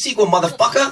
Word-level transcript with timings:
that 0.00 0.08
sequel, 0.08 0.26
motherfucker. 0.34 0.86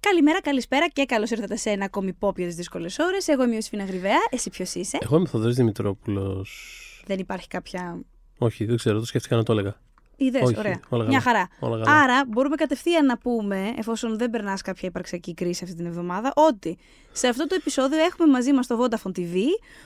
Καλημέρα, 0.00 0.40
καλησπέρα 0.40 0.88
και 0.88 1.04
καλώς 1.04 1.30
ήρθατε 1.30 1.56
σε 1.56 1.70
ένα 1.70 1.84
ακόμη 1.84 2.16
pop 2.20 2.36
για 2.36 2.46
τις 2.46 2.54
δύσκολες 2.54 2.98
ώρες. 2.98 3.28
Εγώ 3.28 3.42
είμαι 3.42 3.52
η 3.52 3.54
Ιωσήφινα 3.54 3.84
Γρυβαία. 3.84 4.18
Εσύ 4.30 4.50
ποιος 4.50 4.74
είσαι; 4.74 4.98
Εγώ 5.00 5.16
είμαι 5.16 5.24
ο 5.24 5.30
Θοδωρής 5.30 5.56
Δημητρόπουλος. 5.56 7.02
Δεν 7.06 7.18
υπάρχει 7.18 7.48
κάποια. 7.48 8.00
Όχι, 8.38 8.64
δεν 8.64 8.76
ξέρω, 8.76 8.98
το 8.98 9.06
σκέφτηκα 9.06 9.36
να 9.36 9.42
το 9.42 9.52
έλεγα. 9.52 9.80
Είδε, 10.20 10.38
Όχι, 10.42 10.58
ωραία. 10.58 10.72
όλα 10.72 10.80
καλά. 10.88 11.06
Μια 11.06 11.20
χαρά. 11.20 11.48
Όλα 11.58 11.84
καλά. 11.84 12.00
Άρα 12.00 12.24
μπορούμε 12.28 12.56
κατευθείαν 12.56 13.06
να 13.06 13.18
πούμε, 13.18 13.72
εφόσον 13.76 14.18
δεν 14.18 14.30
περνάς 14.30 14.62
κάποια 14.62 14.88
υπαρξιακή 14.88 15.34
κρίση 15.34 15.64
αυτή 15.64 15.76
την 15.76 15.86
εβδομάδα, 15.86 16.32
ότι 16.36 16.78
σε 17.12 17.28
αυτό 17.28 17.46
το 17.46 17.54
επεισόδιο 17.54 17.98
έχουμε 17.98 18.32
μαζί 18.32 18.52
μας 18.52 18.66
το 18.66 18.84
Vodafone 18.84 19.18
TV, 19.18 19.36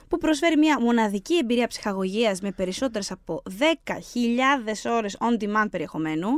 που 0.08 0.18
προσφέρει 0.18 0.56
μια 0.56 0.80
μοναδική 0.80 1.36
εμπειρία 1.36 1.66
ψυχαγωγίας 1.66 2.40
με 2.40 2.52
περισσότερες 2.52 3.10
από 3.10 3.42
10.000 3.58 4.90
ώρες 4.90 5.16
on 5.20 5.42
demand 5.44 5.66
περιεχομένου, 5.70 6.28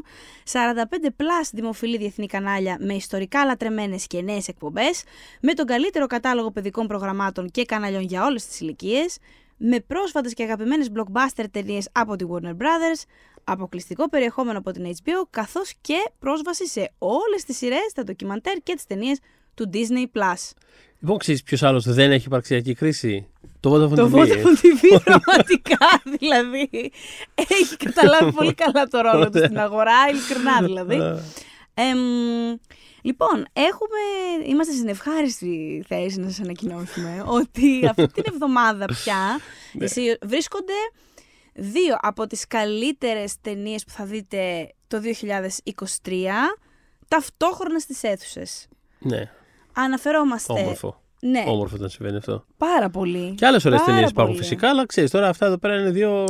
45 0.52 1.10
plus 1.16 1.48
δημοφιλή 1.52 1.96
διεθνή 1.96 2.26
κανάλια 2.26 2.76
με 2.80 2.94
ιστορικά 2.94 3.44
λατρεμένες 3.44 4.06
και 4.06 4.22
νέες 4.22 4.48
εκπομπές, 4.48 5.02
με 5.40 5.52
τον 5.52 5.66
καλύτερο 5.66 6.06
κατάλογο 6.06 6.50
παιδικών 6.50 6.86
προγραμμάτων 6.86 7.50
και 7.50 7.64
καναλιών 7.64 8.02
για 8.02 8.24
όλες 8.24 8.46
τις 8.46 8.60
ηλικίες, 8.60 9.18
με 9.56 9.80
πρόσφατες 9.80 10.34
και 10.34 10.42
αγαπημένες 10.42 10.90
blockbuster 10.96 11.44
ταινίες 11.50 11.88
από 11.92 12.16
τη 12.16 12.24
Warner 12.30 12.56
Brothers, 12.56 13.02
αποκλειστικό 13.44 14.08
περιεχόμενο 14.08 14.58
από 14.58 14.70
την 14.70 14.84
HBO, 14.86 15.26
καθώς 15.30 15.74
και 15.80 16.10
πρόσβαση 16.18 16.68
σε 16.68 16.92
όλες 16.98 17.44
τις 17.46 17.56
σειρές, 17.56 17.92
τα 17.94 18.02
ντοκιμαντέρ 18.02 18.56
και 18.62 18.74
τις 18.74 18.86
ταινίες 18.86 19.18
του 19.54 19.70
Disney+. 19.72 20.18
Plus. 20.18 20.50
Λοιπόν, 21.00 21.18
ξέρεις 21.18 21.42
ποιος 21.42 21.62
άλλος 21.62 21.84
δεν 21.84 22.12
έχει 22.12 22.26
υπαρξιακή 22.26 22.74
κρίση; 22.74 23.26
Το 23.60 23.74
Vodafone 23.74 23.94
Το 23.94 24.10
TV. 24.12 24.14
Vodafone 24.14 24.56
TV 24.62 25.00
πραγματικά 25.04 26.02
δηλαδή 26.18 26.92
έχει 27.34 27.76
καταλάβει 27.76 28.32
πολύ 28.32 28.54
καλά 28.54 28.86
το 28.86 29.00
ρόλο 29.00 29.30
του 29.30 29.38
στην 29.38 29.58
αγορά, 29.58 30.08
ειλικρινά 30.10 30.62
δηλαδή. 30.62 31.22
Εμ, 31.74 31.98
λοιπόν, 33.02 33.46
έχουμε, 33.52 34.00
είμαστε 34.46 34.72
στην 34.72 34.88
ευχάριστη 34.88 35.84
θέση 35.88 36.20
να 36.20 36.28
σας 36.28 36.40
ανακοινώσουμε 36.40 37.24
ότι 37.26 37.86
αυτή 37.86 38.06
την 38.06 38.24
εβδομάδα 38.26 38.84
πια 38.84 39.40
εσύ, 39.84 40.16
βρίσκονται 40.22 40.72
δύο 41.54 41.96
από 42.00 42.26
τις 42.26 42.46
καλύτερες 42.46 43.40
ταινίες 43.40 43.84
που 43.84 43.90
θα 43.92 44.04
δείτε 44.04 44.68
το 44.88 45.00
2023 45.00 46.12
ταυτόχρονα 47.08 47.78
στις 47.78 48.02
αίθουσες. 48.02 48.68
Ναι, 48.98 49.30
Αναφερόμαστε... 49.72 50.52
όμορφο. 50.52 50.98
Ναι, 51.20 51.44
Όμορφο 51.46 51.74
όταν 51.76 51.88
συμβαίνει 51.88 52.16
αυτό. 52.16 52.44
πάρα 52.56 52.90
πολύ. 52.90 53.34
Και 53.34 53.46
άλλες 53.46 53.64
ωραίες 53.64 53.80
Πάρα 53.80 53.92
ταινίες 53.92 54.10
υπάρχουν 54.10 54.34
πολύ. 54.34 54.46
φυσικά, 54.46 54.68
αλλά 54.68 54.86
ξέρεις 54.86 55.10
τώρα 55.10 55.28
αυτά 55.28 55.46
εδώ 55.46 55.58
πέρα 55.58 55.80
είναι 55.80 55.90
δύο 55.90 56.26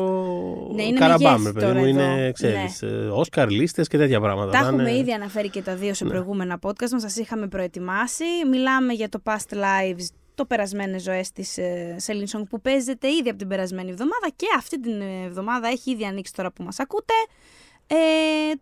Ναι, 0.75 0.83
είναι 0.83 0.99
καραμπάμ, 0.99 1.43
μεγέθη 1.43 1.45
ρε 1.47 1.53
παιδί 1.53 1.67
τώρα 1.67 1.79
μου. 1.79 1.85
εδώ. 1.85 2.13
Είναι, 2.15 2.33
ξέρεις, 2.33 2.83
ε, 2.83 2.87
Όσκαρ 3.13 3.49
λίστες 3.51 3.89
και 3.89 3.97
τέτοια 3.99 4.21
πράγματα. 4.21 4.51
Τα 4.51 4.59
Θα 4.61 4.67
έχουμε 4.67 4.83
είναι- 4.83 4.99
ήδη 4.99 5.13
αναφέρει 5.13 5.49
και 5.49 5.63
τα 5.63 5.75
δύο 5.75 5.95
σε 5.95 6.05
Ναι. 6.05 6.11
προηγούμενα 6.11 6.59
podcast 6.63 6.91
μας, 6.91 7.03
σας 7.03 7.17
είχαμε 7.17 7.47
προετοιμάσει. 7.49 8.25
Μιλάμε 8.51 8.93
για 8.93 9.09
το 9.09 9.23
Past 9.25 9.55
Lives, 9.55 10.07
το 10.35 10.45
περασμένες 10.45 11.03
ζωές 11.03 11.33
της 11.33 11.59
ε, 11.59 11.97
Celine 12.07 12.39
Song 12.39 12.43
που 12.51 12.61
παίζεται 12.61 13.09
ήδη 13.13 13.29
από 13.29 13.39
την 13.39 13.49
περασμένη 13.49 13.91
εβδομάδα 13.91 14.29
και 14.37 14.47
αυτή 14.57 14.81
την 14.81 15.01
εβδομάδα 15.01 15.69
έχει 15.69 15.91
ήδη 15.91 16.05
ανοίξει 16.05 16.33
τώρα 16.33 16.51
που 16.53 16.63
μας 16.63 16.79
ακούτε. 16.79 17.13
Ε, 17.87 17.97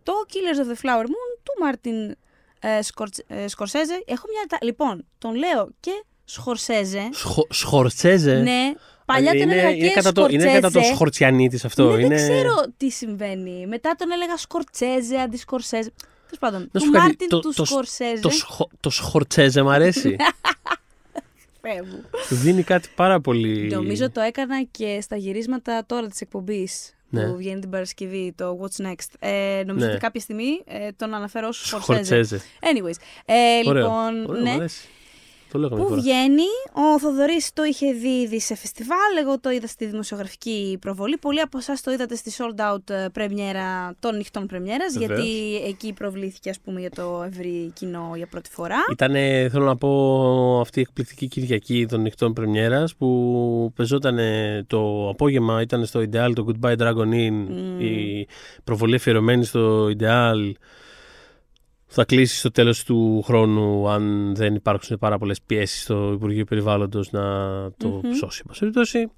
το 0.03 0.13
Killers 0.29 0.59
of 0.65 0.71
the 0.71 0.85
Flower 0.85 1.03
Moon 1.05 1.37
του 1.43 1.53
Μάρτιν 1.63 2.15
ε, 2.59 2.81
Σκορτ- 2.81 3.19
ε, 3.27 3.47
Σκορσέζε. 3.47 4.03
Έχω 4.05 4.25
μια... 4.31 4.45
τα- 4.49 4.57
Λοιπόν, 4.65 5.05
τον 5.17 5.35
λέω 5.35 5.69
και 5.79 6.03
Σχορσέζε. 6.25 7.09
Σχο- 7.11 7.47
Σχορτσέζε. 7.49 8.35
Ναι, 8.35 8.71
παλιά 9.05 9.31
τον 9.31 9.39
είναι, 9.41 9.53
έλεγα 9.53 9.69
είναι, 9.69 9.87
και 9.87 9.93
κατά 9.93 10.11
το, 10.11 10.27
είναι 10.29 10.43
κατά 10.45 10.59
το 10.59 10.67
Σκορτσέζε. 10.69 10.93
σχορτσιανίτη 10.93 11.59
αυτό. 11.65 11.83
Ναι, 11.95 12.01
είναι... 12.03 12.15
δεν 12.15 12.25
ξέρω 12.31 12.55
τι 12.77 12.89
συμβαίνει. 12.89 13.67
Μετά 13.67 13.95
τον 13.97 14.11
έλεγα 14.11 14.37
Σκορτσέζε 14.37 15.17
αντί 15.19 15.37
Σκορσέζε. 15.37 15.91
Τέλος 16.25 16.39
πάντων, 16.39 16.69
Να 16.71 16.79
του 16.79 16.85
σου 16.85 16.91
πω 16.91 16.91
κάτι, 16.97 17.05
Μάρτιν 17.07 17.27
το- 17.29 17.39
του 17.39 17.53
το- 17.53 17.65
Σκορσέζε. 17.65 18.21
Το, 18.21 18.29
σχο, 18.29 18.69
το 18.79 18.89
σχορτσέζε 18.89 19.61
μ' 19.61 19.69
αρέσει. 19.69 20.15
Θεέ 21.67 21.81
μου. 21.81 22.03
Του 22.29 22.35
δίνει 22.35 22.63
κάτι 22.63 22.89
πάρα 22.95 23.19
πολύ. 23.21 23.67
Νομίζω 23.69 24.11
το 24.11 24.21
έκανα 24.21 24.63
και 24.71 24.99
στα 25.01 25.15
γυρίσματα 25.15 25.83
τώρα 25.85 26.07
της 26.07 26.21
εκπομπής 26.21 26.95
Ναι. 27.09 27.25
που 27.27 27.35
βγαίνει 27.35 27.59
την 27.59 27.69
Παρασκευή, 27.69 28.33
το 28.37 28.59
What's 28.61 28.85
Next. 28.85 29.07
Ε, 29.19 29.63
νομίζω 29.65 29.85
Ναι. 29.85 29.91
ότι 29.91 29.99
κάποια 30.01 30.21
στιγμή 30.21 30.61
ε, 30.65 30.91
τον 30.91 31.13
αναφέρω 31.13 31.47
ως 31.47 31.67
Σκορσέζε. 31.67 32.03
Σχορτσέζε. 32.03 32.41
Anyways, 32.61 33.01
ε, 33.25 33.67
Ωραίο. 33.69 33.81
λοιπόν, 33.83 34.25
Ωραίο, 34.29 34.41
μ' 34.41 34.57
ναι. 34.57 34.65
Αρέσει. 35.53 35.59
Το 35.59 35.59
λέω 35.59 35.69
καμιά 35.69 35.83
Πού 35.83 35.89
φορά. 35.89 36.01
βγαίνει, 36.01 36.49
ο 36.73 36.99
Θοδωρής 36.99 37.53
το 37.53 37.63
είχε 37.63 37.91
δει 37.93 38.21
ήδη 38.21 38.39
σε 38.39 38.55
φεστιβάλ, 38.55 39.17
εγώ 39.21 39.39
το 39.39 39.49
είδα 39.49 39.67
στη 39.67 39.85
δημοσιογραφική 39.85 40.77
προβολή. 40.81 41.17
Πολλοί 41.17 41.39
από 41.39 41.57
εσάς 41.57 41.81
το 41.81 41.91
είδατε 41.91 42.15
στη 42.15 42.31
sold 42.37 42.73
out 42.73 42.89
ε, 42.89 43.05
πρεμιέρα 43.13 43.95
των 43.99 44.15
νυχτών 44.17 44.45
πρεμιέρας, 44.45 44.93
Βεβαίως. 44.97 45.19
γιατί 45.19 45.55
εκεί 45.67 45.93
προβλήθηκε 45.93 46.49
ας 46.49 46.59
πούμε 46.59 46.79
για 46.79 46.89
το 46.89 47.23
ευρύ 47.27 47.71
κοινό 47.73 48.11
για 48.15 48.27
πρώτη 48.27 48.49
φορά. 48.49 48.77
Ήταν, 48.91 49.11
θέλω 49.49 49.65
να 49.65 49.75
πω, 49.75 50.59
αυτή 50.61 50.79
η 50.79 50.81
εκπληκτική 50.81 51.27
Κυριακή 51.27 51.85
των 51.89 52.01
νυχτών 52.01 52.33
πρεμιέρας 52.33 52.95
που 52.95 53.71
πεζόταν 53.75 54.17
το 54.67 55.09
απόγευμα, 55.09 55.61
ήταν 55.61 55.85
στο 55.85 55.99
Ideal 55.99 56.31
το 56.35 56.45
Goodbye 56.47 56.77
Dragon 56.77 57.09
Inn, 57.13 57.45
η 57.79 58.27
προβολή 58.63 58.95
αφιερωμένη 58.95 59.45
στο 59.45 59.89
Ideal. 61.93 61.95
Θα 61.95 62.05
κλείσει 62.05 62.37
στο 62.37 62.51
τέλος 62.51 62.83
του 62.83 63.21
χρόνου 63.25 63.89
αν 63.89 64.35
δεν 64.35 64.55
υπάρξουν 64.55 64.97
πάρα 64.99 65.17
πολλές 65.17 65.41
πιέσεις 65.45 65.81
στο 65.83 66.11
Υπουργείο 66.13 66.45
Περιβάλλοντος 66.45 67.11
να 67.11 67.21
το 67.77 68.01
σώσει. 68.19 68.39
εν 68.41 68.47
πάση 68.47 68.59
περιπτώσει. 68.59 69.11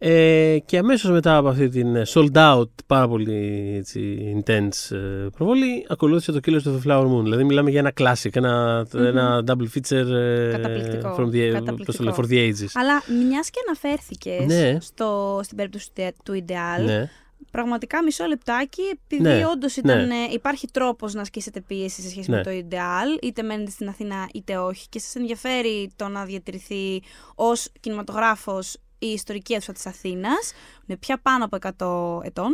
Ε, 0.00 0.56
και 0.64 0.78
αμέσως 0.78 1.10
μετά 1.10 1.36
από 1.36 1.48
αυτή 1.48 1.68
την 1.68 1.96
ε, 1.96 2.02
sold 2.06 2.32
out, 2.32 2.68
πάρα 2.86 3.08
πολύ 3.08 3.74
έτσι, 3.78 4.18
intense 4.44 4.96
ε, 4.96 5.26
προβολή, 5.36 5.86
ακολούθησε 5.88 6.32
το 6.32 6.40
Killers 6.46 6.62
of 6.68 6.72
the 6.80 6.86
Flower 6.90 7.04
Moon. 7.06 7.22
Δηλαδή 7.22 7.44
μιλάμε 7.44 7.70
για 7.70 7.78
ένα 7.80 7.92
classic, 8.00 8.36
ένα, 8.36 8.86
ένα 8.94 9.44
double 9.46 9.66
feature 9.78 10.10
ε, 10.12 10.50
Καταπληκτικό. 10.50 11.14
from 11.18 11.26
the, 11.26 11.50
Καταπληκτικό. 11.52 11.84
πώς 11.84 11.96
το 11.96 12.02
λένε, 12.04 12.16
for 12.18 12.24
the 12.24 12.48
ages. 12.48 12.68
Αλλά 12.74 13.02
μιας 13.28 13.50
και 13.50 13.58
αναφέρθηκες 13.66 14.46
Ναι. 14.46 14.76
στο, 14.80 15.40
στην 15.42 15.56
περίπτωση 15.56 15.88
του- 15.94 16.02
του 16.24 16.44
Ideal, 16.46 16.84
Ναι. 16.84 17.10
Πραγματικά 17.50 18.02
μισό 18.02 18.24
λεπτάκι, 18.26 18.82
επειδή 18.82 19.22
Ναι, 19.22 19.46
όντως 19.46 19.76
ναι. 19.82 20.26
υπάρχει 20.32 20.66
τρόπος 20.70 21.14
να 21.14 21.20
ασκήσετε 21.20 21.60
πίεση 21.60 22.02
σε 22.02 22.08
σχέση 22.08 22.30
Ναι. 22.30 22.36
με 22.36 22.42
το 22.42 22.50
Ideal, 22.50 23.22
είτε 23.22 23.42
μένετε 23.42 23.70
στην 23.70 23.88
Αθήνα 23.88 24.28
είτε 24.34 24.56
όχι, 24.58 24.88
και 24.88 24.98
σας 24.98 25.14
ενδιαφέρει 25.14 25.90
το 25.96 26.08
να 26.08 26.24
διατηρηθεί 26.24 27.02
ως 27.34 27.68
κινηματογράφος 27.80 28.76
η 28.98 29.06
ιστορική 29.06 29.52
αίθουσα 29.54 29.72
της 29.72 29.86
Αθήνας, 29.86 30.52
είναι 30.86 30.98
πια 30.98 31.18
πάνω 31.20 31.44
από 31.44 31.56
100 31.56 32.20
ετών. 32.26 32.52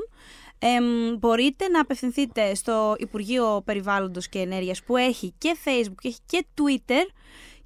εμ, 0.58 1.16
μπορείτε 1.18 1.68
να 1.68 1.80
απευθυνθείτε 1.80 2.54
στο 2.54 2.94
Υπουργείο 2.98 3.62
Περιβάλλοντος 3.64 4.28
και 4.28 4.38
Ενέργειας 4.38 4.82
που 4.82 4.96
έχει 4.96 5.34
και 5.38 5.56
Facebook 5.64 5.94
και 6.00 6.08
έχει 6.08 6.18
και 6.26 6.46
Twitter 6.54 7.02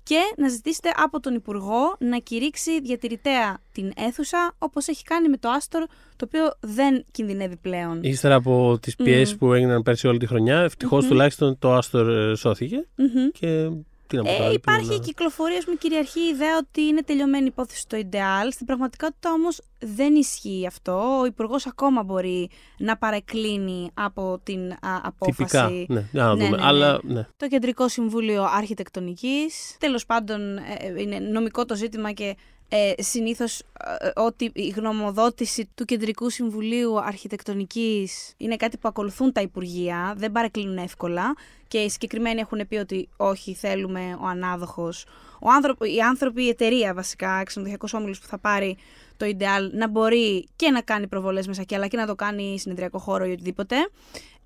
και 0.08 0.34
να 0.36 0.48
ζητήσετε 0.48 0.88
από 0.96 1.20
τον 1.20 1.34
Υπουργό 1.34 1.96
να 1.98 2.18
κηρύξει 2.18 2.80
διατηρητέα 2.80 3.58
την 3.72 3.92
αίθουσα 3.96 4.54
όπως 4.58 4.88
έχει 4.88 5.02
κάνει 5.02 5.28
με 5.28 5.36
το 5.36 5.48
Άστορ 5.48 5.86
το 6.16 6.24
οποίο 6.24 6.52
δεν 6.60 7.04
κινδυνεύει 7.10 7.56
πλέον. 7.56 8.02
Ύστερα 8.02 8.34
από 8.34 8.78
τις 8.82 8.96
πιέσεις 8.96 9.36
που 9.36 9.52
έγιναν 9.52 9.82
πέρσι 9.82 10.06
όλη 10.06 10.18
τη 10.18 10.26
χρονιά, 10.26 10.60
ευτυχώς 10.60 11.06
τουλάχιστον 11.06 11.58
το 11.58 11.72
Άστορ 11.72 12.08
ε, 12.10 12.34
σώθηκε. 12.34 12.86
Μμμ. 12.96 13.28
Και 13.32 13.70
τι 14.08 14.16
να 14.16 14.22
πω 14.22 14.28
τώρα, 14.28 14.42
Ε, 14.42 14.46
δεν 14.46 14.54
υπάρχει 14.54 14.86
πρέπει 14.86 15.00
να- 15.00 15.06
κυκλοφορία 15.06 15.62
με 15.66 15.74
κυριαρχή 15.74 16.20
ιδέα 16.20 16.56
ότι 16.56 16.80
είναι 16.82 17.02
τελειωμένη 17.02 17.44
η 17.44 17.46
υπόθεση 17.46 17.80
στο 17.80 17.96
Ιντεάλ. 17.96 18.52
Στην 18.52 18.66
πραγματικότητα 18.66 19.32
όμως 19.32 19.60
δεν 19.78 20.14
ισχύει 20.14 20.64
αυτό. 20.66 21.18
Ο 21.20 21.24
Υπουργός 21.26 21.66
ακόμα 21.66 22.02
μπορεί 22.02 22.50
να 22.78 22.96
παρεκκλίνει 22.96 23.90
από 23.94 24.40
την 24.42 24.72
α, 24.72 24.76
απόφαση. 25.02 25.36
Τυπικά, 25.36 25.68
ναι, 25.94 26.08
για 26.12 26.22
να 26.24 26.34
Ναι, 26.34 26.44
δούμε. 26.44 26.56
ναι, 26.56 26.62
ναι. 26.62 26.66
Αλλά, 26.68 27.00
ναι. 27.02 27.26
Το 27.36 27.48
Κεντρικό 27.48 27.88
Συμβούλιο 27.88 28.42
Αρχιτεκτονικής. 28.52 29.76
Τέλος 29.78 30.06
πάντων 30.06 30.56
ε, 30.56 30.62
ε, 30.78 31.00
είναι 31.02 31.18
νομικό 31.18 31.64
το 31.64 31.74
ζήτημα 31.76 32.12
και 32.12 32.36
ε, 32.68 32.92
συνήθως 33.02 33.60
ε, 33.60 34.10
ότι 34.16 34.50
η 34.54 34.68
γνωμοδότηση 34.68 35.68
του 35.74 35.84
Κεντρικού 35.84 36.30
Συμβουλίου 36.30 37.00
Αρχιτεκτονικής 37.00 38.34
είναι 38.36 38.56
κάτι 38.56 38.76
που 38.76 38.88
ακολουθούν 38.88 39.32
τα 39.32 39.40
Υπουργεία, 39.40 40.14
δεν 40.16 40.32
παρεκκλίνουν 40.32 40.76
εύκολα 40.76 41.34
και 41.68 41.78
οι 41.78 41.88
συγκεκριμένοι 41.88 42.40
έχουν 42.40 42.68
πει 42.68 42.76
ότι 42.76 43.08
όχι 43.16 43.54
θέλουμε 43.54 44.18
ο 44.20 44.26
ανάδοχος, 44.26 45.06
ο 45.40 45.50
άνθρωπο, 45.50 45.84
οι 45.84 46.00
άνθρωποι, 46.00 46.42
η 46.42 46.48
εταιρεία 46.48 46.94
βασικά, 46.94 47.42
ξενοδοχειακός 47.42 47.94
όμιλος 47.94 48.20
που 48.20 48.26
θα 48.26 48.38
πάρει 48.38 48.76
το 49.16 49.26
Ideal 49.26 49.70
να 49.72 49.88
μπορεί 49.88 50.48
και 50.56 50.70
να 50.70 50.80
κάνει 50.80 51.06
προβολές 51.06 51.46
μέσα 51.46 51.60
εκεί 51.60 51.74
αλλά 51.74 51.86
και 51.86 51.96
να 51.96 52.06
το 52.06 52.14
κάνει 52.14 52.58
συνεδριακό 52.58 52.98
χώρο 52.98 53.24
ή 53.24 53.30
οτιδήποτε. 53.30 53.76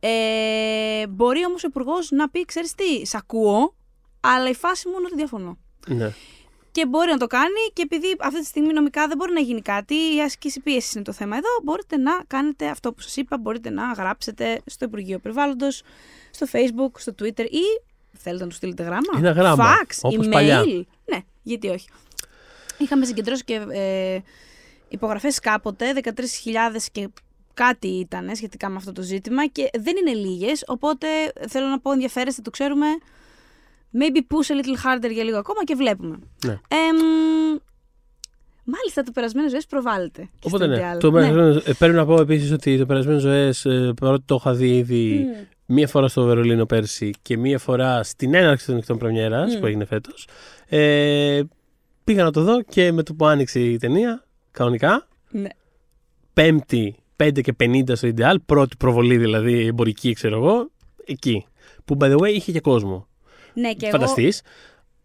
Ε, 0.01 1.07
μπορεί 1.07 1.45
όμως 1.45 1.65
ο 1.65 1.67
υπουργός 1.69 2.11
να 2.11 2.29
πει, 2.29 2.45
ξέρεις 2.45 2.75
τι, 2.75 3.07
σ' 3.07 3.15
ακούω, 3.15 3.75
αλλά 4.21 4.49
η 4.49 4.55
φάση 4.55 4.89
μου 4.89 4.95
είναι 4.99 5.07
ότι 5.07 5.17
διαφωνώ. 5.17 5.59
ναι. 5.87 6.13
Και 6.73 6.87
μπορεί 6.87 7.11
να 7.11 7.19
το 7.19 7.27
κάνει 7.27 7.71
και 7.73 7.83
επειδή 7.83 8.17
αυτή 8.21 8.41
τη 8.41 8.47
στιγμή 8.47 8.73
νομικά 8.73 9.09
δεν 9.09 9.17
μπορεί 9.17 9.33
να 9.33 9.41
γίνει 9.41 9.63
κάτι, 9.63 9.95
η 9.95 10.21
άσκηση 10.23 10.61
πίεσης 10.61 10.95
είναι 10.95 11.05
το 11.05 11.13
θέμα 11.13 11.37
εδώ, 11.37 11.49
μπορείτε 11.63 11.97
να 11.97 12.13
κάνετε 12.27 12.69
αυτό 12.69 12.93
που 12.93 13.01
σας 13.01 13.17
είπα, 13.17 13.39
μπορείτε 13.39 13.71
να 13.71 13.93
γράψετε 13.93 14.61
στο 14.67 14.85
Υπουργείο 14.85 15.19
Περιβάλλοντος, 15.19 15.83
στο 16.31 16.47
Facebook, 16.53 16.91
στο 16.99 17.15
Twitter 17.19 17.47
ή 17.51 17.83
θέλετε 18.13 18.43
να 18.45 18.49
του 18.49 18.55
στείλετε 18.57 18.83
γράμμα; 18.83 19.13
Ένα 19.17 19.31
γράμμα, 19.31 19.65
Fax, 19.65 19.99
όπως 20.03 20.27
email. 20.27 20.31
παλιά. 20.31 20.65
Ναι, 21.05 21.21
γιατί 21.43 21.69
όχι. 21.69 21.89
Είχαμε 22.79 23.05
συγκεντρώσει 23.05 23.45
και 23.45 23.67
ε, 23.71 24.19
υπογραφές 24.89 25.39
κάποτε, 25.39 25.93
13.000 26.05 26.13
και 26.93 27.09
κάτι 27.55 27.89
ήταν 27.89 28.37
σχετικά 28.37 28.69
με 28.69 28.77
αυτό 28.77 28.93
το 28.93 29.03
ζήτημα 29.03 29.47
και 29.47 29.71
δεν 29.79 29.95
είναι 29.97 30.15
λίγες, 30.15 30.65
οπότε 30.67 31.07
θέλω 31.49 31.67
να 31.67 31.81
πω 31.81 31.93
ενδιαφέρεστε, 31.93 32.43
το 32.43 32.51
ξέρουμε. 32.51 32.87
Maybe 33.99 34.19
push 34.19 34.51
a 34.51 34.55
little 34.61 34.85
harder 34.87 35.11
για 35.13 35.25
λίγο 35.25 35.39
ακόμα 35.39 35.65
και 35.65 35.75
βλέπουμε. 35.75 36.19
Ναι. 36.47 36.53
Εμ, 36.53 36.97
μάλιστα, 38.65 39.03
το 39.03 39.11
περασμένο 39.15 39.49
ζωές 39.49 39.67
προβάλλεται. 39.67 40.23
και 40.23 40.47
Οπότε 40.49 40.65
στο 40.65 40.73
ναι. 40.75 40.93
Ideal. 40.95 40.99
Το 40.99 41.11
Ναι. 41.11 41.21
περασμένο- 41.21 41.63
ε, 41.69 41.73
πρέπει 41.73 41.95
να 41.95 42.07
πω 42.07 42.21
επίσης 42.21 42.53
ότι 42.53 42.79
το 42.79 42.87
περασμένο 42.87 43.19
ζωές, 43.19 43.67
παρότι 44.01 44.23
το 44.27 44.35
είχα 44.41 44.55
δει 44.55 44.77
ήδη 44.77 45.27
Μμ. 45.67 45.75
μία 45.75 45.89
φορά 45.89 46.09
στο 46.09 46.25
Βερολίνο 46.25 46.67
πέρσι 46.67 47.11
και 47.23 47.37
μία 47.37 47.59
φορά 47.59 48.03
στην 48.03 48.35
έναρξη 48.35 48.67
των 48.67 48.75
νυχτών 48.75 48.99
Πρεμιέρας 48.99 49.55
Μμ. 49.57 49.61
που 49.61 49.67
έγινε 49.67 49.85
φέτος. 49.85 50.29
Ε, 50.69 51.43
πήγα 52.05 52.25
να 52.25 52.31
το 52.31 52.43
δω 52.43 52.63
και 52.63 52.93
με 52.93 53.03
το 53.03 53.15
που 53.15 53.27
άνοιξε 53.27 53.61
η 53.61 53.77
ταινία, 53.79 54.25
κανονικά. 54.51 55.09
Ναι. 55.31 55.49
Πέμπτη, 56.33 56.97
5 57.17 57.41
και 57.43 57.53
50 57.53 57.95
στο 57.97 58.09
Ideal, 58.17 58.35
πρώτη 58.47 58.77
προβολή 58.77 59.17
δηλαδή 59.17 59.67
εμπορική, 59.67 60.13
ξέρω 60.13 60.37
εγώ, 60.37 60.71
εκεί. 61.05 61.47
Που 61.85 61.97
by 62.01 62.05
the 62.05 62.17
way 62.19 62.29
είχε 62.35 62.53
και 62.53 62.61
κόσμο. 62.61 63.07
Ναι, 63.55 63.73
και 63.73 63.87
εγώ, 63.87 63.99
Φανταστείς. 63.99 64.43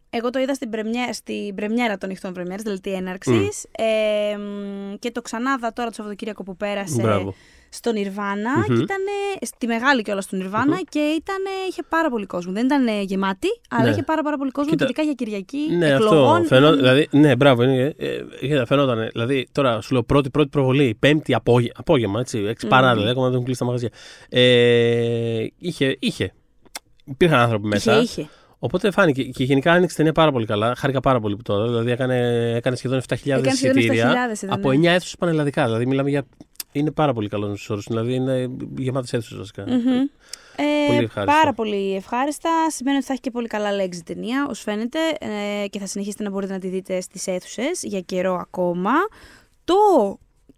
εγώ 0.09 0.29
το 0.29 0.39
είδα 0.39 0.53
στην, 0.53 0.69
πρεμιέ, 0.69 1.13
στην 1.13 1.55
πρεμιέρα 1.55 1.97
των 1.97 2.09
νυχτών 2.09 2.33
πρεμιέρας, 2.33 2.61
δηλαδή 2.61 2.91
έναρξης. 2.93 3.65
Ε, 3.71 4.37
μ, 4.37 4.93
και 4.99 5.11
το 5.11 5.21
ξανάδα 5.21 5.73
τώρα 5.73 5.87
το 5.89 5.93
Σαββατοκύριακο 5.95 6.43
που 6.43 6.55
πέρασε 6.57 7.01
Μπράβο. 7.01 7.33
στο 7.69 7.91
Νιρβάνα. 7.91 8.57
Μμμ. 8.57 8.63
Και 8.63 8.73
ήταν 8.73 9.01
στη 9.41 9.67
μεγάλη 9.67 10.01
κιόλας 10.01 10.27
του 10.27 10.35
Νιρβάνα 10.35 10.65
Μμμ. 10.75 10.81
και 10.89 10.99
ήτανε, 10.99 11.49
είχε 11.69 11.81
πάρα 11.89 12.09
πολύ 12.09 12.25
κόσμο. 12.25 12.51
Δεν 12.53 12.65
ήταν 12.65 12.87
γεμάτη, 13.01 13.47
αλλά 13.69 13.83
Ναι. 13.83 13.89
είχε 13.89 14.03
πάρα, 14.03 14.21
πάρα 14.21 14.37
πολύ 14.37 14.51
κόσμο. 14.51 14.69
Κοίτα, 14.71 14.85
και 14.85 14.91
ειδικά 14.91 15.03
για 15.03 15.13
Κυριακή. 15.13 15.75
Ναι, 15.77 15.89
εκλογών, 15.93 16.35
αυτό. 16.35 16.47
Φαινό, 16.47 16.67
ήταν- 16.67 16.77
δηλαδή, 16.77 17.07
ναι, 17.11 17.35
μπράβο. 17.35 17.63
Είναι, 17.63 17.93
ε, 17.97 18.17
ε, 18.41 18.65
φαινόταν. 18.65 19.09
Δηλαδή, 19.11 19.47
τώρα 19.51 19.81
σου 19.81 19.93
λέω 19.93 20.03
πρώτη, 20.03 20.29
πρώτη 20.29 20.49
προβολή, 20.49 20.95
πέμπτη 20.99 21.33
απόγε, 21.33 21.69
απόγευμα, 21.75 22.19
έτσι. 22.19 22.37
Έξι 22.47 22.65
Μμμ. 22.65 22.71
παρά, 22.71 22.91
δηλαδή, 22.93 23.09
ακόμα 23.09 23.25
δεν 23.25 23.33
έχουν 23.33 23.45
κλείσει 23.45 23.59
τα 23.59 23.65
μαγαζιά. 23.65 23.89
Ε, 24.29 25.45
είχε, 25.57 25.95
είχε. 25.99 26.31
Υπήρχαν 27.09 27.39
άνθρωποι 27.39 27.67
μέσα. 27.67 27.93
Είχε, 27.93 28.21
είχε. 28.21 28.29
Οπότε 28.59 28.91
φάνηκε. 28.91 29.23
Και 29.23 29.43
γενικά 29.43 29.71
άνοιξε 29.71 29.87
την 29.87 29.95
ταινία 29.95 30.11
πάρα 30.11 30.31
πολύ 30.31 30.45
καλά. 30.45 30.75
Χάρηκα 30.75 30.99
πάρα 30.99 31.19
πολύ 31.19 31.35
που 31.35 31.41
το 31.41 31.53
είδα. 31.53 31.65
Δηλαδή, 31.65 31.91
έκανε, 31.91 32.51
έκανε 32.55 32.75
σχεδόν 32.75 33.01
7.000 33.09 33.17
Έκανε 33.23 33.51
σχεδόν 33.51 33.77
εισιτήρια. 33.77 34.29
7.000 34.33 34.43
ήταν, 34.43 34.53
από 34.53 34.71
ναι. 34.71 34.89
9 34.89 34.93
αίθουσες 34.93 35.15
πανελλαδικά. 35.19 35.65
Δηλαδή, 35.65 35.85
μιλάμε 35.85 36.09
για. 36.09 36.25
Είναι 36.71 36.91
πάρα 36.91 37.13
πολύ 37.13 37.29
καλός 37.29 37.61
στου 37.61 37.73
όρου. 37.73 37.81
Δηλαδή, 37.81 38.13
είναι 38.13 38.49
γεμάτε 38.77 39.17
αίθουσες 39.17 39.37
βασικά. 39.37 39.63
Μμμ. 39.67 40.07
Ε, 40.59 40.87
Πολύ 40.87 41.03
ευχάριστα. 41.03 41.37
πάρα 41.39 41.53
πολύ 41.53 41.95
ευχάριστα. 41.95 42.49
Σημαίνει 42.69 42.97
ότι 42.97 43.05
θα 43.05 43.13
έχει 43.13 43.21
και 43.21 43.31
πολύ 43.31 43.47
καλά 43.47 43.71
λέξη 43.73 43.99
η 43.99 44.03
ταινία, 44.03 44.47
ως 44.49 44.59
φαίνεται, 44.59 44.99
ε, 45.19 45.67
και 45.67 45.79
θα 45.79 45.85
συνεχίσετε 45.85 46.23
να 46.23 46.29
μπορείτε 46.29 46.53
να 46.53 46.59
τη 46.59 46.67
δείτε 46.67 47.01
στις 47.01 47.27
αίθουσες 47.27 47.83
για 47.83 48.01
καιρό 48.01 48.33
ακόμα. 48.33 48.91
Το 49.63 49.75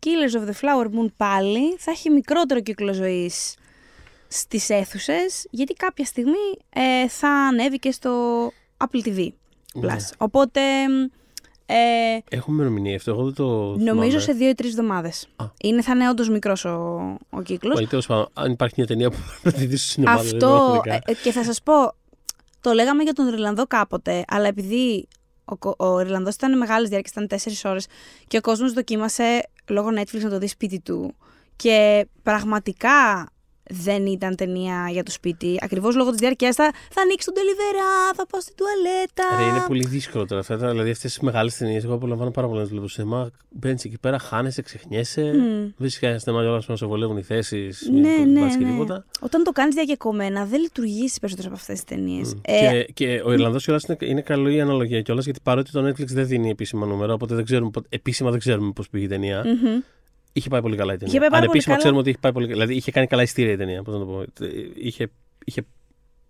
Killers 0.06 0.40
of 0.40 0.44
the 0.50 0.54
Flower 0.62 0.86
Moon 0.86 1.12
πάλι 1.18 1.76
θα 1.78 1.92
έχει 1.92 2.10
μικρότερο 2.10 2.60
κύκλο 2.60 2.94
ζωής 2.94 3.56
στις 4.32 4.70
αίθουσες, 4.70 5.48
γιατί 5.50 5.74
κάποια 5.74 6.06
στιγμή 6.06 6.58
ε, 6.70 7.08
θα 7.08 7.30
ανέβει 7.30 7.80
και 7.80 7.92
στο 7.92 8.12
Apple 8.78 9.08
TV 9.08 9.18
Plus. 9.20 9.32
Ναι. 9.82 9.96
Οπότε 10.18 10.62
ε, 11.66 11.76
Έχουμε 12.30 12.56
ημερομηνία 12.56 12.96
αυτό. 12.96 13.12
Εγώ 13.12 13.24
δεν 13.24 13.34
το. 13.34 13.46
νομίζω 13.78 14.04
θυμάμαι. 14.04 14.20
σε 14.20 14.32
δύο 14.34 14.50
ή 14.50 14.54
τρεις 14.54 14.70
εβδομάδες. 14.70 15.28
Α. 15.36 15.46
Είναι, 15.62 15.82
θα 15.82 15.92
είναι 15.94 16.10
όντως 16.10 16.30
μικρός 16.30 16.66
ο, 16.66 16.78
ο 17.30 17.42
κύκλος. 17.42 17.74
Πάλι 17.76 17.88
τέλος 17.88 18.06
πάντων, 18.08 18.28
αν 18.34 18.52
υπάρχει 18.52 18.74
μια 18.78 18.88
ταινία 18.88 19.10
που 19.10 19.18
πρέπει 19.42 19.56
να 19.58 19.62
τη 19.62 19.66
δεις 19.68 19.82
στο 19.82 19.92
σινεμά. 19.92 20.16
δεν 20.18 20.26
Αυτό. 20.26 20.38
πραγματικά. 20.48 21.12
ε, 21.12 21.14
και 21.24 21.32
θα 21.32 21.44
σας 21.44 21.62
πω, 21.64 21.74
το 22.62 22.72
λέγαμε 22.74 23.04
για 23.04 23.14
τον 23.14 23.28
Ιρλανδό 23.28 23.66
κάποτε, 23.68 24.24
αλλά 24.28 24.48
επειδή 24.48 25.08
ο, 25.46 25.58
κο- 25.58 25.76
ο 25.78 26.00
Ιρλανδός 26.00 26.36
ήταν 26.36 26.58
μεγάλης 26.58 26.90
διάρκειας, 26.90 27.12
ήταν 27.26 27.28
4 27.66 27.70
ώρες 27.70 27.88
και 28.28 28.38
ο 28.38 28.42
κόσμος 28.42 28.74
δοκίμασε 28.74 29.50
λόγω 29.68 29.90
Netflix 30.00 30.20
να 30.22 30.30
το 30.30 30.38
δει 30.38 30.48
σπίτι 30.48 30.80
του. 30.80 31.16
Και 31.56 32.08
πραγματικά 32.24 33.28
δεν 33.70 34.06
ήταν 34.06 34.36
ταινία 34.36 34.88
για 34.92 35.04
το 35.04 35.12
σπίτι. 35.12 35.58
Ακριβώς 35.62 35.96
λόγω 35.96 36.10
της 36.10 36.20
διάρκειας 36.20 36.56
θα, 36.56 36.72
θα 36.92 37.02
ανοίξει 37.02 37.26
τον 37.26 37.36
τελιβερά, 37.36 38.14
θα 38.16 38.26
πάω 38.28 38.42
στην 38.42 38.56
τουαλέτα. 38.56 39.44
Ρε, 39.44 39.50
είναι 39.50 39.64
πολύ 39.68 39.86
δύσκολο 39.86 40.26
τώρα 40.26 40.42
αυτά. 40.42 40.56
Δηλαδή, 40.58 40.90
αυτές 40.92 41.12
τις 41.14 41.20
μεγάλες 41.20 41.58
ταινίες, 41.58 41.84
εγώ 41.84 41.94
απολαμβάνω 41.94 42.32
πάρα 42.32 42.48
πολύ 42.48 42.58
να 42.60 42.64
τις 42.66 42.74
βλέπω 42.74 42.88
στο 42.88 43.02
σινεμά. 43.02 43.30
Μπαίνεις 43.50 43.84
εκεί 43.84 43.98
πέρα, 43.98 44.20
χάνεσαι, 44.20 44.62
ξεχνιέσαι. 44.62 45.22
Μμ. 45.22 45.70
Δεν 45.78 45.90
σιγά 45.90 46.20
σινεμά 46.20 46.42
για 46.42 46.52
όλα 46.52 46.64
να 46.68 46.76
σε 46.76 46.86
βολεύουν 46.86 47.18
οι 47.18 47.24
θέσεις. 47.24 47.90
Ναι, 47.92 48.00
ναι, 48.00 48.50
και 48.50 48.58
ναι. 48.66 48.72
τίποτα. 48.72 49.06
Όταν 49.20 49.44
το 49.44 49.52
κάνεις 49.52 49.76
διακεκομένα, 49.76 50.46
δεν 50.46 50.62
λειτουργείς 50.62 51.10
στι 51.12 51.20
περισσότερε 51.20 51.48
από 51.48 51.58
αυτές 51.58 51.76
τις 51.84 51.84
ταινίες. 51.98 52.34
Μμ. 52.34 52.40
Ε, 52.42 52.60
Και, 52.84 52.92
και 52.94 53.22
ο 53.26 53.32
Ιρλανδός 53.32 53.64
κιόλας 53.64 53.84
είναι, 53.84 53.98
είναι 54.00 54.22
καλή 54.22 54.56
η 54.56 54.62
αναλογία 54.62 55.02
κιόλας 55.02 55.24
γιατί 55.26 55.40
παρότι 55.44 55.72
το 55.72 55.88
Netflix 55.88 56.06
δεν 56.06 56.28
δίνει 56.28 56.50
επίσημα 56.50 56.86
νούμερα, 56.86 57.14
οπότε 57.14 57.36
δεν 57.36 57.46
ξέρουμε, 57.46 57.70
πο- 57.70 57.84
επίσημα 57.90 58.30
δεν 58.30 58.40
ξέρουμε 58.40 58.72
πώς 58.76 58.90
πήγε 58.90 59.06
η 59.06 59.08
ταινία. 59.08 59.44
μμμ. 59.46 59.80
Είχε 60.40 60.50
πάει 60.50 60.62
πολύ 60.62 60.76
καλά 60.76 60.94
η 60.94 60.98
ταινία. 60.98 61.14
Είχε 61.14 61.20
πάει 61.20 61.30
πάρα 61.30 61.46
πολύ 61.46 61.50
Ανεπίσημα 61.50 61.74
καλά. 61.74 61.78
ξέρουμε 61.78 62.00
ότι 62.00 62.10
είχε 62.10 62.20
πάει 62.22 62.32
πολύ 62.32 62.46
καλά. 62.48 62.58
Δηλαδή 62.60 62.78
είχε 62.80 62.92
κάνει 62.92 63.08
καλά 63.08 63.22
ειστήρια 63.22 63.52
η 63.54 63.58
ταινία. 63.58 63.84
Πώς 63.84 63.94
να 63.94 64.00
το 64.00 64.06
πω. 64.06 64.22
Ε, 64.22 64.26
Είχε, 64.76 65.12
είχε, 65.46 65.66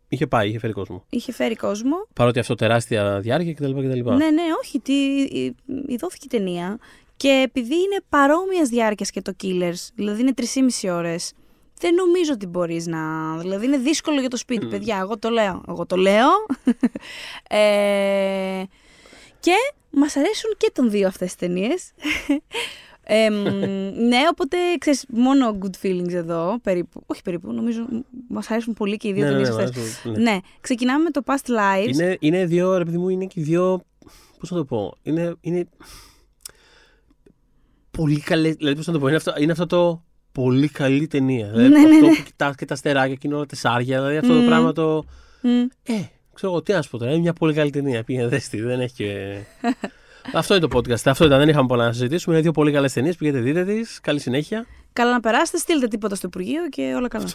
είχε 0.08 0.28
πάει, 0.28 0.50
είχε 0.50 0.60
φέρει 0.60 0.74
κόσμο. 0.74 1.06
Είχε 1.10 1.32
φέρει 1.32 1.56
κόσμο. 1.56 1.96
Παρότι 2.14 2.40
αυτό 2.40 2.56
τεράστια 2.56 3.20
διάρκεια 3.20 3.54
κτλ. 3.54 3.72
κτλ. 3.72 4.10
Ναι, 4.10 4.30
ναι, 4.30 4.44
όχι. 4.64 4.80
Τι, 4.80 4.94
ειδώθηκε 5.88 6.26
η 6.26 6.38
ταινία. 6.38 6.78
Και 7.18 7.42
επειδή 7.46 7.76
είναι 7.76 8.00
παρόμοιας 8.10 8.70
διάρκειας 8.70 9.10
και 9.12 9.22
το 9.22 9.34
Killers, 9.44 9.88
δηλαδή 9.96 10.22
είναι 10.22 10.34
3,5 10.82 10.90
ώρες, 10.96 11.34
δεν 11.80 11.94
νομίζω 11.94 12.34
ότι 12.34 12.46
μπορείς 12.46 12.88
να. 12.88 13.00
Δηλαδή 13.38 13.66
είναι 13.66 13.78
δύσκολο 13.78 14.20
για 14.20 14.30
το 14.30 14.38
σπίτι, 14.38 14.66
Μμ. 14.66 14.70
παιδιά. 14.70 14.98
Εγώ 14.98 15.18
το 15.18 15.30
λέω. 15.30 15.64
Εγώ 15.68 15.86
το 15.86 15.96
λέω. 15.96 16.28
ε, 17.60 18.64
και 19.40 19.54
μας 19.92 20.16
αρέσουν 20.16 20.54
και 20.58 20.72
των 20.74 20.90
δύο 20.90 21.08
αυτές 21.08 21.28
τις 21.28 21.36
ταινίες. 21.36 21.92
Ε, 23.12 23.30
μ, 23.30 23.44
ναι, 24.08 24.18
οπότε 24.32 24.58
ξέρεις, 24.80 25.06
μόνο 25.10 25.58
good 25.62 25.86
feelings 25.86 26.14
εδώ, 26.14 26.60
περίπου. 26.64 27.04
Όχι 27.06 27.22
περίπου, 27.22 27.52
νομίζω 27.52 27.86
μας 28.28 28.50
αρέσουν 28.50 28.74
πολύ 28.74 28.98
και 28.98 29.08
οι 29.08 29.14
δύο 29.14 29.24
ναι, 29.24 29.30
ναι, 29.30 29.36
ταινίες 29.36 29.56
ναι, 29.56 29.64
αυτές. 29.64 30.02
ναι, 30.04 30.12
ναι. 30.12 30.32
Ναι, 30.32 30.38
ξεκινάμε 30.62 31.04
με 31.04 31.10
το 31.10 31.22
Past 31.26 31.50
Lives. 31.50 31.94
Είναι, 31.94 32.18
είναι 32.20 32.46
δύο, 32.46 32.78
ρε 32.78 32.84
παιδί 32.86 32.98
μου, 32.98 33.10
είναι 33.10 33.26
και 33.26 33.42
δύο. 33.42 33.82
Πώς 34.40 34.52
να 34.52 34.58
το 34.58 34.66
πω. 34.66 34.94
Είναι. 35.04 35.36
είναι 35.42 35.68
πολύ 37.92 38.20
καλέ. 38.20 38.52
Δηλαδή, 38.52 38.76
πώς 38.76 38.88
να 38.88 38.94
το 38.94 39.00
πω. 39.00 39.08
Είναι 39.08 39.16
αυτό, 39.16 39.34
είναι 39.40 39.52
αυτό 39.52 39.66
το 39.66 40.04
πολύ 40.32 40.68
καλή 40.68 41.08
ταινία. 41.08 41.48
Δηλαδή, 41.50 41.70
Ναι, 41.70 41.80
ναι, 41.80 41.90
αυτό 41.96 42.06
ναι. 42.06 42.16
που 42.16 42.24
κοιτάς 42.24 42.56
και 42.56 42.66
τα 42.66 42.76
στεράκια 42.76 43.16
και 43.16 43.28
είναι 43.28 43.36
όλα 43.36 43.46
τεσσάρια. 43.46 43.98
Δηλαδή, 43.98 44.18
αυτό 44.18 44.34
το 44.34 44.40
Μμμ. 44.40 44.46
πράγμα 44.46 44.72
το. 44.74 45.04
Μμ. 45.42 45.50
Ε, 45.84 45.94
ξέρω 46.34 46.52
εγώ, 46.52 46.62
τι 46.64 46.74
να 46.74 46.82
σου 46.82 46.90
πω 46.90 46.98
τώρα. 46.98 47.12
Είναι 47.12 47.20
μια 47.20 47.34
πολύ 47.34 47.54
καλή 47.54 47.70
ταινία. 47.70 48.04
Πήγαινε 48.04 48.28
δες 48.28 48.48
τη, 48.48 48.62
Δεν 48.62 48.80
έχει 48.80 48.94
και. 48.94 49.38
αυτό 50.34 50.56
είναι 50.56 50.68
το 50.68 50.78
podcast. 50.78 51.02
Αυτό 51.06 51.26
ήταν. 51.26 51.40
Δεν 51.40 51.50
είχαμε 51.50 51.68
πολλά 51.68 51.86
να 51.86 51.92
συζητήσουμε. 51.92 52.34
Είναι 52.34 52.44
δύο 52.44 52.52
πολύ 52.52 52.72
καλές 52.72 52.94
ταινίες. 52.94 53.16
Πήγαινε 53.16 53.40
δείτε 53.40 53.66
τις. 53.66 54.00
Καλή 54.02 54.20
συνέχεια. 54.20 54.66
Καλά 54.94 55.12
να 55.12 55.20
περάσετε, 55.20 55.58
στείλτε 55.58 55.88
τίποτα 55.88 56.16
στο 56.16 56.28
Υπουργείο 56.28 56.70
και 56.70 56.94
όλα 56.96 57.08
καλά. 57.08 57.26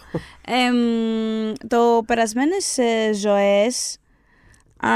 Ε, 0.47 0.71
μ, 0.71 1.53
το 1.69 2.03
περασμένες 2.07 2.79
ε, 2.79 3.13
ζωές 3.15 3.97
α, 4.77 4.91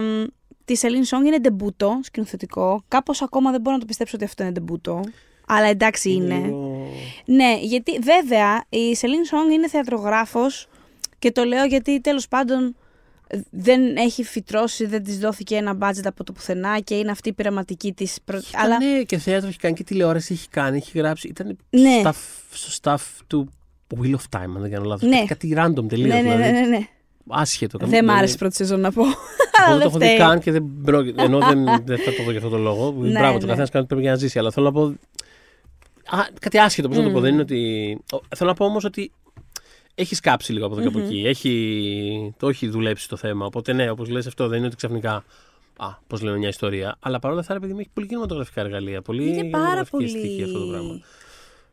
μ, 0.00 0.24
της 0.64 0.78
Σελίν 0.78 1.04
Σονγκ 1.04 1.24
είναι 1.24 1.38
ντεμπούτο 1.38 2.00
σκηνοθετικό. 2.02 2.84
Κάπως 2.88 3.22
ακόμα 3.22 3.50
δεν 3.50 3.60
μπορώ 3.60 3.74
να 3.74 3.80
το 3.80 3.86
πιστέψω 3.86 4.16
ότι 4.16 4.24
αυτό 4.24 4.42
είναι 4.42 4.52
ντεμπούτο. 4.52 5.00
Αλλά 5.46 5.66
εντάξει 5.66 6.10
είναι. 6.12 6.34
λίγο- 6.34 6.88
Ναι, 7.24 7.58
γιατί 7.60 7.98
βέβαια 8.02 8.64
η 8.68 8.94
Σελίν 8.96 9.24
Σονγκ 9.24 9.50
είναι 9.50 9.68
θεατρογράφος 9.68 10.66
και 11.18 11.32
το 11.32 11.44
λέω 11.44 11.64
γιατί 11.64 12.00
τέλος 12.00 12.28
πάντων 12.28 12.64
ε, 12.66 12.74
δεν 13.50 13.96
έχει 13.96 14.24
φυτρώσει, 14.24 14.86
δεν 14.86 15.02
της 15.04 15.18
δόθηκε 15.18 15.56
ένα 15.56 15.74
budget 15.74 16.06
από 16.06 16.24
το 16.24 16.32
πουθενά 16.32 16.80
και 16.80 16.94
είναι 16.94 17.10
αυτή 17.10 17.28
η 17.28 17.32
πειραματική 17.32 17.92
της. 17.92 18.18
προ- 18.24 18.42
Αλλά 18.52 18.76
Ναι, 18.78 19.02
και 19.02 19.18
θέατρο 19.18 19.48
έχει 19.48 19.58
κάνει 19.58 19.74
και 19.74 19.84
τηλεόραση 19.84 20.32
έχει 20.32 20.48
κάνει. 20.48 20.76
Έχει 20.76 20.98
γράψει. 20.98 21.28
Ήταν 21.28 21.56
Ναι. 21.70 22.00
staff, 22.04 22.12
στο 22.50 22.78
staff 22.82 23.20
του 23.26 23.48
Wheel 24.02 24.10
of 24.14 24.38
Time, 24.38 24.44
αν 24.56 24.60
δεν 24.60 24.70
κάνω 24.70 24.84
λάθος. 24.84 25.08
Ναι. 25.08 25.24
Κάτι 25.24 25.54
random 25.58 25.88
τελείως. 25.88 26.14
ναι, 26.14 26.20
ναι, 26.20 26.34
ναι, 26.34 26.50
ναι, 26.50 26.66
ναι. 26.66 26.78
Άσχετο. 27.28 27.78
Δεν 27.78 27.88
μ' 27.88 27.90
δηλαδή. 27.92 28.18
άρεσε 28.18 28.34
η 28.34 28.38
πρώτη 28.38 28.54
σεζόν 28.54 28.80
να 28.80 28.92
πω. 28.92 29.02
Εγώ 29.02 29.12
Αλλά 29.66 29.78
δεν 29.78 29.78
το 29.78 29.78
δεν 29.78 29.88
έχω 29.88 29.98
δει 29.98 30.04
φταίει. 30.04 30.16
καν 30.16 30.40
και 30.40 30.50
δεν 30.52 30.64
πρόκειται. 30.84 31.22
Ενώ 31.22 31.38
δεν, 31.38 31.64
δεν 31.64 31.98
θα 31.98 32.12
το 32.16 32.22
δω 32.24 32.30
για 32.30 32.36
αυτόν 32.36 32.50
τον 32.50 32.60
λόγο. 32.62 32.94
Ναι, 32.98 33.10
Μπράβο, 33.18 33.32
το 33.38 33.40
ναι. 33.44 33.46
καθένας 33.46 33.70
κάνει 33.70 33.84
ό,τι 33.84 33.86
πρέπει 33.86 34.00
για 34.02 34.10
να 34.10 34.16
ζήσει. 34.16 34.38
Αλλά 34.38 34.50
θέλω 34.50 34.66
να 34.66 34.72
πω. 34.72 34.82
Α, 36.16 36.18
κάτι 36.40 36.58
άσχετο, 36.58 36.88
πώς 36.88 36.96
να 36.96 37.02
το 37.04 37.08
πω. 37.10 37.16
Μμμ. 37.16 37.22
Δεν 37.24 37.32
είναι 37.32 37.42
ότι. 37.42 37.58
Ο- 38.12 38.36
Θέλω 38.36 38.50
να 38.50 38.56
πω 38.56 38.64
όμως 38.64 38.84
ότι 38.84 39.12
έχεις 39.94 40.20
κάψει 40.20 40.52
λίγο 40.52 40.66
από 40.66 40.74
εδώ 40.74 40.82
και 40.82 40.96
από 40.96 41.06
εκεί. 41.06 41.22
Έχει, 41.26 42.34
το 42.38 42.48
έχει 42.48 42.68
δουλέψει 42.68 43.08
το 43.08 43.16
θέμα. 43.16 43.46
Οπότε 43.46 43.72
ναι, 43.72 43.90
όπως 43.90 44.08
λες 44.08 44.26
αυτό 44.26 44.48
δεν 44.48 44.58
είναι 44.58 44.66
ότι 44.66 44.76
ξαφνικά. 44.76 45.24
Α, 45.76 45.88
πώς 46.06 46.22
λένε 46.22 46.38
μια 46.38 46.48
ιστορία. 46.48 46.96
Αλλά 47.00 47.18
παρόλα 47.18 47.40
αυτά, 47.40 47.52
ρε 47.52 47.60
παιδί 47.60 47.72
μου, 47.72 47.78
έχει 47.78 47.90
πολύ 47.94 48.06
κινηματογραφικά 48.06 48.60
εργαλεία. 48.60 49.02
Πολύ 49.02 49.22
Είναι 49.22 49.44
πάρα 49.44 49.84
κινηματογραφική 49.84 50.04
αισθητική 50.04 50.42
αυτό 50.42 50.58
το 50.58 50.66
πράγμα. 50.66 50.88
πολύ 50.88 51.02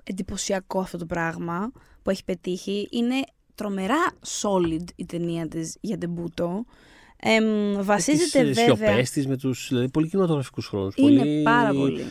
εντυπωσιακό 0.03 0.79
αυτό 0.79 0.97
το 0.97 1.05
πράγμα 1.05 1.71
που 2.01 2.09
έχει 2.09 2.23
πετύχει. 2.23 2.87
Είναι 2.91 3.15
τρομερά 3.55 4.11
solid 4.41 4.83
η 4.95 5.05
ταινία 5.05 5.47
της 5.47 5.77
για 5.81 5.97
ντεμπούτο. 5.97 6.65
Εμ, 7.23 7.83
βασίζεται 7.83 8.43
με 8.43 8.49
τις 8.49 8.59
βέβαια... 8.59 8.75
σιωπές 8.75 9.09
της, 9.09 9.27
με 9.27 9.37
τους 9.37 9.67
δηλαδή, 9.69 9.89
πολύ 9.89 10.07
κινηματογραφικούς 10.07 10.67
χρόνους. 10.67 10.95
Είναι 10.95 11.19
πολύ... 11.19 11.43
πάρα 11.43 11.73
πολύ. 11.73 12.05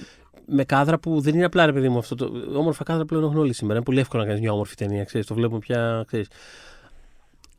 Με 0.52 0.64
κάδρα 0.64 0.99
που 0.99 1.21
δεν 1.21 1.35
είναι 1.35 1.45
απλά 1.45 1.66
ρε 1.66 1.73
παιδί 1.73 1.88
μου 1.88 1.99
αυτό 1.99 2.14
το. 2.14 2.33
Όμορφα 2.54 2.85
κάδρα 2.85 3.04
πλέον 3.04 3.25
έχουν 3.25 3.37
όλοι 3.37 3.52
σήμερα. 3.52 3.75
Είναι 3.75 3.85
πολύ 3.85 4.00
εύκολο 4.00 4.23
να 4.23 4.28
κάνεις 4.28 4.42
μια 4.42 4.52
όμορφη 4.52 4.75
ταινία, 4.75 5.04
ξέρεις, 5.04 5.26
το 5.26 5.35
βλέπουμε 5.35 5.59
πια. 5.59 6.04
Ξέρεις. 6.07 6.28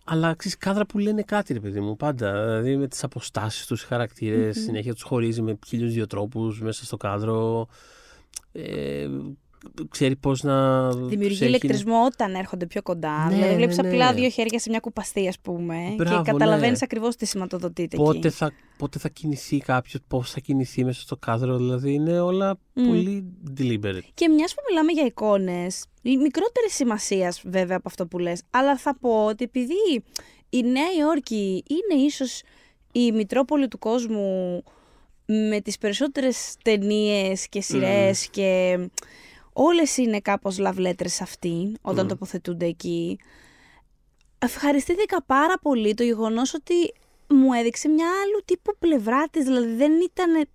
Αλλά 0.04 0.34
ξέρεις, 0.36 0.58
κάδρα 0.58 0.86
που 0.86 0.98
λένε 0.98 1.22
κάτι, 1.22 1.54
ρε 1.54 1.60
παιδί 1.60 1.80
μου, 1.80 1.96
πάντα. 1.96 2.46
Δηλαδή 2.46 2.78
με 2.78 2.88
τις 2.88 3.04
αποστάσεις 3.04 3.66
τους, 3.66 3.84
οι 3.84 3.86
χαρακτηρε 3.86 4.52
συνέχεια 4.52 4.94
τους 4.94 5.04
χωρίζει 5.04 5.42
με 5.42 5.60
χίλιους 5.68 5.94
δύο 5.94 6.08
τρόπους 6.08 6.62
μέσα 6.62 6.86
στο 6.86 6.98
κάδρο. 6.98 7.68
Ε, 8.52 9.08
ξέρει 9.90 10.16
πώς 10.16 10.44
να. 10.44 10.90
Δημιουργεί 10.92 11.28
τους 11.28 11.40
έχει- 11.42 11.46
ηλεκτρισμό 11.46 12.06
όταν 12.06 12.34
έρχονται 12.36 12.66
πιο 12.66 12.82
κοντά. 12.82 13.24
Ναι, 13.24 13.34
δηλαδή, 13.34 13.50
ναι, 13.50 13.56
βλέπεις 13.56 13.78
ναι. 13.78 13.88
απλά 13.88 14.14
δύο 14.14 14.30
χέρια 14.30 14.60
σε 14.60 14.70
μια 14.70 14.80
κουπαστή, 14.80 15.28
ας 15.28 15.40
πούμε. 15.40 15.76
Μπράβο, 15.96 16.24
και 16.24 16.32
καταλαβαίνεις 16.32 16.80
ναι. 16.80 16.86
ακριβώς 16.86 17.16
τι 17.16 17.26
σηματοδοτείται 17.26 17.98
Πότε 17.98 18.18
εκεί. 18.18 18.30
θα, 18.30 18.52
πότε 18.78 19.00
θα 19.00 19.10
κινηθεί 19.10 19.58
κάποιος, 19.58 20.02
πώς 20.08 20.32
θα 20.32 20.40
κινηθεί 20.40 20.84
μέσα 20.84 21.02
στο 21.02 21.18
κάδρο. 21.18 21.58
Δηλαδή 21.58 21.94
είναι 21.94 22.20
όλα 22.20 22.58
Μμ. 22.74 22.88
πολύ 22.88 23.26
deliberate. 23.60 24.08
Και 24.14 24.28
μιας 24.28 24.54
που 24.54 24.62
μιλάμε 24.70 24.92
για 24.92 25.06
εικόνες, 25.06 25.86
μικρότερη 26.04 26.70
σημασία 26.70 27.34
βέβαια 27.44 27.78
από 27.78 27.88
αυτό 27.88 28.08
που 28.08 28.18
λες, 28.20 28.42
αλλά 28.50 28.78
θα 28.78 28.98
πω 28.98 29.26
ότι 29.26 29.44
επειδή 29.44 30.04
η 30.50 30.62
Νέα 30.62 30.92
Υόρκη 31.00 31.64
είναι 31.68 32.02
ίσως 32.02 32.42
η 32.92 33.12
μητρόπολη 33.12 33.68
του 33.68 33.80
κόσμου 33.80 34.64
με 35.26 35.62
τις 35.62 35.78
περισσότερες 35.78 36.56
ταινίες 36.64 37.50
και 37.50 37.62
σειρές 37.62 38.28
και 38.30 38.78
όλες 39.54 39.98
είναι 39.98 40.20
κάπως 40.20 40.58
love 40.60 40.88
letters 40.88 41.08
σε 41.10 41.24
αυτή 41.24 41.76
όταν 41.82 42.06
Μμ. 42.06 42.10
τοποθετούνται 42.10 42.66
εκεί. 42.66 43.20
Ευχαριστήθηκα 44.40 45.24
πάρα 45.24 45.60
πολύ 45.62 45.94
το 45.94 46.04
γεγονός 46.04 46.54
ότι 46.54 46.94
μου 47.28 47.54
έδειξε 47.54 47.88
μια 47.88 48.08
άλλου 48.08 48.42
τύπου 48.46 48.76
πλευρά 48.80 49.28
της, 49.28 49.44
δηλαδή 49.44 49.76
δεν 49.76 49.92
ήταν... 49.92 50.48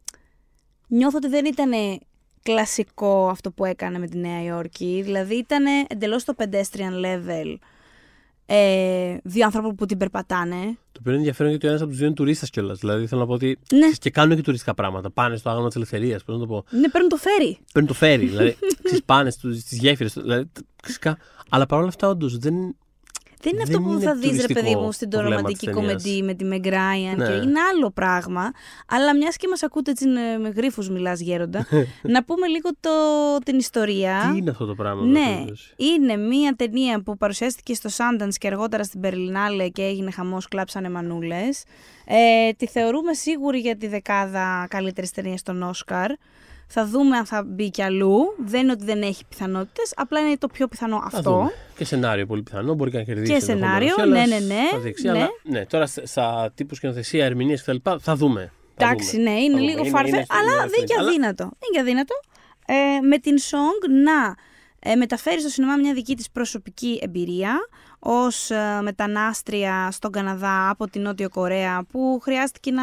Νιώθω 0.88 1.16
ότι 1.16 1.28
δεν 1.28 1.44
ήταν 1.44 2.00
κλασικό 2.42 3.28
αυτό 3.28 3.50
που 3.52 3.64
έκανε 3.64 3.98
με 3.98 4.06
τη 4.06 4.18
Νέα 4.18 4.42
Υόρκη, 4.42 5.00
δηλαδή 5.04 5.34
ήταν 5.34 5.64
εντελώς 5.88 6.22
στο 6.22 6.34
pedestrian 6.38 7.04
level 7.04 7.56
ε, 8.46 9.16
δύο 9.22 9.44
άνθρωποι 9.44 9.74
που 9.74 9.86
την 9.86 9.98
περπατάνε. 9.98 10.56
Το 10.92 10.98
οποίο 11.00 11.10
είναι 11.12 11.16
ενδιαφέρον 11.16 11.50
γιατί 11.50 11.66
ο 11.66 11.68
ένας 11.68 11.80
από 11.80 11.88
τους 11.90 11.98
δύο 11.98 12.06
είναι 12.06 12.16
τουρίστας 12.16 12.50
κιόλας. 12.50 12.78
Δηλαδή 12.78 13.06
θέλω 13.06 13.20
να 13.20 13.26
πω 13.26 13.32
ότι. 13.32 13.58
Ναι. 13.72 13.78
ξέρεις, 13.78 13.98
και 13.98 14.10
κάνουν 14.10 14.36
και 14.36 14.42
τουριστικά 14.42 14.74
πράγματα. 14.74 15.10
Πάνε 15.10 15.36
στο 15.36 15.48
άγαλμα 15.48 15.66
της 15.66 15.76
ελευθερίας. 15.76 16.24
Πώς 16.24 16.34
να 16.34 16.40
το 16.40 16.46
πω. 16.46 16.64
Ναι, 16.70 16.88
παίρνουν 16.88 17.08
το 17.10 17.16
φέρι. 17.16 17.58
Παίρνουν 17.72 17.90
το 17.90 17.96
φέρι. 17.98 18.26
δηλαδή 18.26 18.56
ξέρεις, 18.82 19.04
πάνε 19.04 19.30
στις 19.30 19.78
γέφυρες. 19.78 20.12
Δηλαδή, 20.12 20.50
φυσικά. 20.84 21.18
Αλλά 21.48 21.66
παρόλα 21.66 21.88
αυτά, 21.88 22.08
όντως 22.08 22.38
δεν. 22.38 22.54
Δεν 23.46 23.54
είναι 23.54 23.64
Δεν 23.64 23.76
αυτό 23.76 23.88
που 23.88 23.92
είναι 23.94 24.04
θα 24.04 24.14
δεις 24.14 24.24
ρε 24.30 24.36
τουριστικό 24.36 24.60
παιδί 24.60 24.74
μου 24.76 24.92
στην 24.92 25.10
το 25.10 25.18
βλέμμα 25.18 25.34
ρομαντική 25.34 25.66
της 25.66 25.74
ταινίας. 25.74 26.02
κομμεντή 26.02 26.22
με 26.22 26.34
τη 26.34 26.44
Meg 26.50 26.66
Ryan 26.72 27.16
Ναι. 27.16 27.26
και 27.26 27.32
είναι 27.32 27.60
άλλο 27.74 27.90
πράγμα. 27.90 28.50
Αλλά 28.88 29.16
μιας 29.16 29.36
και 29.36 29.48
μας 29.48 29.62
ακούτε 29.62 29.90
έτσι 29.90 30.04
ε, 30.34 30.36
με 30.38 30.48
γρίφους 30.48 30.88
μιλάς 30.88 31.20
γέροντα, 31.20 31.66
να 32.14 32.24
πούμε 32.24 32.46
λίγο 32.46 32.68
το, 32.80 32.90
την 33.44 33.58
ιστορία. 33.58 34.30
Τι 34.32 34.38
είναι 34.38 34.50
αυτό 34.50 34.66
το 34.66 34.74
πράγμα. 34.74 35.02
Ναι, 35.04 35.18
εν 35.18 35.44
πάση 35.48 35.74
είναι 35.76 36.16
μία 36.16 36.54
ταινία 36.56 37.02
που 37.02 37.16
παρουσιάστηκε 37.16 37.74
στο 37.74 37.90
Sundance 37.96 38.34
και 38.38 38.46
αργότερα 38.46 38.84
στην 38.84 39.00
Berlinale 39.04 39.68
και 39.72 39.82
έγινε 39.82 40.10
χαμός, 40.10 40.48
κλάψανε 40.48 40.90
μανούλες. 40.90 41.64
Ε, 42.06 42.50
τη 42.52 42.66
θεωρούμε 42.66 43.12
σίγουρη 43.14 43.58
για 43.58 43.76
τη 43.76 43.86
δεκάδα 43.86 44.66
καλύτερης 44.70 45.10
ταινίας 45.10 45.42
των 45.42 45.62
Όσκαρ. 45.62 46.10
Θα 46.66 46.86
δούμε 46.86 47.16
αν 47.16 47.26
θα 47.26 47.42
μπει 47.46 47.70
κι 47.70 47.82
αλλού. 47.82 48.18
Δεν 48.38 48.60
είναι 48.62 48.72
ότι 48.72 48.84
δεν 48.84 49.02
έχει 49.02 49.24
πιθανότητες, 49.28 49.92
απλά 49.96 50.20
είναι 50.20 50.36
το 50.38 50.46
πιο 50.46 50.68
πιθανό 50.68 50.98
Θα 51.10 51.16
αυτό. 51.16 51.30
δούμε. 51.32 51.50
Και 51.76 51.84
σενάριο 51.84 52.26
πολύ 52.26 52.42
πιθανό. 52.42 52.74
Μπορεί 52.74 52.90
και 52.90 52.96
να 52.96 53.02
κερδίσει. 53.02 53.32
Και 53.32 53.40
σενάριο, 53.40 53.94
ενδεχομένως, 53.98 54.28
ναι, 54.28 54.34
αλλά 54.34 54.46
ναι, 54.46 54.54
ναι, 54.62 54.68
θα 54.70 54.78
δείξει. 54.78 55.04
ναι. 55.06 55.10
Αλλά, 55.10 55.28
ναι, 55.42 55.66
τώρα 55.66 55.86
στα, 55.86 56.06
στα 56.06 56.52
τύπους 56.54 56.76
σκηνοθεσία, 56.76 57.24
ερμηνείες 57.24 57.62
κτλ. 57.62 57.76
Θα 58.00 58.16
δούμε. 58.16 58.52
Θα 58.76 58.84
Εντάξει, 58.86 59.16
δούμε. 59.16 59.22
ναι, 59.30 59.36
Θα 59.36 59.42
είναι 59.42 59.50
δούμε. 59.54 59.60
λίγο 59.70 59.78
Είναι- 59.80 59.88
φάρφε, 59.88 60.08
είναι- 60.16 60.26
αλλά 60.28 60.52
είναι 60.62 60.70
δεν 60.76 60.84
και 60.84 60.94
αλλά- 60.98 61.08
αδύνατο. 61.08 61.44
Δεν 61.44 61.68
και 61.72 61.80
αδύνατο. 61.80 62.14
Ε, 62.66 63.00
με 63.06 63.18
την 63.18 63.36
Song 63.38 63.88
να 64.04 64.34
ε, 64.90 64.94
μεταφέρεις 64.94 65.40
στο 65.40 65.50
σινεμά 65.50 65.76
μια 65.76 65.94
δική 65.94 66.16
της 66.16 66.30
προσωπική 66.30 66.98
εμπειρία 67.02 67.58
ως 68.08 68.50
ε, 68.50 68.80
μετανάστρια 68.82 69.88
στον 69.90 70.10
Καναδά 70.10 70.70
από 70.70 70.88
την 70.90 71.02
Νότιο 71.02 71.28
Κορέα 71.28 71.84
που 71.90 72.18
χρειάστηκε 72.22 72.70
να 72.70 72.82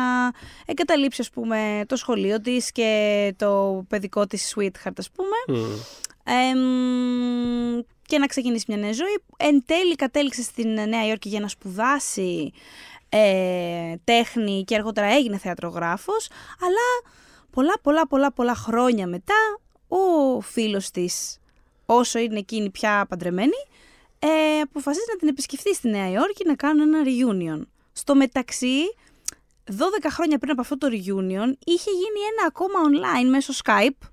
εγκαταλείψει 0.66 1.22
ας 1.22 1.30
πούμε 1.30 1.84
το 1.88 1.96
σχολείο 1.96 2.42
της 2.42 2.72
και 2.72 3.34
το 3.38 3.84
παιδικό 3.88 4.28
της 4.28 4.56
sweetheart 4.56 4.94
ας 4.98 5.10
πούμε 5.12 5.60
Μμ. 5.60 5.76
Εμ, 6.24 7.80
και 8.06 8.18
να 8.18 8.26
ξεκινήσει 8.26 8.66
μια 8.68 8.78
νέα 8.78 8.92
ζωή. 8.94 9.24
Εν 9.38 9.64
τέλει 9.66 9.96
κατέληξε 9.96 10.42
στην 10.42 10.74
Νέα 10.74 11.08
Υόρκη 11.08 11.30
για 11.30 11.40
να 11.40 11.48
σπουδάσει 11.48 12.52
ε, 13.10 13.94
τέχνη 14.04 14.64
και 14.64 14.76
αργότερα 14.76 15.08
έγινε 15.08 15.38
θεατρογράφος, 15.38 16.30
αλλά 16.62 17.14
πολλά 17.52 17.74
πολλά 17.82 18.08
πολλά 18.08 18.32
πολλά 18.32 18.56
χρόνια 18.56 19.08
μετά 19.08 19.60
ο 19.88 20.42
φίλος 20.42 20.92
της, 20.92 21.40
όσο 21.86 22.20
είναι 22.20 22.40
εκείνη 22.40 22.70
πια 22.70 23.06
παντρεμένη, 23.10 23.68
ε, 24.26 24.60
αποφασίζει 24.62 25.06
να 25.10 25.16
την 25.16 25.28
επισκεφθεί 25.28 25.74
στη 25.74 25.90
Νέα 25.90 26.10
Υόρκη 26.10 26.46
να 26.46 26.56
κάνουν 26.56 26.94
ένα 26.94 27.04
reunion. 27.06 27.62
Στο 27.94 28.16
μεταξύ, 28.16 28.78
12 29.72 29.74
χρόνια 30.10 30.38
πριν 30.38 30.52
από 30.52 30.62
αυτό 30.62 30.78
το 30.78 30.88
reunion, 30.88 31.54
είχε 31.66 31.90
γίνει 31.92 32.20
ένα 32.32 32.46
ακόμα 32.48 32.74
online 32.90 33.30
μέσω 33.30 33.54
Skype, 33.64 34.08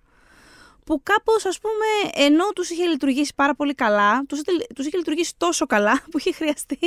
που 0.85 1.01
κάπως 1.03 1.47
ας 1.47 1.59
πούμε 1.59 2.13
ενώ 2.27 2.45
τους 2.55 2.71
είχε 2.71 2.87
λειτουργήσει 2.87 3.33
πάρα 3.35 3.55
πολύ 3.55 3.75
καλά, 3.75 4.25
τους, 4.29 4.39
είχε- 4.41 4.67
τους 4.75 4.87
είχε 4.87 4.97
λειτουργήσει 4.97 5.35
τόσο 5.37 5.67
καλά 5.67 6.03
που 6.11 6.19
είχε 6.19 6.33
χρειαστεί 6.33 6.79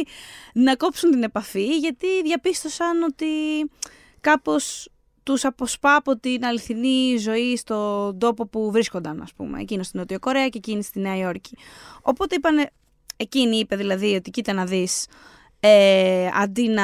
να 0.53 0.75
κόψουν 0.75 1.11
την 1.11 1.23
επαφή 1.23 1.77
γιατί 1.77 2.21
διαπίστωσαν 2.23 3.03
ότι 3.03 3.27
κάπως 4.21 4.87
τους 5.23 5.45
αποσπά 5.45 5.95
από 5.95 6.17
την 6.17 6.45
αληθινή 6.45 7.17
ζωή 7.17 7.57
στον 7.57 8.17
τόπο 8.19 8.47
που 8.47 8.71
βρίσκονταν 8.71 9.21
ας 9.21 9.33
πούμε, 9.33 9.61
εκείνος 9.61 9.87
στην 9.87 9.99
Νότιο 9.99 10.19
Κορέα 10.19 10.49
και 10.49 10.57
εκείνη 10.57 10.83
στη 10.83 10.99
Νέα 10.99 11.17
Υόρκη. 11.17 11.57
Οπότε 12.01 12.35
είπανε, 12.35 12.71
εκείνη 13.17 13.57
είπε 13.57 13.75
δηλαδή 13.75 14.15
ότι 14.15 14.29
κοίτα 14.29 14.53
να 14.53 14.65
δεις, 14.65 15.07
ε, 15.59 16.29
αντί 16.33 16.67
να 16.67 16.83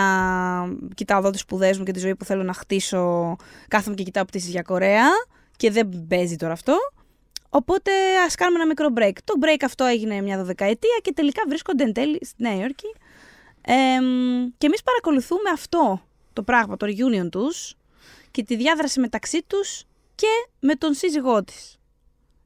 κοιτάω 0.95 1.19
εδώ 1.19 1.29
τις 1.29 1.39
σπουδές 1.39 1.77
μου 1.77 1.83
και 1.83 1.91
τη 1.91 1.99
ζωή 1.99 2.15
που 2.15 2.25
θέλω 2.25 2.43
να 2.43 2.53
χτίσω, 2.53 3.35
κάθομαι 3.67 3.95
και 3.95 4.03
κοιτάω 4.03 4.25
πτήσεις 4.25 4.49
για 4.49 4.61
Κορέα 4.61 5.07
και 5.57 5.71
δεν 5.71 6.05
παίζει 6.07 6.35
τώρα 6.35 6.53
αυτό. 6.53 6.77
Οπότε 7.49 7.91
ας 8.25 8.35
κάνουμε 8.35 8.59
ένα 8.59 8.67
μικρό 8.67 8.87
break. 8.95 9.17
Το 9.23 9.33
break 9.41 9.61
αυτό 9.65 9.83
έγινε 9.83 10.21
μια 10.21 10.37
δωδεκαετία 10.37 10.99
και 11.01 11.13
τελικά 11.13 11.41
βρίσκονται 11.47 11.83
εν 11.83 11.93
τέλει 11.93 12.19
στη 12.21 12.43
Νέα 12.43 12.55
Υόρκη. 12.55 12.95
Εμ, 13.61 14.05
και 14.57 14.65
εμείς 14.65 14.83
παρακολουθούμε 14.83 15.49
αυτό 15.53 16.01
το 16.33 16.43
πράγμα, 16.43 16.77
το 16.77 16.85
reunion 16.85 17.29
τους 17.31 17.75
και 18.31 18.43
τη 18.43 18.55
διάδραση 18.55 18.99
μεταξύ 18.99 19.43
τους 19.47 19.83
και 20.15 20.49
με 20.59 20.75
τον 20.75 20.93
σύζυγό 20.93 21.43
της. 21.43 21.77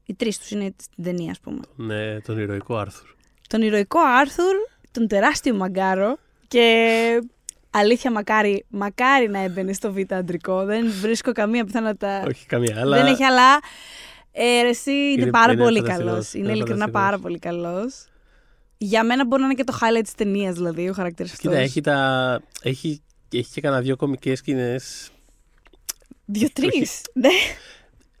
Οι 0.06 0.14
τρεις 0.14 0.38
τους 0.38 0.50
είναι 0.50 0.74
στην 0.80 1.04
ταινία, 1.04 1.30
ας 1.30 1.40
πούμε. 1.40 1.60
Ναι, 1.76 2.20
τον 2.20 2.38
ηρωικό 2.38 2.76
Άρθουρ. 2.76 3.08
Τον 3.48 3.62
ηρωικό 3.62 3.98
Άρθουρ, 4.20 4.54
τον 4.90 5.08
τεράστιο 5.08 5.54
Μαγκάρο 5.54 6.16
και 6.48 7.22
αλήθεια 7.70 8.10
μακάρι, 8.10 8.64
μακάρι 8.68 9.28
να 9.28 9.38
έμπαινε 9.38 9.72
στο 9.72 9.92
β' 9.92 10.12
αντρικό. 10.12 10.64
Δεν 10.64 10.90
βρίσκω 11.00 11.32
καμία 11.32 11.64
πιθανότητα. 11.64 12.22
Όχι 12.28 12.46
καμία, 12.46 12.80
αλλά. 12.80 12.96
Δεν 12.96 13.06
έχει 13.12 13.24
αλλά. 13.24 13.58
Ε, 14.32 14.62
ρε, 14.62 14.68
εσύ 14.68 14.90
είναι, 14.90 15.22
Είναι- 15.22 15.30
πάρα 15.30 15.52
είναι 15.52 15.62
πολύ 15.62 15.78
φανταστικός. 15.78 16.10
καλός. 16.10 16.34
Είναι 16.34 16.42
Είναι 16.44 16.52
ειλικρινά 16.52 16.78
φανταστικός. 16.78 17.02
πάρα 17.02 17.18
πολύ 17.18 17.38
καλός. 17.38 18.06
Για 18.78 19.04
μένα 19.04 19.26
μπορεί 19.26 19.40
να 19.42 19.46
είναι 19.48 19.56
και 19.56 19.64
το 19.64 19.78
highlight 19.80 20.02
της 20.02 20.14
ταινίας, 20.14 20.54
δηλαδή, 20.54 20.88
ο 20.88 20.92
χαρακτήρας 20.92 21.32
αυτός. 21.32 21.50
Κοίτα, 21.50 21.62
έχει, 21.62 21.80
τα... 21.80 22.40
έχει, 22.62 23.02
έχει 23.32 23.52
και 23.52 23.60
κανένα 23.60 23.82
δύο 23.82 23.96
κομικές 23.96 24.38
σκηνές. 24.38 25.10
Δύο-τρεις. 26.24 26.72
Όχι. 26.72 27.02
Ναι, 27.12 27.28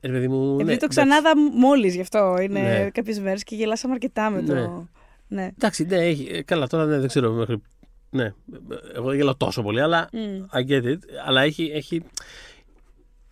Ρε 0.00 0.12
παιδί 0.12 0.28
μου. 0.28 0.44
επειδή 0.52 0.62
ναι, 0.62 0.76
το 0.76 0.84
εντάξει. 0.84 0.88
ξανάδα 0.88 1.32
μόλις 1.52 1.94
γι' 1.94 2.00
αυτό 2.00 2.36
είναι 2.40 2.60
Ναι. 2.60 2.90
κάποιες 2.90 3.18
μέρες 3.20 3.42
και 3.42 3.54
γελάσαμε 3.54 3.92
αρκετά 3.94 4.30
με 4.30 4.40
Ναι. 4.40 4.46
το. 4.46 4.54
Ναι. 4.54 4.68
Εντάξει, 5.42 5.84
ναι, 5.84 5.96
έχει, 5.96 6.28
ε, 6.32 6.42
καλά, 6.42 6.66
τώρα 6.66 6.84
ναι, 6.84 6.98
δεν 6.98 7.08
ξέρω 7.08 7.32
μέχρι. 7.32 7.62
Ναι, 8.10 8.34
εγώ 8.94 9.08
δεν 9.08 9.16
γελάω 9.16 9.36
τόσο 9.36 9.62
πολύ, 9.62 9.80
αλλά 9.80 10.08
Μμ. 10.12 10.44
I 10.52 10.70
get 10.70 10.82
it. 10.84 10.98
Αλλά 11.26 11.42
έχει. 11.42 11.70
έχει 11.74 12.02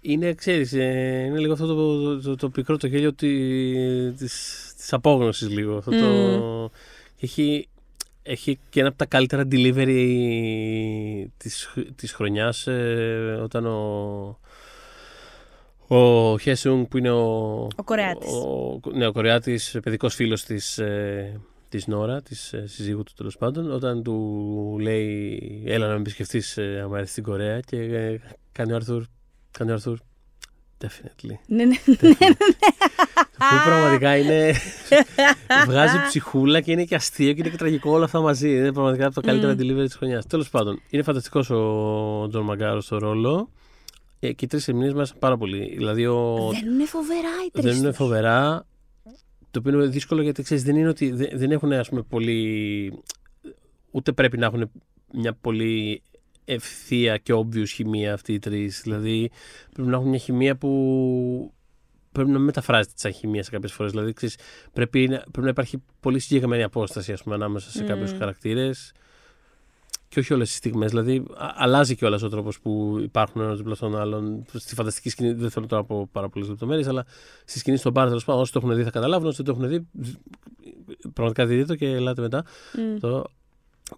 είναι, 0.04 0.34
ξέρεις, 0.34 0.72
ε, 0.72 1.24
είναι 1.26 1.38
λίγο 1.38 1.52
αυτό 1.52 1.66
το, 1.66 1.74
το, 1.74 2.20
το, 2.20 2.36
το 2.36 2.48
πικρό 2.48 2.76
το 2.76 2.86
γέλιο 2.86 3.12
τη, 3.14 3.28
της, 4.12 4.72
της 4.76 4.92
απόγνωσης 4.92 5.48
λίγο. 5.48 5.76
Αυτό 5.76 5.90
το, 5.90 6.70
έχει, 7.20 7.68
έχει 8.22 8.58
και 8.70 8.80
ένα 8.80 8.88
από 8.88 8.98
τα 8.98 9.04
καλύτερα 9.06 9.42
delivery 9.50 10.06
της, 11.36 11.64
χ- 11.64 11.92
της 11.96 12.12
χρονιάς 12.12 12.66
ε, 12.66 13.38
όταν 13.42 13.66
ο, 13.66 14.38
ο 15.86 16.38
Χέσουγκ 16.38 16.84
που 16.84 16.98
είναι 16.98 17.10
ο, 17.10 17.22
Ο 17.76 17.82
Κορεάτης. 17.84 18.32
ο, 18.32 18.80
ναι, 18.94 19.06
ο 19.06 19.12
Κορεάτης 19.12 19.76
παιδικός 19.82 20.14
φίλος 20.14 20.44
της, 20.44 20.78
ε, 20.78 21.40
της 21.72 21.86
Νόρα, 21.86 22.22
της 22.22 22.52
ε, 22.52 22.66
συζύγου 22.66 23.02
του 23.02 23.12
τέλος 23.16 23.36
πάντων, 23.36 23.70
όταν 23.70 24.02
του 24.02 24.76
λέει 24.80 25.62
έλα 25.66 25.86
να 25.86 25.92
με 25.92 25.98
επισκεφτείς 25.98 26.56
ε, 26.56 26.80
άμα 26.84 26.96
έρθεις 26.96 27.12
στην 27.12 27.22
Κορέα 27.22 27.60
και 27.60 27.76
ε, 27.76 28.20
κάνει 28.52 28.72
ο 28.72 28.74
Άρθουρ, 28.74 29.04
κάνει 29.50 29.70
ο 29.70 29.74
Άρθουρ 29.74 29.98
definitely. 30.78 31.34
Ναι, 31.46 31.64
ναι. 31.64 31.76
Αυτό 33.38 33.56
πραγματικά 33.64 34.16
είναι. 34.16 34.54
βγάζει 35.66 35.96
ψυχούλα 36.06 36.60
και 36.60 36.72
είναι 36.72 36.84
και 36.84 36.94
αστείο 36.94 37.32
και 37.32 37.40
είναι 37.40 37.48
και 37.48 37.56
τραγικό 37.56 37.90
όλα 37.90 38.04
αυτά 38.04 38.20
μαζί. 38.20 38.50
Είναι 38.50 38.72
πραγματικά 38.72 39.06
από 39.06 39.14
τα 39.14 39.20
καλύτερα 39.20 39.52
delivery 39.52 39.84
της 39.84 39.94
χρονιάς. 39.94 40.26
Τέλος 40.26 40.48
πάντων, 40.50 40.80
είναι 40.90 41.02
φανταστικός 41.02 41.50
ο 41.50 42.26
Τζον 42.28 42.44
Μαγκάρο 42.44 42.80
στο 42.80 42.98
ρόλο. 42.98 43.48
Ε, 44.20 44.32
και 44.32 44.44
οι 44.44 44.48
τρεις 44.48 44.68
ερμηνείες 44.68 44.92
μας 44.92 45.14
πάρα 45.18 45.36
πολύ. 45.36 45.74
Δηλαδή, 45.76 46.06
ο... 46.06 46.50
Δεν 46.52 46.72
είναι 46.72 46.84
φοβερά 46.84 47.30
οι 47.46 47.50
τρεις. 47.50 47.64
δεν 47.64 47.76
είναι 47.76 47.92
φοβερά. 47.92 48.66
Το 49.52 49.58
οποίο 49.58 49.72
είναι 49.72 49.86
δύσκολο 49.86 50.22
γιατί 50.22 50.42
ξέρεις, 50.42 50.62
δεν 50.64 50.76
είναι 50.76 50.88
ότι 50.88 51.10
δεν, 51.10 51.28
δεν 51.32 51.50
έχουν 51.50 51.72
ας 51.72 51.88
πούμε, 51.88 52.02
πολύ. 52.02 53.02
Ούτε 53.90 54.12
πρέπει 54.12 54.38
να 54.38 54.46
έχουν 54.46 54.70
μια 55.12 55.32
πολύ 55.34 56.02
ευθεία 56.44 57.16
και 57.16 57.32
obvious 57.34 57.68
χημεία 57.68 58.12
αυτοί 58.12 58.32
οι 58.32 58.38
τρεις. 58.38 58.80
Δηλαδή, 58.82 59.30
πρέπει 59.72 59.88
να 59.88 59.96
έχουν 59.96 60.08
μια 60.08 60.18
χημεία 60.18 60.56
που 60.56 61.52
πρέπει 62.12 62.30
να 62.30 62.38
μεταφράζεται 62.38 62.94
τη 63.02 63.08
αχημία 63.08 63.44
κάποιες 63.50 63.72
φορές. 63.72 63.92
Δηλαδή, 63.92 64.12
ξέρεις, 64.12 64.36
πρέπει, 64.72 65.08
να, 65.08 65.18
πρέπει 65.18 65.40
να 65.40 65.48
υπάρχει 65.48 65.82
πολύ 66.00 66.18
συγκεκριμένη 66.18 66.62
απόσταση 66.62 67.12
ας 67.12 67.22
πούμε, 67.22 67.34
ανάμεσα 67.34 67.70
σε 67.70 67.84
κάποιους 67.84 68.12
Mm. 68.12 68.16
χαρακτήρες. 68.18 68.92
Και 70.12 70.18
όχι 70.18 70.32
όλες 70.32 70.48
τι 70.48 70.54
στιγμές. 70.54 70.90
Δηλαδή, 70.90 71.24
α- 71.36 71.52
αλλάζει 71.56 71.94
κιόλας 71.94 72.22
ο 72.22 72.28
τρόπος 72.28 72.60
που 72.60 72.98
υπάρχουν 73.02 73.42
ένας 73.42 73.56
δίπλα 73.56 73.74
στον 73.74 73.98
άλλον. 73.98 74.44
Στη 74.52 74.74
φανταστική 74.74 75.08
σκηνή, 75.08 75.32
δεν 75.32 75.50
θέλω 75.50 75.66
τώρα 75.66 75.82
να 75.82 75.88
πω 75.88 76.08
πάρα 76.12 76.28
πολλές 76.28 76.48
λεπτομέρειες, 76.48 76.86
αλλά 76.86 77.04
στη 77.44 77.58
σκηνή 77.58 77.76
στον 77.76 77.92
μπαρ, 77.92 78.06
τέλος 78.06 78.24
πάντων, 78.24 78.40
όσοι 78.40 78.52
το 78.52 78.60
έχουν 78.62 78.74
δει 78.74 78.82
θα 78.82 78.90
καταλάβουν. 78.90 79.28
Όσοι 79.28 79.42
δεν 79.42 79.54
το 79.54 79.60
έχουν 79.60 79.68
δει, 79.68 79.86
πραγματικά 81.12 81.46
δείτε 81.46 81.64
το 81.64 81.74
και 81.74 81.86
ελάτε 81.86 82.20
μετά. 82.20 82.44
Μμ. 82.76 82.98
Το, 82.98 83.24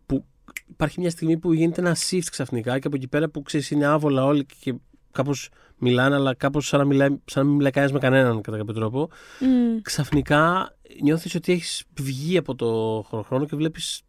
που 0.06 0.25
υπάρχει 0.68 1.00
μια 1.00 1.11
στιγμή 1.11 1.37
που 1.38 1.52
γίνεται 1.52 1.80
ένα 1.80 1.97
shift 2.11 2.26
ξαφνικά 2.30 2.78
και 2.78 2.87
από 2.87 2.97
εκεί 2.97 3.09
πέρα 3.09 3.28
που 3.28 3.42
ξέρεις 3.42 3.71
είναι 3.71 3.87
άβολα 3.87 4.25
όλοι 4.25 4.47
και 4.61 4.75
κάπως 5.11 5.49
μιλάνε, 5.78 6.14
αλλά 6.14 6.35
κάπως 6.35 6.66
σαν 6.66 6.80
να, 6.80 6.87
μιλάει, 6.87 7.09
σαν 7.25 7.42
να 7.42 7.44
μην 7.44 7.56
μιλάει 7.56 7.71
κανένας 7.71 7.92
με 7.94 7.99
κανέναν 7.99 8.40
κατά 8.40 8.56
κάποιο 8.56 8.75
τρόπο. 8.75 9.09
Μμ. 9.40 9.80
Ξαφνικά 9.83 10.73
νιώθεις 11.02 11.35
ότι 11.35 11.52
έχεις 11.52 11.85
βγει 12.00 12.37
από 12.37 12.54
το 12.54 13.02
χρόνο 13.23 13.44
και 13.47 13.56
βλέπεις 13.56 14.02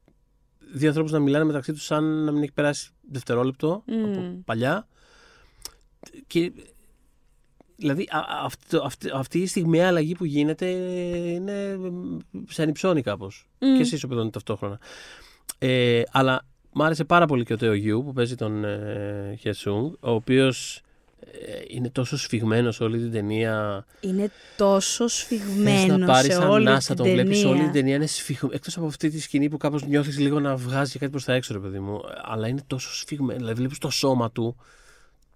δύο 0.73 0.87
ανθρώπους 0.87 1.11
να 1.11 1.19
μιλάνε 1.19 1.45
μεταξύ 1.45 1.73
τους 1.73 1.83
σαν 1.83 2.03
να 2.23 2.31
μην 2.31 2.41
έχει 2.43 2.51
περάσει 2.51 2.89
δευτερόλεπτο 3.11 3.83
Μμ. 3.85 4.03
από 4.03 4.41
παλιά. 4.45 4.87
Και 6.27 6.51
Δηλαδή 7.77 8.07
α- 8.09 8.17
α- 8.17 8.43
αυτό- 8.43 8.81
αυτή, 8.83 9.09
αυτή 9.13 9.39
η 9.39 9.47
στιγμιαία 9.47 9.87
αλλαγή 9.87 10.15
που 10.15 10.25
γίνεται 10.25 10.65
είναι 10.69 11.77
σε 12.47 12.61
ανυψώνει 12.61 13.01
κάπως. 13.01 13.47
Μμ. 13.59 13.77
Και 13.77 13.83
σε 13.83 13.95
ισοπεδώνει 13.95 14.29
ταυτόχρονα. 14.29 14.79
Ε, 15.57 16.01
αλλά 16.11 16.45
μ' 16.71 16.81
άρεσε 16.81 17.03
πάρα 17.03 17.25
πολύ 17.25 17.43
και 17.43 17.53
ο 17.53 17.57
Τέο 17.57 17.73
Γιου 17.73 18.03
που 18.03 18.13
παίζει 18.13 18.35
τον 18.35 18.63
ε, 18.63 19.35
Χεσούγκ, 19.39 19.93
ο 19.99 20.11
οποίος 20.11 20.81
είναι 21.67 21.89
τόσο 21.89 22.17
σφιγμένος 22.17 22.75
σε 22.75 22.83
όλη 22.83 22.97
την 22.97 23.11
ταινία. 23.11 23.85
Είναι 23.99 24.31
τόσο 24.57 25.09
Θες 25.09 25.17
σφιγμένο 25.17 25.97
να 25.97 26.05
πάρεις 26.05 26.33
σε 26.33 26.39
σαν 26.39 26.49
όλη 26.49 26.63
νάσα, 26.63 26.93
την 26.93 27.03
τον 27.03 27.13
βλέπεις 27.13 27.37
ταινία. 27.41 27.53
όλη 27.53 27.63
την 27.63 27.71
ταινία. 27.71 27.95
Είναι 27.95 28.05
σφιγμένο. 28.05 28.55
Εκτός 28.55 28.77
από 28.77 28.85
αυτή 28.85 29.09
τη 29.09 29.19
σκηνή 29.19 29.49
που 29.49 29.57
κάπως 29.57 29.85
νιώθεις 29.85 30.19
λίγο 30.19 30.39
να 30.39 30.55
βγάζεις 30.55 30.93
και 30.93 30.99
κάτι 30.99 31.11
προς 31.11 31.23
τα 31.23 31.33
έξω, 31.33 31.53
ρε 31.53 31.59
παιδί 31.59 31.79
μου. 31.79 32.01
Αλλά 32.23 32.47
είναι 32.47 32.61
τόσο 32.67 32.95
σφιγμένο. 32.95 33.39
Δηλαδή 33.39 33.55
βλέπεις 33.55 33.77
το 33.77 33.89
σώμα 33.89 34.31
του. 34.31 34.55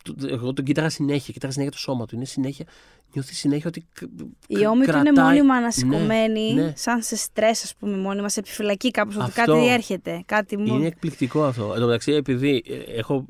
Του- 0.04 0.16
Εγώ 0.30 0.54
τον 0.54 0.66
κοίταγα 0.66 0.90
συνέχεια. 0.90 1.34
Κοίταγα 1.34 1.52
συνέχεια 1.54 1.74
το 1.74 1.80
σώμα 1.82 2.06
του. 2.06 2.16
Είναι 2.16 2.26
συνέχεια. 2.26 2.66
Νιώθεις 3.14 3.38
συνέχεια 3.38 3.66
ότι. 3.68 3.86
κ- 3.94 4.02
Η 4.48 4.66
ώμη 4.66 4.86
του 4.86 4.92
είναι 4.92 5.02
κρατάει- 5.02 5.26
μόνιμα 5.26 5.56
ανασηκωμένη, 5.56 6.54
Ναι, 6.54 6.62
ναι. 6.64 6.74
σαν 6.76 7.02
σε 7.02 7.16
στρες, 7.16 7.64
ας 7.64 7.76
πούμε, 7.80 7.98
μόνιμα 7.98 8.30
σε 8.30 8.40
επιφυλακή 8.40 8.92
κάπως. 8.92 9.16
Ότι 9.16 9.24
Αυτό. 9.24 9.54
κάτι 9.54 9.68
έρχεται. 9.68 10.24
Κάτι 10.26 10.58
μου. 10.58 10.76
Είναι 10.76 10.86
εκπληκτικό 10.86 11.44
αυτό. 11.44 11.72
Εν 11.74 11.80
τω 11.80 11.86
μεταξύ, 11.86 12.12
επειδή 12.12 12.64
ε, 12.68 12.76
έχω, 12.98 13.26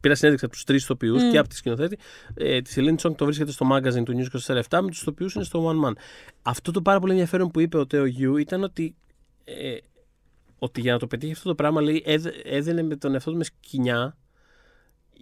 πήρα 0.00 0.14
συνέντευξη 0.14 0.44
από 0.44 0.54
τους 0.54 0.64
τρεις 0.64 0.82
ηθοποιούς 0.82 1.22
Μμ. 1.22 1.30
και 1.30 1.38
από 1.38 1.48
τη 1.48 1.56
σκηνοθέτη, 1.56 1.98
ε, 2.34 2.60
τη 2.62 2.72
Ελένη 2.76 2.96
Τσόγκ 2.96 3.14
το 3.14 3.24
βρίσκεται 3.24 3.50
στο 3.52 3.66
magazine 3.72 4.02
του 4.04 4.12
News 4.18 4.26
24 4.30 4.82
με 4.82 4.88
τους 4.90 5.00
ηθοποιούς 5.00 5.34
είναι 5.34 5.44
στο 5.44 5.68
One 5.70 5.88
Man. 5.88 5.92
Αυτό 6.42 6.70
το 6.72 6.82
πάρα 6.82 6.98
πολύ 7.00 7.12
ενδιαφέρον 7.12 7.50
που 7.50 7.60
είπε 7.60 7.78
ο 7.78 7.86
Τέο 7.86 8.04
Γιου 8.04 8.36
ήταν 8.36 8.62
ότι, 8.62 8.94
ε, 9.44 9.76
ότι 10.58 10.80
για 10.80 10.92
να 10.92 10.98
το 10.98 11.06
πετύχει 11.06 11.32
αυτό 11.32 11.48
το 11.48 11.54
πράγμα, 11.54 11.80
λέει, 11.80 12.02
έδ- 12.06 12.34
έδαινε 12.44 12.82
με 12.82 12.96
τον 12.96 13.12
εαυτό 13.14 13.30
του 13.30 13.36
με 13.36 13.44
σκοινιά 13.44 14.16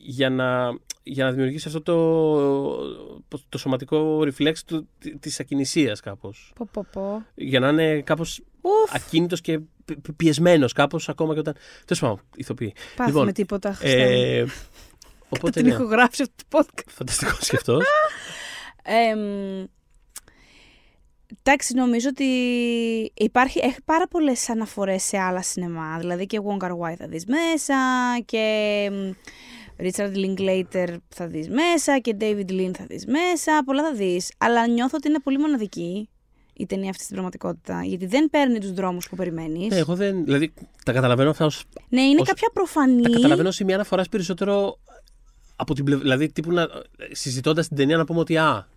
για 0.02 0.30
να, 0.30 0.68
για 1.02 1.24
να 1.24 1.30
δημιουργήσει 1.30 1.68
αυτό 1.68 1.82
το, 1.82 3.38
το 3.48 3.58
σωματικό 3.58 4.20
reflex 4.20 4.54
του, 4.66 4.88
της 5.20 5.40
ακινησίας 5.40 6.00
κάπως. 6.00 6.52
Πω, 6.54 6.68
πω, 6.72 6.86
πω. 6.92 7.24
Για 7.34 7.60
να 7.60 7.68
είναι 7.68 8.00
κάπως 8.00 8.40
Ουφ, 8.60 8.94
ακίνητος 8.94 9.40
και 9.40 9.60
πιεσμένος 10.16 10.72
κάπως 10.72 11.08
ακόμα 11.08 11.32
και 11.32 11.38
όταν. 11.38 11.54
Τέλος 11.84 12.00
πάντων, 12.02 12.20
ηθοποιεί. 12.36 12.74
πάθουμε 12.96 13.18
λοιπόν, 13.18 13.32
τίποτα. 13.32 13.72
Χριστέ 13.72 14.04
μου. 14.04 14.22
Ε, 14.22 14.46
Θα 14.46 14.52
οπότε. 15.28 15.60
την 15.60 15.68
Ναι, 15.68 15.74
ηχογράψει 15.74 16.22
αυτό 16.22 16.44
το 16.48 16.58
podcast. 16.58 16.84
φανταστικός 16.88 17.48
και 17.48 17.56
αυτός. 17.56 17.84
Εμ, 18.82 19.64
εντάξει, 21.42 21.74
νομίζω 21.74 22.08
ότι 22.08 22.24
υπάρχει, 23.14 23.58
έχει 23.62 23.82
πάρα 23.84 24.08
πολλές 24.08 24.48
αναφορές 24.48 25.02
σε 25.02 25.18
άλλα 25.18 25.42
σινεμά. 25.42 25.98
Δηλαδή 25.98 26.26
και 26.26 26.40
Wong 26.44 26.64
Kar 26.64 26.70
Wai 26.70 26.94
θα 26.98 27.06
δεις 27.08 27.24
μέσα 27.26 27.76
και 28.24 28.38
εμ, 28.90 29.12
Richard 29.82 30.12
Linklater 30.14 30.96
θα 31.08 31.26
δεις 31.26 31.48
μέσα 31.48 31.98
και 31.98 32.16
David 32.20 32.50
Lean 32.50 32.70
θα 32.78 32.84
δεις 32.88 33.06
μέσα. 33.06 33.62
Πολλά 33.64 33.82
θα 33.82 33.94
δεις. 33.94 34.32
Αλλά 34.38 34.66
νιώθω 34.66 34.96
ότι 34.96 35.08
είναι 35.08 35.18
πολύ 35.20 35.38
μοναδική 35.38 36.08
η 36.54 36.66
ταινία 36.66 36.90
αυτή 36.90 37.02
στην 37.02 37.14
πραγματικότητα. 37.14 37.82
Γιατί 37.84 38.06
δεν 38.06 38.30
παίρνει 38.30 38.58
τους 38.58 38.72
δρόμους 38.72 39.08
που 39.08 39.16
περιμένεις. 39.16 39.68
ναι, 39.68 39.76
εγώ 39.76 39.94
δεν. 39.94 40.24
Δηλαδή, 40.24 40.52
τα 40.84 40.92
καταλαβαίνω 40.92 41.30
αυτά 41.30 41.44
ως, 41.44 41.64
ναι, 41.88 42.02
είναι 42.02 42.20
ως- 42.20 42.28
κάποια 42.28 42.50
προφανή. 42.52 43.02
Τα 43.02 43.10
καταλαβαίνω 43.10 43.48
ως 43.48 43.54
σημεία 43.54 43.74
αναφοράς 43.74 44.08
περισσότερο 44.08 44.78
από 45.56 45.74
την 45.74 45.84
πλευρά. 45.84 46.02
Δηλαδή, 46.02 46.28
τύπου 46.32 46.52
να. 46.52 46.68
συζητώντας 47.12 47.68
την 47.68 47.76
ταινία 47.76 47.96
να 47.96 48.04
πούμε 48.04 48.18
ότι. 48.20 48.36
Α, 48.36 48.68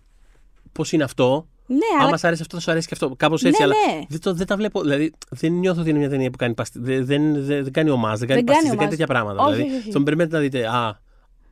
πώς 0.72 0.92
είναι 0.92 1.04
αυτό. 1.04 1.48
Ναι, 1.66 1.78
Άμα 1.98 2.06
αλλά 2.06 2.16
σ' 2.16 2.24
αρέσει 2.24 2.42
αυτό, 2.42 2.56
θα 2.56 2.62
σου 2.62 2.70
αρέσει 2.70 2.86
και 2.88 2.94
αυτό. 2.94 3.14
Κάπως 3.16 3.44
έτσι. 3.44 3.62
Ναι, 3.62 3.64
αλλά 3.64 3.74
ναι. 3.94 4.04
δεν, 4.08 4.20
το, 4.20 4.34
δεν 4.34 4.46
τα 4.46 4.56
βλέπω. 4.56 4.80
Δηλαδή, 4.80 5.12
δεν 5.30 5.52
νιώθω 5.52 5.80
ότι 5.80 5.90
είναι 5.90 5.98
μια 5.98 6.08
ταινία 6.08 6.30
που 6.30 6.36
κάνει 6.36 6.54
παστι... 6.54 6.78
δεν, 6.82 7.06
δεν, 7.06 7.44
δεν, 7.44 7.62
δεν 7.62 7.72
κάνει 7.72 7.90
ομάζ, 7.90 8.18
δεν 8.18 8.28
κάνει 8.28 8.42
Δεν 8.42 8.54
κάνει 8.54 8.66
παστι, 8.66 8.68
δεν 8.68 8.76
κάνει 8.78 8.78
ομάζ. 8.78 8.88
τέτοια 8.88 9.06
πράγματα. 9.06 9.42
Όχι, 9.42 9.52
δηλαδή, 9.54 9.70
όχι, 9.70 9.80
όχι. 9.80 9.90
θα 9.90 9.98
με 9.98 10.04
περιμένετε 10.04 10.36
να 10.36 10.42
δείτε. 10.42 10.66
Α, 10.66 11.00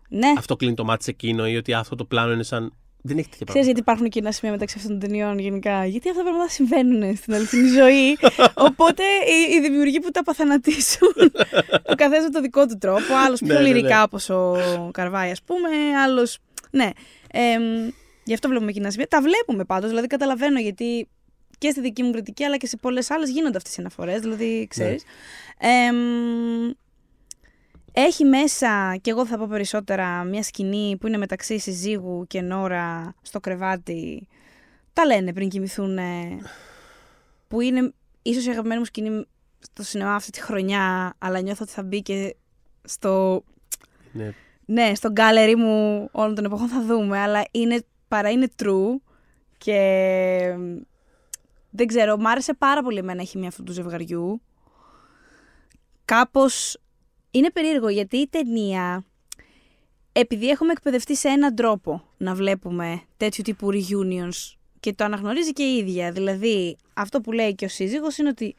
ναι. 0.08 0.32
αυτό 0.38 0.56
κλείνει 0.56 0.74
το 0.74 0.84
μάτι 0.84 1.04
σε 1.04 1.10
εκείνο 1.10 1.46
ή 1.48 1.56
ότι 1.56 1.72
αυτό 1.72 1.94
το 1.96 2.04
πλάνο 2.04 2.32
είναι 2.32 2.42
σαν. 2.42 2.72
Δεν 3.04 3.18
έχει 3.18 3.28
τέτοια 3.28 3.46
Ξέρεις 3.46 3.46
πράγματα. 3.46 3.64
γιατί 3.64 3.80
υπάρχουν 3.80 4.08
κοινά 4.08 4.32
σημεία 4.32 4.52
μεταξύ 4.52 4.74
αυτών 4.78 4.98
των 4.98 5.08
ταινιών 5.08 5.38
γενικά; 5.38 5.86
Γιατί 5.86 6.08
αυτά 6.08 6.22
τα 6.22 6.28
πράγματα 6.28 6.50
συμβαίνουν 6.52 7.16
στην 7.16 7.34
αληθινή 7.34 7.68
ζωή. 7.68 8.16
Οπότε 8.68 9.02
οι, 9.02 9.54
οι 9.54 9.60
δημιουργοί 9.60 10.00
που 10.00 10.10
τα 10.10 10.22
παθανατήσουν, 10.22 11.14
ο 11.90 11.94
καθένα 11.94 12.22
με 12.22 12.30
το 12.30 12.40
δικό 12.40 12.66
του 12.66 12.78
τρόπο. 12.78 13.14
Άλλος 13.26 13.38
πιο 13.38 13.52
Ναι, 13.54 13.60
ναι, 13.60 13.68
ναι. 13.68 13.74
λυρικά 13.74 14.02
όπως 14.02 14.30
ο 14.30 14.56
Καρβάη, 14.92 15.30
ας 15.30 15.42
πούμε. 15.42 15.68
Άλλο. 16.04 16.28
Ναι. 16.70 16.90
Εμ, 17.32 17.62
γι' 18.24 18.34
αυτό 18.34 18.48
βλέπουμε 18.48 18.72
κοινά 18.72 18.90
σημεία. 18.90 19.06
Τα 19.06 19.20
βλέπουμε 19.20 19.64
πάντως. 19.64 19.88
Δηλαδή 19.88 20.06
καταλαβαίνω 20.06 20.60
γιατί 20.60 21.08
και 21.58 21.70
στη 21.70 21.80
δική 21.80 22.02
μου 22.02 22.10
κριτική 22.10 22.44
αλλά 22.44 22.56
και 22.56 22.66
σε 22.66 22.76
πολλές 22.76 23.10
άλλες 23.10 23.30
γίνονται 23.30 23.56
αυτές 23.56 23.76
οι 23.76 23.80
αναφορές. 23.80 24.20
Δηλαδή 24.20 24.66
ξέρεις. 24.70 25.04
έχει 27.92 28.24
μέσα, 28.24 28.96
και 29.00 29.10
εγώ 29.10 29.26
θα 29.26 29.38
πω 29.38 29.46
περισσότερα, 29.46 30.24
μια 30.24 30.42
σκηνή 30.42 30.96
που 31.00 31.06
είναι 31.06 31.16
μεταξύ 31.16 31.58
συζύγου 31.58 32.26
και 32.26 32.40
Νόρα 32.40 33.14
στο 33.22 33.40
κρεβάτι. 33.40 34.28
Τα 34.92 35.06
λένε 35.06 35.32
πριν 35.32 35.48
κοιμηθούν. 35.48 35.98
Που 37.48 37.60
είναι 37.60 37.92
ίσως 38.22 38.46
η 38.46 38.50
αγαπημένη 38.50 38.78
μου 38.78 38.86
σκηνή 38.86 39.26
στο 39.58 39.82
σινεμά 39.82 40.14
αυτή 40.14 40.30
τη 40.30 40.40
χρονιά, 40.40 41.14
αλλά 41.18 41.40
νιώθω 41.40 41.60
ότι 41.62 41.72
θα 41.72 41.82
μπει 41.82 42.02
και 42.02 42.36
στο, 42.84 43.44
Ναι. 44.12 44.32
ναι, 44.64 44.94
στο 44.94 45.12
gallery 45.16 45.54
μου 45.56 46.08
όλων 46.12 46.34
των 46.34 46.44
εποχών 46.44 46.68
θα 46.68 46.82
δούμε, 46.84 47.18
αλλά 47.18 47.44
είναι, 47.50 47.84
παρά 48.12 48.30
είναι 48.30 48.48
true 48.62 48.96
και 49.58 49.78
δεν 51.70 51.86
ξέρω, 51.86 52.16
μ' 52.16 52.26
άρεσε 52.26 52.54
πάρα 52.54 52.82
πολύ 52.82 52.98
εμένα 52.98 53.22
η 53.22 53.24
χημεία 53.26 53.48
αυτού 53.48 53.62
του 53.62 53.72
ζευγαριού. 53.72 54.42
Κάπως 56.04 56.76
είναι 57.30 57.50
περίεργο 57.50 57.88
γιατί 57.88 58.16
η 58.16 58.28
ταινία, 58.28 59.04
επειδή 60.12 60.48
έχουμε 60.48 60.72
εκπαιδευτεί 60.72 61.16
σε 61.16 61.28
έναν 61.28 61.54
τρόπο 61.54 62.02
να 62.16 62.34
βλέπουμε 62.34 63.02
τέτοιου 63.16 63.42
τύπου 63.42 63.68
reunions 63.72 64.56
και 64.80 64.92
το 64.92 65.04
αναγνωρίζει 65.04 65.52
και 65.52 65.62
η 65.62 65.76
ίδια. 65.76 66.12
Δηλαδή, 66.12 66.76
αυτό 66.94 67.20
που 67.20 67.32
λέει 67.32 67.54
και 67.54 67.64
ο 67.64 67.68
σύζυγος 67.68 68.18
είναι 68.18 68.28
ότι 68.28 68.54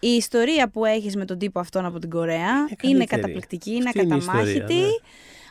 η 0.00 0.08
ιστορία 0.08 0.68
που 0.68 0.84
έχεις 0.84 1.16
με 1.16 1.24
τον 1.24 1.38
τύπο 1.38 1.60
αυτόν 1.60 1.84
από 1.84 1.98
την 1.98 2.10
Κορέα 2.10 2.58
είναι, 2.58 2.66
καλύτερη. 2.76 3.04
καταπληκτική, 3.06 3.70
είναι 3.70 3.84
Αυτή 3.88 4.00
είναι 4.00 4.14
η 4.14 4.16
ακαταμάχητη. 4.16 4.58
ιστορία, 4.58 4.80
ναι. 4.80 4.88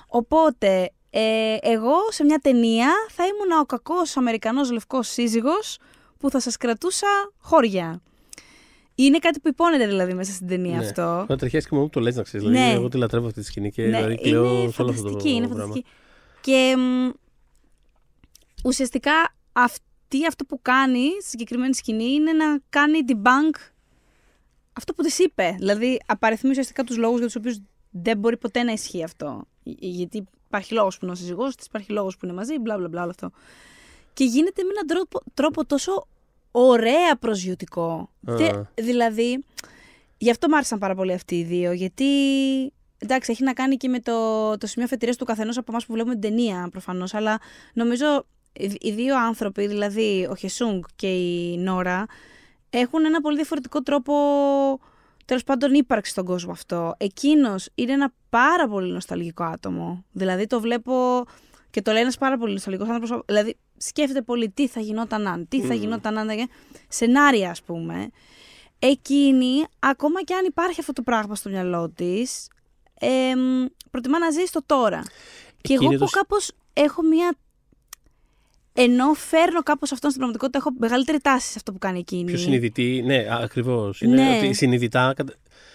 Οπότε, 0.08 0.92
ε, 1.16 1.58
εγώ 1.62 1.94
σε 2.10 2.24
μια 2.24 2.40
ταινία 2.40 2.90
θα 3.10 3.24
ήμουν 3.26 3.60
ο 3.62 3.66
κακός 3.66 4.18
Αμερικανός 4.18 4.72
λευκός 4.72 5.08
σύζυγος 5.08 5.78
που 6.20 6.30
θα 6.30 6.40
σας 6.40 6.58
κρατούσα 6.58 7.08
χώρια. 7.38 8.02
Είναι 8.96 9.18
κάτι 9.20 9.40
που 9.40 9.48
υπόνεται 9.48 9.88
δηλαδή 9.88 10.14
μέσα 10.14 10.32
στην 10.32 10.48
ταινία 10.48 10.78
Ναι. 10.78 10.86
αυτό. 10.86 11.26
Να 11.30 11.38
τριχιάσει 11.38 11.68
και 11.68 11.76
μόνο 11.76 11.88
που 11.88 11.94
το 11.94 12.00
λες 12.00 12.16
να 12.16 12.24
ξέρεις. 12.24 12.48
Δηλαδή, 12.48 12.66
Ναι. 12.68 12.74
εγώ 12.74 12.88
τη 12.88 12.98
λατρεύω 12.98 13.28
αυτή 13.28 13.40
τη 13.40 13.46
σκηνή 13.46 13.72
και 13.72 13.82
Ναι, 13.82 13.98
δηλαδή, 13.98 14.18
κλαίω 14.18 14.46
είναι 14.62 14.72
σε 14.72 14.82
όλο 14.82 14.92
αυτό 14.92 15.04
το 15.04 15.08
φανταστική, 15.10 15.36
είναι 15.36 15.48
πράγμα. 15.48 15.62
φανταστική. 15.64 15.90
Και 16.42 16.76
μ, 16.78 17.10
ουσιαστικά 18.64 19.12
αυτή 19.54 20.26
αυτό 20.28 20.46
που 20.46 20.60
κάνει 20.62 21.08
στη 21.20 21.30
συγκεκριμένη 21.30 21.76
σκηνή 21.76 22.04
είναι 22.14 22.32
να 22.34 22.60
κάνει 22.70 23.00
debunk 23.08 23.56
αυτό 24.74 24.94
που 24.94 25.04
της 25.04 25.20
είπε. 25.20 25.56
Δηλαδή 25.58 26.00
απαριθμεί 26.06 26.50
ουσιαστικά 26.50 26.84
τους 26.84 26.98
λόγους 26.98 27.18
για 27.18 27.26
τους 27.28 27.36
οποίους 27.36 27.58
δεν 27.92 28.18
μπορεί 28.18 28.38
ποτέ 28.38 28.64
να 28.64 28.72
ισχύει 28.72 29.04
αυτό. 29.04 29.44
Ι- 29.64 29.76
Γιατί 29.80 30.24
υπάρχει 30.54 30.74
λόγος 30.74 30.98
που 30.98 31.06
είναι 31.06 31.14
ο 31.14 31.16
σύζυγός 31.16 31.56
της, 31.56 31.66
υπάρχει 31.66 31.92
λόγος 31.92 32.18
που 32.18 32.26
είναι 32.26 32.34
μαζί, 32.34 32.60
μπλα 32.60 32.78
μπλα 32.78 32.88
μπλα 32.88 33.02
όλο 33.02 33.10
αυτό. 33.10 33.32
Και 34.14 34.24
γίνεται 34.24 34.64
με 34.64 34.70
έναν 34.72 34.88
τρόπο, 34.88 35.20
τρόπο 35.34 35.66
τόσο 35.66 36.08
ωραία 36.52 37.16
προσγειωτικό. 37.20 38.10
Α. 38.30 38.36
Τε- 38.36 38.66
δηλαδή, 38.76 39.44
γι' 40.18 40.30
αυτό 40.30 40.50
μ' 40.50 40.54
άρεσαν 40.54 40.80
πάρα 40.80 40.96
πολύ 40.96 41.14
αυτοί 41.14 41.36
οι 41.36 41.44
δύο, 41.44 41.72
γιατί 41.72 42.06
εντάξει, 42.98 43.32
έχει 43.32 43.44
να 43.44 43.54
κάνει 43.54 43.78
και 43.78 43.88
με 43.88 44.00
το, 44.00 44.58
το 44.58 44.68
σημείο 44.68 44.86
αφετηρίας 44.86 45.18
του 45.18 45.26
καθενός 45.26 45.58
από 45.58 45.72
εμάς 45.72 45.86
που 45.86 45.94
βλέπουμε 45.94 46.14
την 46.14 46.30
ταινία 46.30 46.68
προφανώς, 46.72 47.14
αλλά 47.14 47.40
νομίζω 47.74 48.26
οι, 48.54 48.78
οι 48.82 48.92
δύο 48.92 49.18
άνθρωποι, 49.20 49.68
δηλαδή 49.68 50.28
ο 50.32 50.36
Χεσούγκ 50.36 50.84
και 50.96 51.08
η 51.08 51.58
Νόρα, 51.58 52.06
έχουν 52.70 53.06
ένα 53.06 53.22
πολύ 53.22 53.36
διαφορετικό 53.36 53.82
τρόπο 53.82 54.14
τέλος 55.26 55.44
πάντων 55.44 55.74
ύπαρξη 55.74 56.12
στον 56.12 56.26
κόσμο 56.26 56.52
αυτό. 56.52 56.94
Εκείνος 56.98 57.70
είναι 57.76 57.92
ένα 57.92 58.14
πάρα 58.30 58.68
πολύ 58.68 58.92
νοσταλγικό 58.92 59.44
άτομο. 59.44 60.06
Δηλαδή 60.12 60.48
το 60.48 60.60
βλέπω 60.60 61.26
και 61.70 61.82
το 61.82 61.92
λέει 61.92 62.02
ένας 62.02 62.18
πάρα 62.18 62.38
πολύ 62.38 62.54
νοσταλγικός 62.54 62.90
άνθρωπος. 62.90 63.24
Δηλαδή 63.26 63.58
σκέφτεται 63.78 64.22
πολύ 64.22 64.50
τι 64.50 64.68
θα 64.68 64.80
γινόταν 64.80 65.28
αν, 65.28 65.48
τι 65.48 65.62
θα 65.62 65.74
γινόταν 65.74 66.18
αν, 66.18 66.30
σενάρια 66.88 67.50
ας 67.50 67.62
πούμε, 67.62 68.10
εκείνη, 68.80 69.64
ακόμα 69.80 70.24
και 70.24 70.34
αν 70.34 70.46
υπάρχει 70.46 70.80
αυτό 70.80 70.94
το 70.94 71.02
πράγμα 71.02 71.36
στο 71.36 71.50
μυαλό 71.50 71.90
της, 71.90 72.48
προτιμά 73.92 74.20
να 74.20 74.32
ζει 74.32 74.46
στο 74.46 74.62
τώρα. 74.66 75.04
Και 75.62 75.74
εγώ 75.74 75.90
που 75.90 76.08
κάπως 76.10 76.52
έχω 76.74 77.02
μια 77.02 77.36
ενώ 78.74 79.14
φέρνω 79.14 79.64
κάπως 79.64 79.92
αυτόν 79.92 80.10
στην 80.10 80.22
πραγματικότητα, 80.22 80.58
έχω 80.58 80.76
μεγαλύτερη 80.80 81.20
τάση 81.20 81.48
σε 81.48 81.54
αυτό 81.56 81.72
που 81.72 81.78
κάνει 81.78 82.00
εκείνη. 82.00 82.24
Πιο 82.24 82.38
συνειδητή, 82.38 83.02
ναι, 83.06 83.26
ακριβώς. 83.42 84.02
Είναι 84.02 84.16
Ναι. 84.16 84.38
ότι 84.38 84.54
συνειδητά. 84.54 85.14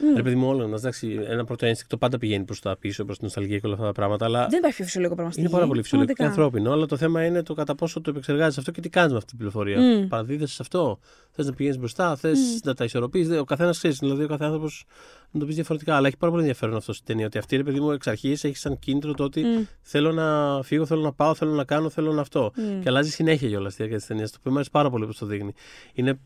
Mm. 0.00 0.16
Ρε 0.16 0.22
παιδί 0.22 0.34
μου, 0.36 0.48
όλο 0.48 0.68
μας, 0.68 0.80
εντάξει, 0.80 1.20
ένα 1.28 1.44
πρώτο 1.44 1.66
ένστικτο 1.66 1.96
πάντα 1.96 2.18
πηγαίνει 2.18 2.44
προς 2.44 2.60
τα 2.60 2.76
πίσω, 2.76 3.04
προς 3.04 3.16
την 3.16 3.26
νοσταλγία 3.26 3.58
και 3.58 3.66
όλα 3.66 3.74
αυτά 3.74 3.86
τα 3.86 3.92
πράγματα. 3.92 4.24
Αλλά 4.24 4.46
Δεν 4.46 4.58
υπάρχει 4.58 4.76
πιο 4.76 4.84
φυσιολογικό 4.84 5.14
πράγμα 5.14 5.32
στη 5.32 5.40
είναι 5.40 5.48
γη, 5.50 5.54
πάρα 5.56 5.68
πολύ 5.68 5.82
φυσιολογικό 5.82 6.14
και 6.14 6.22
πραγματικά. 6.22 6.50
ανθρώπινο. 6.50 6.74
Αλλά 6.74 6.86
το 6.86 6.96
θέμα 6.96 7.24
είναι 7.24 7.42
το 7.42 7.54
κατά 7.54 7.74
πόσο 7.74 8.00
το 8.00 8.10
επεξεργάζεσαι 8.10 8.60
αυτό 8.60 8.72
και 8.72 8.80
τι 8.80 8.88
κάνεις 8.88 9.10
με 9.10 9.16
αυτή 9.16 9.28
την 9.28 9.38
πληροφορία. 9.38 9.80
Μμ. 9.80 10.08
Παραδίδεσαι 10.08 10.54
σε 10.54 10.62
αυτό. 10.62 10.98
Θες 11.30 11.46
να 11.46 11.52
πηγαίνεις 11.52 11.78
μπροστά, 11.78 12.16
θες 12.16 12.60
να 12.64 12.74
τα 12.74 12.84
ισορροπείς. 12.84 13.30
Ο 13.30 13.44
καθένας 13.44 13.76
ξέρεις, 13.76 13.98
δηλαδή 13.98 14.24
ο 14.24 14.26
κάθε 14.26 14.44
άνθρωπος 14.44 14.84
να 15.30 15.40
το 15.40 15.46
πεις 15.46 15.54
διαφορετικά. 15.54 15.96
Αλλά 15.96 16.06
έχει 16.06 16.16
πάρα 16.16 16.30
πολύ 16.32 16.42
ενδιαφέρον 16.44 16.76
αυτό 16.76 16.92
στην 16.92 17.06
ταινία. 17.06 17.26
Ότι 17.26 17.38
αυτή 17.38 17.56
ρε 17.56 17.62
παιδί 17.62 17.80
μου 17.80 17.90
εξ 17.90 18.06
αρχής 18.06 18.44
έχει 18.44 18.56
σαν 18.56 18.78
κίνητρο 18.78 19.14
το 19.14 19.24
ότι 19.24 19.42
Μμ. 19.44 19.62
θέλω 19.82 20.12
να 20.12 20.60
φύγω, 20.62 20.86
θέλω 20.86 21.00
να 21.00 21.12
πάω, 21.12 21.34
θέλω 21.34 21.52
να 21.52 21.64
κάνω, 21.64 21.88
θέλω 21.90 22.12
να 22.12 22.20
αυτό. 22.20 22.52
Μμ. 22.56 22.80
Και 22.80 22.88
αλλάζει 22.88 23.10
συνέχεια 23.10 23.48
κιόλας 23.48 23.72
στη 23.72 23.76
διάρκεια 23.82 23.98
της 23.98 24.06
ταινίας. 24.06 24.30
Το 24.30 24.36
οποίο 24.38 24.50
μου 24.50 24.56
αρέσει 24.56 24.70
πάρα 24.72 24.90
πολύ 24.90 25.04
όπω 25.04 25.14
το 25.18 25.26
δείχνει. 25.26 25.52
Είναι... 25.92 26.18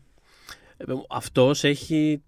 Αυτός 1.09 1.63
έχει 1.63 2.23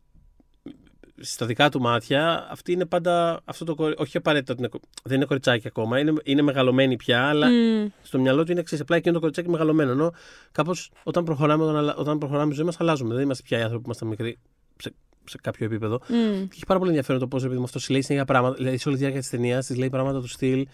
στα 1.21 1.45
δικά 1.45 1.69
του 1.69 1.82
μάτια, 1.82 2.47
αυτή 2.51 2.71
είναι 2.71 2.86
πάντα 2.86 3.41
αυτό 3.45 3.65
το 3.65 3.75
κορι... 3.75 3.93
Όχι 3.97 4.17
απαραίτητα 4.17 4.51
ότι 4.51 4.62
είναι... 4.62 4.69
κο- 4.69 4.80
δεν 5.04 5.15
είναι 5.17 5.25
κοριτσάκι 5.25 5.67
ακόμα, 5.67 5.99
είναι, 5.99 6.13
είναι 6.23 6.41
μεγαλωμένη 6.41 6.95
πια, 6.95 7.23
αλλά 7.23 7.47
Μμ. 7.47 7.88
στο 8.04 8.19
μυαλό 8.19 8.43
του 8.43 8.51
είναι 8.51 8.62
ξέρεις, 8.62 8.84
απλά 8.84 8.95
εκείνο 8.95 9.13
το 9.13 9.19
κοριτσάκι 9.19 9.49
μεγαλωμένο. 9.49 9.91
Ενώ 9.91 10.12
κάπως 10.51 10.91
όταν 11.04 11.23
προχωράμε, 11.23 11.63
όταν, 11.63 11.75
αλλα- 11.75 11.95
όταν 11.95 12.17
προχωράμε 12.17 12.45
στη 12.45 12.56
ζωή 12.56 12.65
μας, 12.65 12.80
αλλάζουμε. 12.80 13.13
Δεν 13.13 13.23
είμαστε 13.23 13.43
πια 13.43 13.58
οι 13.58 13.62
άνθρωποι 13.62 13.82
που 13.84 13.88
ήμασταν 13.89 14.08
μικροί 14.08 14.38
σε, 14.78 14.93
σε 15.23 15.38
κάποιο 15.41 15.65
επίπεδο. 15.65 15.99
Μμ. 16.08 16.15
Και 16.47 16.54
έχει 16.54 16.65
πάρα 16.67 16.80
πολύ 16.80 16.89
ενδιαφέρον 16.91 17.21
το 17.21 17.28
πώς 17.28 17.43
επειδή 17.43 17.63
αυτό 17.63 17.80
σου 17.80 17.91
λέει 17.91 18.01
συνέχεια 18.01 18.25
πράγματα. 18.25 18.56
Δηλαδή, 18.56 18.78
σε 18.78 18.88
όλη 18.88 18.97
τη 18.97 19.01
διάρκεια 19.04 19.21
της 19.21 19.30
ταινίας 19.32 19.65
της 19.65 19.78
λέει 19.78 19.89
πράγματα 19.89 20.19
του 20.21 20.28
στυλ 20.28 20.67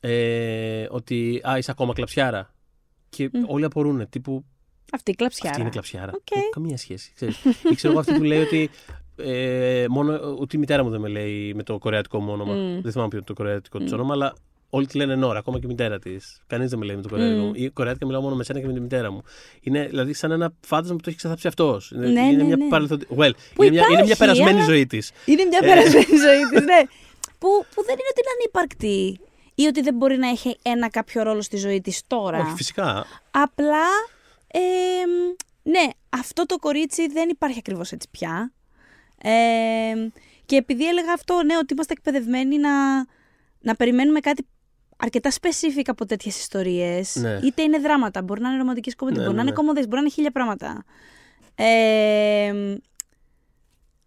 ε, 0.00 0.86
ότι 0.90 1.40
Α, 1.50 1.58
είσαι 1.58 1.70
ακόμα 1.70 1.92
κλαψιάρα. 1.92 2.54
Και 3.08 3.30
όλοι 3.46 3.64
απορούν. 3.64 4.08
Τύπου 4.08 4.44
Αυτή 4.92 5.10
η 5.10 5.14
κλαψιάρα. 5.14 5.50
αυτή 5.50 5.60
είναι 5.60 5.70
κλαψιάρα. 5.70 6.12
Οκ. 6.14 6.22
Δεν 6.30 6.38
έχει 6.40 6.50
καμία 6.50 6.76
σχέση. 6.76 7.12
Ξέρεις. 7.14 7.44
Ή 7.70 7.74
ξέρω 7.74 7.92
εγώ 7.92 8.00
αυτή 8.00 8.12
που 8.14 8.22
λέει 8.22 8.40
ότι. 8.42 8.70
Ε, 9.16 9.84
μόνο, 9.88 10.36
ούτε 10.40 10.56
η 10.56 10.58
μητέρα 10.60 10.84
μου 10.84 10.90
δεν 10.90 11.00
με 11.00 11.08
λέει 11.08 11.52
με 11.54 11.62
το 11.62 11.78
κορεατικό 11.78 12.20
μου 12.20 12.32
όνομα. 12.32 12.54
Μμ. 12.54 12.80
Δεν 12.82 12.92
θυμάμαι 12.92 13.08
ποιο 13.08 13.18
είναι 13.18 13.26
το 13.26 13.34
κορεατικό 13.34 13.78
της 13.78 13.92
όνομα, 13.92 14.14
αλλά 14.14 14.34
όλοι 14.70 14.86
τη 14.86 14.96
λένε 14.96 15.14
Νόρα, 15.14 15.38
ακόμα 15.38 15.58
και 15.58 15.66
η 15.66 15.68
μητέρα 15.68 15.98
της. 15.98 16.40
Κανείς 16.46 16.70
δεν 16.70 16.78
με 16.78 16.84
λέει 16.84 16.96
με 16.96 17.02
το 17.02 17.08
κορεατικό 17.08 17.40
Μμ. 17.40 17.46
μου. 17.46 17.52
Ή 17.54 17.68
κορεατικά 17.70 18.06
μιλάω 18.06 18.20
μόνο 18.22 18.34
με 18.34 18.44
σένα 18.44 18.60
και 18.60 18.66
με 18.66 18.72
τη 18.72 18.80
μητέρα 18.80 19.10
μου. 19.10 19.22
Είναι 19.60 19.86
δηλαδή 19.86 20.12
σαν 20.12 20.30
ένα 20.30 20.52
φάντασμα 20.60 20.94
που 20.96 21.02
το 21.02 21.08
έχει 21.08 21.18
ξεθάψει 21.18 21.46
αυτός. 21.46 21.92
Ναι, 21.94 22.06
είναι 22.08 22.20
ναι, 22.30 22.44
μια 22.44 22.56
ναι. 22.56 22.68
παρελθοντι- 22.68 23.06
Well, 23.16 23.30
Που 23.54 23.62
είναι, 23.62 23.70
μια, 23.72 23.82
είναι 23.82 23.88
μια 23.88 24.02
υπάρχει, 24.02 24.16
περασμένη 24.18 24.50
αλλά- 24.56 24.64
ζωή 24.64 24.86
της. 24.86 25.12
Είναι 25.24 25.44
μια 25.44 25.60
περασμένη 25.60 26.04
ζωή 26.26 26.40
της, 26.50 26.60
ναι. 26.64 26.80
Που, 27.38 27.48
που 27.74 27.82
δεν 27.84 27.94
είναι 27.94 28.08
ότι 28.10 28.20
είναι 28.20 28.32
ανύπαρκτη 28.40 29.20
ή 29.54 29.66
ότι 29.66 29.80
δεν 29.80 29.94
μπορεί 29.94 30.16
να 30.16 30.28
έχει 30.28 30.56
ένα 30.62 30.90
κάποιο 30.90 31.22
ρόλο 31.22 31.42
στη 31.42 31.56
ζωή 31.56 31.80
της 31.80 32.02
τώρα. 32.06 32.38
Όχι, 32.38 32.54
φυσικά. 32.56 33.06
Απλά, 33.30 33.84
ε, 34.46 34.60
ναι, 35.62 35.88
αυτό 36.08 36.46
το 36.46 36.56
κορίτσι 36.58 37.06
δεν 37.08 37.28
υπάρχει 37.28 37.58
ακριβώς 37.58 37.92
έτσι 37.92 38.08
πια. 38.10 38.52
Ε, 39.22 40.08
και 40.46 40.56
επειδή 40.56 40.88
έλεγα 40.88 41.12
αυτό, 41.12 41.42
ναι, 41.44 41.56
ότι 41.56 41.72
είμαστε 41.72 41.92
εκπαιδευμένοι 41.92 42.58
να, 42.58 42.96
να 43.60 43.76
περιμένουμε 43.76 44.20
κάτι 44.20 44.46
αρκετά 44.96 45.30
specific 45.30 45.84
από 45.86 46.06
τέτοιες 46.06 46.38
ιστορίες. 46.38 47.16
Ναι. 47.16 47.38
Είτε 47.42 47.62
είναι 47.62 47.78
δράματα, 47.78 48.22
μπορεί 48.22 48.40
να 48.40 48.48
είναι 48.48 48.58
ρομαντικές 48.58 48.96
κομμέντες, 48.96 49.20
Ναι, 49.20 49.26
μπορεί 49.26 49.38
ναι, 49.38 49.42
να 49.42 49.50
ναι. 49.50 49.56
είναι 49.56 49.66
κομμωδίες, 49.66 49.88
μπορεί 49.88 49.96
να 49.96 50.02
είναι 50.02 50.14
χίλια 50.14 50.30
πράγματα. 50.30 50.84
Ε, 51.54 52.52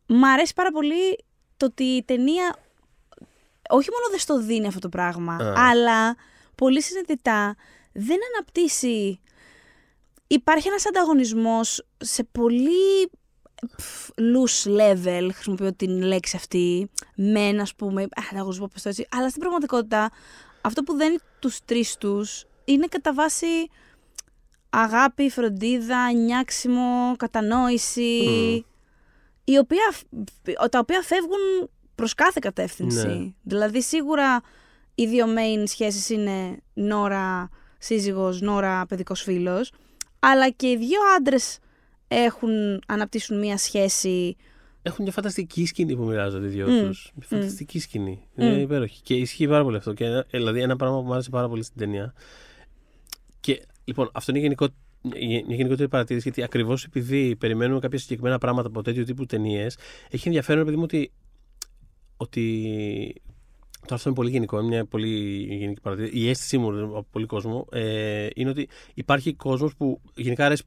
μ' 0.08 0.26
αρέσει 0.26 0.54
πάρα 0.54 0.72
πολύ 0.72 1.26
το 1.58 1.66
ότι 1.66 1.84
η 1.84 2.04
ταινία 2.04 2.56
όχι 3.70 3.90
μόνο 3.92 4.10
δεν 4.10 4.20
στο 4.20 4.40
δίνει 4.40 4.68
αυτό 4.68 4.80
το 4.80 4.90
πράγμα, 4.90 5.34
Α. 5.34 5.70
αλλά 5.70 6.16
πολύ 6.56 6.82
συνειδητά 6.82 7.56
δεν 7.92 8.18
αναπτύσσει. 8.34 9.20
Υπάρχει 10.28 10.68
ένας 10.68 10.86
ανταγωνισμός 10.86 11.88
σε 11.98 12.24
πολύ 12.24 13.08
πφ, 13.08 13.24
loose 14.16 14.70
level, 14.70 15.30
χρησιμοποιώ 15.34 15.74
την 15.74 16.02
λέξη 16.02 16.36
αυτή, 16.36 16.90
μεν 17.16 17.60
ας 17.60 17.76
πούμε, 17.76 18.02
α, 18.02 18.08
ανταγωνισμό 18.32 18.68
πες 18.68 18.82
το 18.82 18.90
έτσι, 18.90 19.08
αλλά 19.12 19.30
στην 19.30 19.42
πραγματικότητα 19.42 20.12
αυτό 20.62 20.84
που 20.84 20.96
δένει 20.96 21.18
τους 21.40 21.60
τρεις 21.66 21.98
τους 21.98 22.46
είναι 22.66 22.88
κατά 22.88 23.14
βάση 23.14 23.46
αγάπη, 24.70 25.30
φροντίδα, 25.30 26.12
νιάξιμο, 26.12 27.16
κατανόηση, 27.18 28.24
Μμ. 28.28 28.62
η 29.44 29.58
οποία, 29.58 29.94
τα 30.70 30.80
οποία 30.80 31.02
φεύγουν 31.02 31.70
προς 31.96 32.14
κάθε 32.14 32.40
κατεύθυνση. 32.42 33.08
Ναι. 33.08 33.34
Δηλαδή 33.44 33.82
σίγουρα 33.82 34.42
οι 34.96 35.06
δύο 35.06 35.26
main 35.26 35.64
σχέσεις 35.66 36.10
είναι 36.10 36.60
Νόρα 36.74 37.50
σύζυγος, 37.78 38.42
Νόρα 38.42 38.86
παιδικός 38.86 39.22
φίλος, 39.22 39.72
αλλά 40.20 40.50
και 40.50 40.70
οι 40.70 40.78
δύο 40.78 41.00
άντρες 41.18 41.60
έχουν, 42.08 42.82
αναπτύσσουν 42.86 43.40
μία 43.40 43.58
σχέση 43.58 44.36
Έχουν 44.88 45.04
μια 45.04 45.14
φανταστική 45.14 45.66
σκηνή 45.66 45.96
που 45.96 46.04
μοιράζονται 46.04 46.46
οι 46.46 46.50
δυο 46.50 46.68
Μμ. 46.70 46.88
τους. 46.88 47.12
Μια 47.16 47.28
φανταστική 47.28 47.80
σκηνή. 47.80 48.28
Είναι 48.36 48.62
υπέροχη. 48.62 49.02
Και 49.02 49.14
ισχύει 49.14 49.48
πάρα 49.48 49.64
πολύ 49.64 49.78
αυτό. 49.78 49.94
Και, 49.94 50.06
ε, 50.06 50.24
δηλαδή, 50.32 50.62
ένα 50.62 50.76
πράγμα 50.76 51.00
που 51.00 51.06
μου 51.06 51.14
άρεσε 51.14 51.30
πάρα 51.30 51.50
πολύ 51.50 51.64
στην 51.64 51.78
ταινία. 51.78 52.14
Και 53.40 53.62
λοιπόν, 53.84 54.10
αυτό 54.14 54.32
είναι 54.32 54.40
γενικό, 54.40 54.68
μια 55.02 55.44
γενικότερη 55.48 55.90
παρατήρηση, 55.90 56.30
γιατί 56.30 56.44
ακριβώς 56.44 56.84
επειδή 56.84 57.36
περιμένουμε 57.36 57.80
κάποια 57.80 58.00
συγκεκριμένα 58.00 58.38
πράγματα 58.38 58.68
από 58.68 58.82
τέτοιου 58.82 59.04
τύπου 59.04 59.26
ταινίες, 59.26 59.78
έχει 60.10 60.28
ενδιαφέρον 60.28 60.62
επειδή 60.62 60.78
μου 60.78 60.84
ότι. 60.84 61.12
ότι 62.18 63.22
Τώρα 63.82 63.96
αυτό 63.96 64.10
είναι 64.10 64.18
πολύ 64.18 64.30
γενικό, 64.30 64.60
είναι 64.60 64.68
μια 64.68 64.86
πολύ 64.86 65.08
γενική 65.50 65.82
παρατήρηση. 65.82 66.18
Η 66.18 66.30
αίσθησή 66.30 66.58
μου 66.58 66.84
από 66.84 67.08
πολύ 67.12 67.26
κόσμο 67.26 67.68
ε, 67.72 68.28
είναι 68.36 68.50
ότι 68.50 68.68
υπάρχει 68.94 69.34
κόσμος 69.34 69.76
που 69.76 70.02
γενικά 70.16 70.46
αρέσει. 70.46 70.64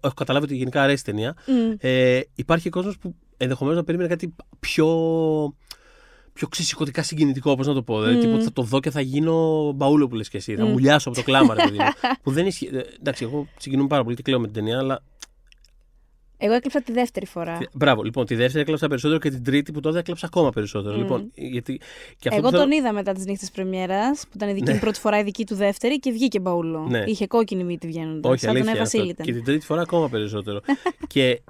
Έχω 0.00 0.14
καταλάβει 0.14 0.44
ότι 0.44 0.56
γενικά 0.56 0.82
αρέσει 0.82 1.02
η 1.06 1.10
ταινία. 1.10 1.34
Μμ. 1.46 1.72
Ε, 1.78 2.20
υπάρχει 2.34 2.68
κόσμος 2.68 2.98
που 2.98 3.14
ενδεχομένως 3.36 3.78
να 3.78 3.84
περίμενε 3.84 4.08
κάτι 4.08 4.34
πιο. 4.60 4.86
πιο 6.32 6.48
ξεσηκωτικά 6.48 7.02
συγκινητικό, 7.02 7.54
πώ 7.54 7.62
να 7.62 7.74
το 7.74 7.82
πω. 7.82 7.98
Δηλαδή, 8.00 8.14
Μμμ. 8.16 8.22
τίποτα 8.22 8.42
θα 8.42 8.52
το 8.52 8.62
δω 8.62 8.80
και 8.80 8.90
θα 8.90 9.00
γίνω 9.00 9.72
μπαούλο 9.72 10.08
που 10.08 10.14
λες 10.14 10.28
και 10.28 10.36
εσύ. 10.36 10.54
Θα 10.56 10.64
Μμ. 10.64 10.70
μουλιάσω 10.70 11.08
από 11.08 11.18
το 11.18 11.24
κλάμα, 11.24 11.54
ρε 11.54 11.62
παιδί 11.62 11.76
μου. 11.76 11.84
που 12.22 12.30
δεν 12.30 12.46
ισχύει. 12.46 12.70
Ε, 12.72 12.80
Εντάξει, 13.00 13.24
εγώ 13.24 13.46
συγκινούμαι 13.58 13.88
πάρα 13.88 14.02
πολύ 14.04 14.16
και 14.16 14.22
κλαίω 14.22 14.40
με 14.40 14.44
την 14.46 14.54
ταινία, 14.54 14.78
αλλά. 14.78 15.02
Εγώ 16.42 16.52
έκλειψα 16.54 16.82
τη 16.82 16.92
δεύτερη 16.92 17.26
φορά. 17.26 17.58
Μπράβο, 17.72 18.02
λοιπόν, 18.02 18.26
τη 18.26 18.34
δεύτερη 18.34 18.60
έκλαψα 18.62 18.88
περισσότερο 18.88 19.20
και 19.20 19.30
την 19.30 19.44
τρίτη 19.44 19.72
που 19.72 19.80
τότε 19.80 19.98
έκλαψα 19.98 20.26
ακόμα 20.26 20.50
περισσότερο. 20.50 20.96
Λοιπόν, 20.96 21.30
γιατί. 21.34 21.76
Και 22.18 22.28
αυτό 22.28 22.34
Εγώ 22.40 22.40
που 22.40 22.50
θέλω- 22.50 22.62
τον 22.62 22.70
είδα 22.78 22.92
μετά 22.92 23.12
τις 23.12 23.24
νύχτες 23.24 23.50
Πρεμιέρας, 23.50 24.20
που 24.22 24.32
ήταν 24.34 24.48
η 24.48 24.52
δική 24.52 24.72
μου 24.72 24.78
πρώτη 24.78 24.98
φορά, 25.00 25.18
η 25.18 25.22
δική 25.22 25.46
του 25.46 25.54
δεύτερη 25.54 25.98
και 25.98 26.10
βγήκε 26.10 26.40
μπαούλο. 26.40 26.86
Ναι. 26.90 27.02
Είχε 27.06 27.26
κόκκινη 27.26 27.64
μύτη 27.64 27.86
βγαίνοντας. 27.86 28.30
Όχι, 28.32 28.40
Σαν 28.40 28.48
τον 28.48 28.56
αλήθεια. 28.56 28.72
Εύα 28.72 28.82
αυτό. 28.82 28.98
Βασίλη 28.98 29.12
ήταν. 29.12 29.26
Και 29.26 29.32
την 29.32 29.44
τρίτη 29.44 29.64
φορά 29.66 29.80
ακόμα 29.80 30.08
περισσότερο. 30.08 30.60
και, 31.12 31.40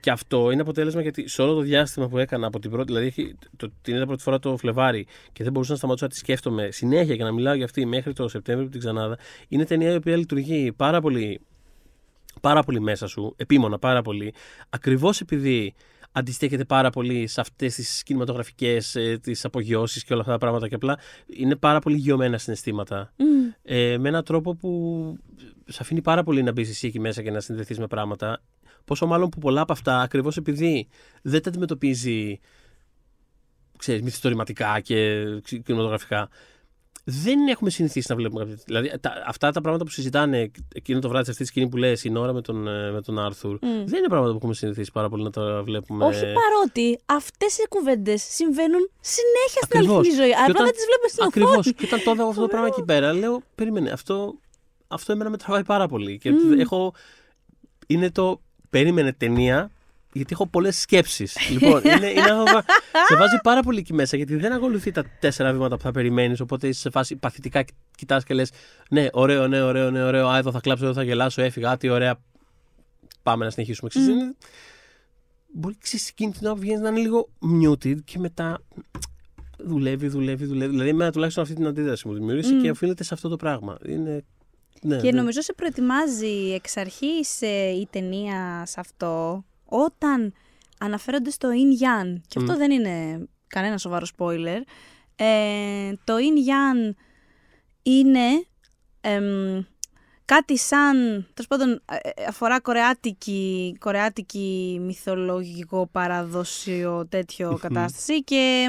και 0.00 0.10
αυτό 0.10 0.50
είναι 0.50 0.60
αποτέλεσμα 0.60 1.02
γιατί 1.02 1.28
σε 1.28 1.42
όλο 1.42 1.54
το 1.54 1.60
διάστημα 1.60 2.08
που 2.08 2.18
έκανα 2.18 2.46
από 2.46 2.58
την 2.58 2.70
πρώτη. 2.70 2.86
Δηλαδή, 2.86 3.06
έχει- 3.06 3.34
το, 3.56 3.68
την 3.82 3.94
είδα 3.94 4.06
πρώτη 4.06 4.22
φορά 4.22 4.38
το 4.38 4.56
Φλεβάρι 4.56 5.06
και 5.32 5.42
δεν 5.44 5.52
μπορούσα 5.52 5.72
να 5.72 5.78
σταματήσω 5.78 6.04
να 6.04 6.10
τη 6.10 6.16
σκέφτομαι 6.18 6.68
συνέχεια 6.70 7.16
και 7.16 7.22
να 7.24 7.32
μιλάω 7.32 7.54
για 7.54 7.64
αυτή 7.64 7.86
μέχρι 7.86 8.12
το 8.12 8.28
Σεπτέμβριο 8.28 8.66
που 8.66 8.72
την 8.72 8.80
ξανάδα. 8.80 9.18
Είναι 9.48 9.64
ταινία 9.64 9.92
η 9.92 9.94
οποία 9.96 10.16
λειτουργεί 10.16 10.72
πάρα 10.72 11.00
πολύ, 11.00 11.40
πάρα 12.40 12.62
πολύ 12.62 12.80
μέσα 12.80 13.06
σου, 13.06 13.34
επίμονα 13.36 13.78
πάρα 13.78 14.02
πολύ, 14.02 14.34
ακριβώς 14.70 15.20
επειδή 15.20 15.74
αντιστέκεται 16.12 16.64
πάρα 16.64 16.90
πολύ 16.90 17.26
σε 17.26 17.40
αυτές 17.40 17.74
τις 17.74 18.02
κινηματογραφικές, 18.02 18.94
ε, 18.94 19.18
τις 19.22 19.44
απογειώσεις 19.44 20.04
και 20.04 20.12
όλα 20.12 20.20
αυτά 20.22 20.32
τα 20.32 20.38
πράγματα 20.38 20.68
και 20.68 20.74
απλά 20.74 20.98
είναι 21.26 21.56
πάρα 21.56 21.78
πολύ 21.78 21.96
γιωμένα 21.96 22.38
συναισθήματα 22.38 23.12
Μμ. 23.16 23.24
ε, 23.62 23.98
με 23.98 24.08
έναν 24.08 24.24
τρόπο 24.24 24.54
που 24.54 25.16
σε 25.66 25.78
αφήνει 25.80 26.02
πάρα 26.02 26.22
πολύ 26.22 26.42
να 26.42 26.52
μπεις 26.52 26.68
εσύ 26.70 26.86
εκεί 26.86 27.00
μέσα 27.00 27.22
και 27.22 27.30
να 27.30 27.40
συνδεθείς 27.40 27.78
με 27.78 27.86
πράγματα. 27.86 28.42
Πόσο 28.84 29.06
μάλλον 29.06 29.28
που 29.28 29.38
πολλά 29.38 29.60
από 29.60 29.72
αυτά, 29.72 30.00
ακριβώς 30.00 30.36
επειδή 30.36 30.88
δεν 31.22 31.42
τα 31.42 31.48
αντιμετωπίζει 31.48 32.38
ξέρεις, 33.78 34.02
μυθιστορηματικά 34.02 34.80
και 34.80 35.24
ξε- 35.42 35.62
κινηματογραφικά, 35.62 36.28
δεν 37.04 37.48
έχουμε 37.48 37.70
συνηθίσει 37.70 38.06
να 38.10 38.16
βλέπουμε 38.16 38.40
κάποια. 38.44 38.58
Δηλαδή, 38.66 38.92
τα, 39.00 39.12
αυτά 39.26 39.50
τα 39.50 39.60
πράγματα 39.60 39.84
που 39.84 39.90
συζητάνε 39.90 40.50
εκείνο 40.74 40.98
το 41.00 41.08
βράδυ, 41.08 41.24
σε 41.24 41.30
αυτή 41.30 41.42
τη 41.42 41.48
σκηνή 41.48 41.68
που 41.68 41.76
λες, 41.76 42.04
η 42.04 42.10
Νόρα 42.10 42.32
με 42.32 42.40
τον, 42.42 42.68
ε, 42.68 42.90
με 42.90 43.02
τον 43.02 43.18
Άρθουρ, 43.18 43.58
Μμ. 43.62 43.68
δεν 43.68 43.98
είναι 43.98 44.08
πράγματα 44.08 44.30
που 44.30 44.36
έχουμε 44.36 44.54
συνηθίσει 44.54 44.90
πάρα 44.92 45.08
πολύ 45.08 45.22
να 45.22 45.30
τα 45.30 45.62
βλέπουμε. 45.62 46.04
Όχι 46.04 46.20
παρότι 46.20 46.98
αυτές 47.06 47.58
οι 47.58 47.66
κουβέντες 47.68 48.22
συμβαίνουν 48.22 48.90
συνέχεια 49.00 49.62
στην 49.62 49.78
Ακριβώς. 49.78 49.96
αληθινή 49.96 50.16
ζωή. 50.16 50.28
Και 50.28 50.34
Απλά 50.34 50.50
όταν- 50.50 50.64
δεν 50.64 50.74
τις 50.74 50.84
βλέπουμε 50.84 51.08
στην 51.08 51.24
Ακριβώς. 51.24 51.56
οθόνη. 51.56 51.74
Και 51.74 51.84
όταν 51.86 52.02
το 52.04 52.10
είδα 52.10 52.24
αυτό 52.24 52.40
το 52.40 52.48
πράγμα 52.48 52.66
εκεί 52.66 52.82
πέρα, 52.82 53.12
λέω, 53.12 53.42
περίμενε, 53.54 53.90
αυτό, 53.90 54.34
αυτό 54.88 55.12
εμένα 55.12 55.30
με 55.30 55.36
τραβάει 55.36 55.64
πάρα 55.64 55.88
πολύ. 55.88 56.18
Και 56.18 56.30
Μμμ. 56.30 56.60
έχω. 56.60 56.94
Είναι 57.86 58.10
το. 58.10 58.40
Περίμενε 58.70 59.12
ταινία 59.12 59.70
γιατί 60.12 60.32
έχω 60.32 60.46
πολλές 60.46 60.80
σκέψεις. 60.80 61.36
λοιπόν, 61.52 61.82
είναι, 61.84 62.06
είναι 62.06 62.30
αυτό 62.30 62.62
σε 63.08 63.16
βάζει 63.16 63.38
πάρα 63.42 63.62
πολύ 63.62 63.78
εκεί 63.78 63.94
μέσα 63.94 64.16
γιατί 64.16 64.36
δεν 64.36 64.52
ακολουθεί 64.52 64.90
τα 64.90 65.04
τέσσερα 65.20 65.52
βήματα 65.52 65.76
που 65.76 65.82
θα 65.82 65.90
περιμένεις. 65.90 66.40
Οπότε 66.40 66.68
είσαι 66.68 66.80
σε 66.80 66.90
φάση 66.90 67.16
παθητικά 67.16 67.64
κοιτάς 67.96 68.24
και 68.24 68.34
λες: 68.34 68.50
Ναι, 68.90 69.06
ωραίο, 69.12 69.48
ναι, 69.48 69.62
ωραίο, 69.62 69.90
ναι, 69.90 70.04
ωραίο. 70.04 70.28
Α, 70.28 70.38
εδώ 70.38 70.50
θα 70.50 70.60
κλάψω, 70.60 70.84
εδώ 70.84 70.94
θα 70.94 71.02
γελάσω, 71.02 71.42
έφυγα. 71.42 71.70
Α, 71.70 71.76
τι 71.76 71.88
ωραία. 71.88 72.20
Πάμε 73.22 73.44
να 73.44 73.50
συνεχίσουμε. 73.50 73.90
Mm. 73.94 73.98
είναι, 73.98 74.34
μπορεί 75.52 75.76
ξέρεις, 75.78 76.08
εκείνη 76.08 76.32
την 76.32 76.46
ώρα 76.46 76.54
που 76.54 76.60
βγαίνεις 76.60 76.80
να 76.80 76.88
είναι 76.88 76.98
λίγο 76.98 77.28
muted 77.62 77.96
και 78.04 78.18
μετά 78.18 78.62
δουλεύει, 79.58 80.08
δουλεύει, 80.08 80.44
δουλεύει. 80.44 80.70
Δηλαδή, 80.70 80.88
εμένα 80.88 81.12
τουλάχιστον 81.12 81.42
αυτή 81.42 81.54
την 81.54 81.66
αντίδραση 81.66 82.08
μου 82.08 82.14
δημιούργησε 82.14 82.56
mm. 82.58 82.62
και 82.62 82.70
οφείλεται 82.70 83.04
σε 83.04 83.14
αυτό 83.14 83.28
το 83.28 83.36
πράγμα. 83.36 83.76
Είναι 83.86 84.24
ναι, 84.82 84.96
και 84.96 85.10
ναι. 85.10 85.18
νομίζω 85.18 85.42
σε 85.42 85.52
προετοιμάζει 85.52 86.52
εξ 86.54 86.76
αρχής 86.76 87.42
ε, 87.42 87.68
η 87.68 87.88
ταινία 87.90 88.62
σε 88.66 88.80
αυτό 88.80 89.44
όταν 89.70 90.32
αναφέρονται 90.80 91.30
στο 91.30 91.48
Yin 91.52 91.82
Yang. 91.82 92.20
Και 92.28 92.38
αυτό 92.38 92.56
δεν 92.56 92.70
είναι 92.70 93.26
κανένα 93.46 93.78
σοβαρό 93.78 94.06
spoiler. 94.16 94.60
Ε, 95.16 95.92
το 96.04 96.14
Yin 96.16 96.48
Yang 96.48 96.94
είναι 97.82 98.44
κάτι 100.24 100.58
σαν, 100.58 100.96
τέλος 101.34 101.46
πάντων, 101.48 101.70
ε, 101.70 101.96
ε, 102.02 102.24
αφορά 102.28 102.60
κορεάτικη, 102.60 103.76
κορεάτικη 103.78 104.78
μυθολογικό 104.82 105.88
παραδοσιο 105.92 107.06
τέτοιο 107.08 107.58
κατάσταση 107.60 108.24
και 108.24 108.68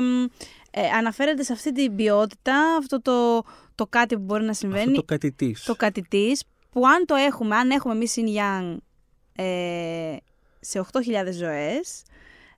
ε, 0.71 0.87
αναφέρεται 0.87 1.43
σε 1.43 1.53
αυτή 1.53 1.71
την 1.71 1.95
ποιότητα, 1.95 2.75
αυτό 2.77 3.01
το, 3.01 3.43
το 3.75 3.87
κάτι 3.89 4.15
που 4.15 4.21
μπορεί 4.21 4.43
να 4.43 4.53
συμβαίνει. 4.53 4.81
Αυτό 4.81 4.95
το 4.95 5.05
κάτι 5.05 5.31
της. 5.31 5.63
Το 5.63 5.75
κάτι 5.75 6.01
της, 6.01 6.43
που 6.69 6.87
αν 6.87 7.05
το 7.05 7.15
έχουμε, 7.15 7.55
αν 7.55 7.69
έχουμε 7.69 7.93
εμείς 7.93 8.13
Yin 8.17 8.37
Yang 8.37 8.77
ε, 9.35 10.15
σε 10.61 10.79
8.000 10.79 11.31
ζωές, 11.31 12.03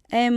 ε, 0.09 0.27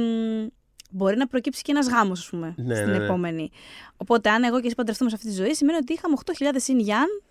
μπορεί 0.91 1.17
να 1.17 1.27
προκύψει 1.27 1.63
και 1.63 1.73
ένας 1.73 1.89
γάμος, 1.89 2.21
ας 2.21 2.29
πούμε, 2.29 2.55
ναι, 2.57 2.75
στην 2.75 2.91
ναι, 2.91 2.99
ναι. 2.99 3.05
επόμενη. 3.05 3.51
Οπότε, 3.97 4.31
αν 4.31 4.45
εγώ 4.45 4.61
και 4.61 4.67
εσύ 4.67 4.75
παντρευτούμε 4.75 5.11
σε 5.11 5.17
αυτή 5.17 5.29
τη 5.29 5.35
ζωή, 5.35 5.55
σημαίνει 5.55 5.79
ότι 5.79 5.93
είχαμε 5.93 6.17
8.000 6.25 6.45
Yin 6.45 6.89
Yang 6.89 7.27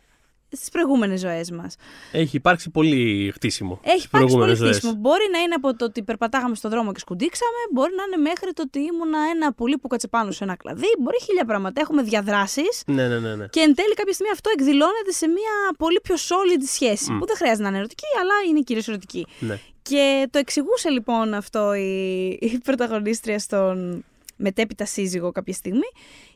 στις 0.51 0.69
προηγούμενες 0.69 1.19
ζωές 1.19 1.51
μας. 1.51 1.75
Έχει 2.11 2.35
υπάρξει 2.35 2.69
πολύ 2.69 3.31
χτίσιμο. 3.33 3.79
Έχει 3.83 4.05
υπάρξει 4.05 4.35
πολύ 4.35 4.55
ζωές. 4.55 4.77
χτίσιμο. 4.77 4.93
Μπορεί 4.93 5.27
να 5.31 5.39
είναι 5.39 5.53
από 5.53 5.75
το 5.75 5.85
ότι 5.85 6.03
περπατάγαμε 6.03 6.55
στον 6.55 6.71
δρόμο 6.71 6.91
και 6.91 6.99
σκουντίξαμε, 6.99 7.59
μπορεί 7.73 7.91
να 7.95 8.03
είναι 8.03 8.29
μέχρι 8.29 8.53
το 8.53 8.61
ότι 8.65 8.79
ήμουνα 8.79 9.19
ένα 9.35 9.53
πολύ 9.53 9.77
που 9.77 9.87
κάτσε 9.87 10.07
πάνω 10.07 10.31
σε 10.31 10.43
ένα 10.43 10.55
κλαδί. 10.55 10.89
Μπορεί 10.99 11.17
χίλια 11.25 11.45
πράγματα. 11.45 11.81
Έχουμε 11.81 12.01
διαδράσεις. 12.01 12.83
Ναι, 12.85 13.07
ναι, 13.07 13.19
ναι, 13.19 13.35
ναι. 13.35 13.47
Και 13.47 13.59
εν 13.59 13.75
τέλει 13.75 13.93
κάποια 13.93 14.13
στιγμή 14.13 14.31
αυτό 14.31 14.49
εκδηλώνεται 14.57 15.11
σε 15.11 15.27
μια 15.27 15.55
πολύ 15.77 15.99
πιο 16.03 16.15
solid 16.15 16.63
σχέση. 16.65 17.07
Mm. 17.11 17.17
Που 17.19 17.25
δεν 17.25 17.35
χρειάζεται 17.35 17.63
να 17.63 17.69
είναι 17.69 17.77
ερωτική, 17.77 18.09
αλλά 18.21 18.33
είναι 18.49 18.61
κυρίως 18.61 18.87
ερωτική. 18.87 19.27
Ναι. 19.39 19.59
Και 19.89 20.27
το 20.31 20.39
εξηγούσε 20.39 20.89
λοιπόν 20.89 21.33
αυτό 21.33 21.73
η, 21.73 22.27
η 22.41 22.59
πρωταγωνίστρια 22.63 23.39
στον 23.39 24.03
μετέπειτα 24.35 24.85
σύζυγο 24.85 25.31
κάποια 25.31 25.53
στιγμή. 25.53 25.89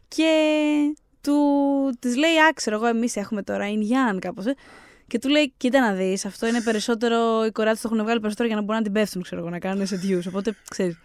Και 0.07 0.33
του 1.21 1.37
της 1.99 2.15
λέει, 2.15 2.31
άξερο 2.49 2.75
εγώ, 2.75 2.85
εμείς 2.85 3.15
έχουμε 3.15 3.43
τώρα 3.43 3.67
Ιν 3.67 4.19
κάπως, 4.19 4.45
ε. 4.45 4.55
Και 5.07 5.19
του 5.19 5.29
λέει, 5.29 5.53
κοίτα 5.57 5.79
να 5.79 5.93
δεις, 5.93 6.25
αυτό 6.25 6.47
είναι 6.47 6.61
περισσότερο, 6.61 7.45
οι 7.45 7.51
κοράτες 7.51 7.81
το 7.81 7.89
έχουν 7.91 8.03
βγάλει 8.03 8.19
περισσότερο 8.19 8.47
για 8.47 8.57
να 8.57 8.61
μπορούν 8.61 8.77
να 8.77 8.83
την 8.83 8.93
πέφτουν, 8.93 9.21
ξέρω 9.21 9.41
εγώ, 9.41 9.49
να 9.49 9.59
κάνουν 9.59 9.87
σε 9.87 9.99
Οπότε, 10.27 10.55
ξέρεις. 10.69 10.99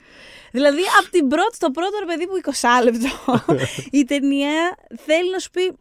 Δηλαδή, 0.52 0.80
από 1.00 1.11
την 1.11 1.28
πρώτη, 1.28 1.59
το 1.59 1.70
πρώτο 1.70 1.98
ρε 1.98 2.04
παιδί 2.04 2.26
που 2.26 2.52
20 2.52 2.85
λεπτό, 2.85 3.44
η 3.90 4.04
ταινία 4.04 4.76
θέλει 5.04 5.30
να 5.30 5.38
σου 5.38 5.50
πει, 5.50 5.76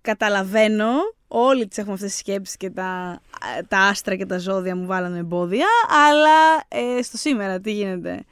καταλαβαίνω, 0.00 0.92
όλοι 1.36 1.68
τις 1.68 1.78
έχουμε 1.78 1.94
αυτές 1.94 2.10
τις 2.10 2.18
σκέψεις 2.18 2.56
και 2.56 2.70
τα, 2.70 3.20
τα 3.68 3.78
άστρα 3.78 4.16
και 4.16 4.26
τα 4.26 4.38
ζώδια 4.38 4.76
μου 4.76 4.86
βάλανε 4.86 5.18
εμπόδια, 5.18 5.66
αλλά 5.88 6.64
ε, 6.68 7.02
στο 7.02 7.16
σήμερα 7.16 7.60
τι 7.60 7.72
γίνεται. 7.72 8.24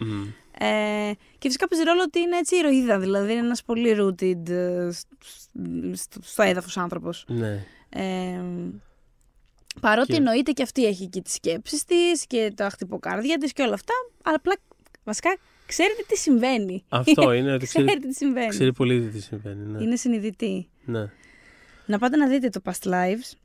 Ε, 0.59 1.13
και 1.39 1.49
φυσικά 1.49 1.69
παίζει 1.69 1.85
ρόλο 1.85 2.03
ότι 2.03 2.19
είναι 2.19 2.37
έτσι 2.37 2.57
ηρωίδα, 2.57 2.99
δηλαδή 2.99 3.33
είναι 3.33 3.41
ένας 3.41 3.63
πολύ 3.63 3.97
rooted 3.99 4.49
ε, 4.49 4.91
στο, 5.93 6.21
στο 6.23 6.43
έδαφος 6.43 6.77
άνθρωπος. 6.77 7.25
Ναι. 7.29 7.65
Ε, 7.89 8.41
παρότι 9.81 10.13
και... 10.13 10.17
εννοείται 10.17 10.53
και 10.53 10.63
αυτή 10.63 10.87
έχει 10.87 11.07
και 11.07 11.21
τις 11.21 11.33
σκέψεις 11.33 11.85
της 11.85 12.27
και 12.27 12.53
τα 12.57 12.69
χτυποκάρδια 12.69 13.39
της 13.39 13.53
και 13.53 13.63
όλα 13.63 13.75
αυτά, 13.75 13.95
αλλά 14.23 14.37
απλά 14.37 14.55
βασικά 15.05 15.37
ξέρετε 15.67 16.05
τι 16.09 16.17
συμβαίνει. 16.19 16.85
Αυτό 16.89 17.33
είναι. 17.37 17.53
ότι 17.53 17.67
ξέρει, 17.67 17.99
τι 17.99 18.13
συμβαίνει. 18.13 18.49
Ξέρει 18.49 18.73
πολύ 18.73 19.09
τι 19.09 19.21
συμβαίνει. 19.21 19.65
Ναι. 19.67 19.83
Είναι 19.83 19.97
συνειδητή. 19.97 20.69
Ναι. 20.85 21.11
Να 21.93 21.99
πάτε 21.99 22.17
να 22.17 22.27
δείτε 22.27 22.49
το 22.49 22.61
Past 22.65 22.89
Lives, 22.89 23.37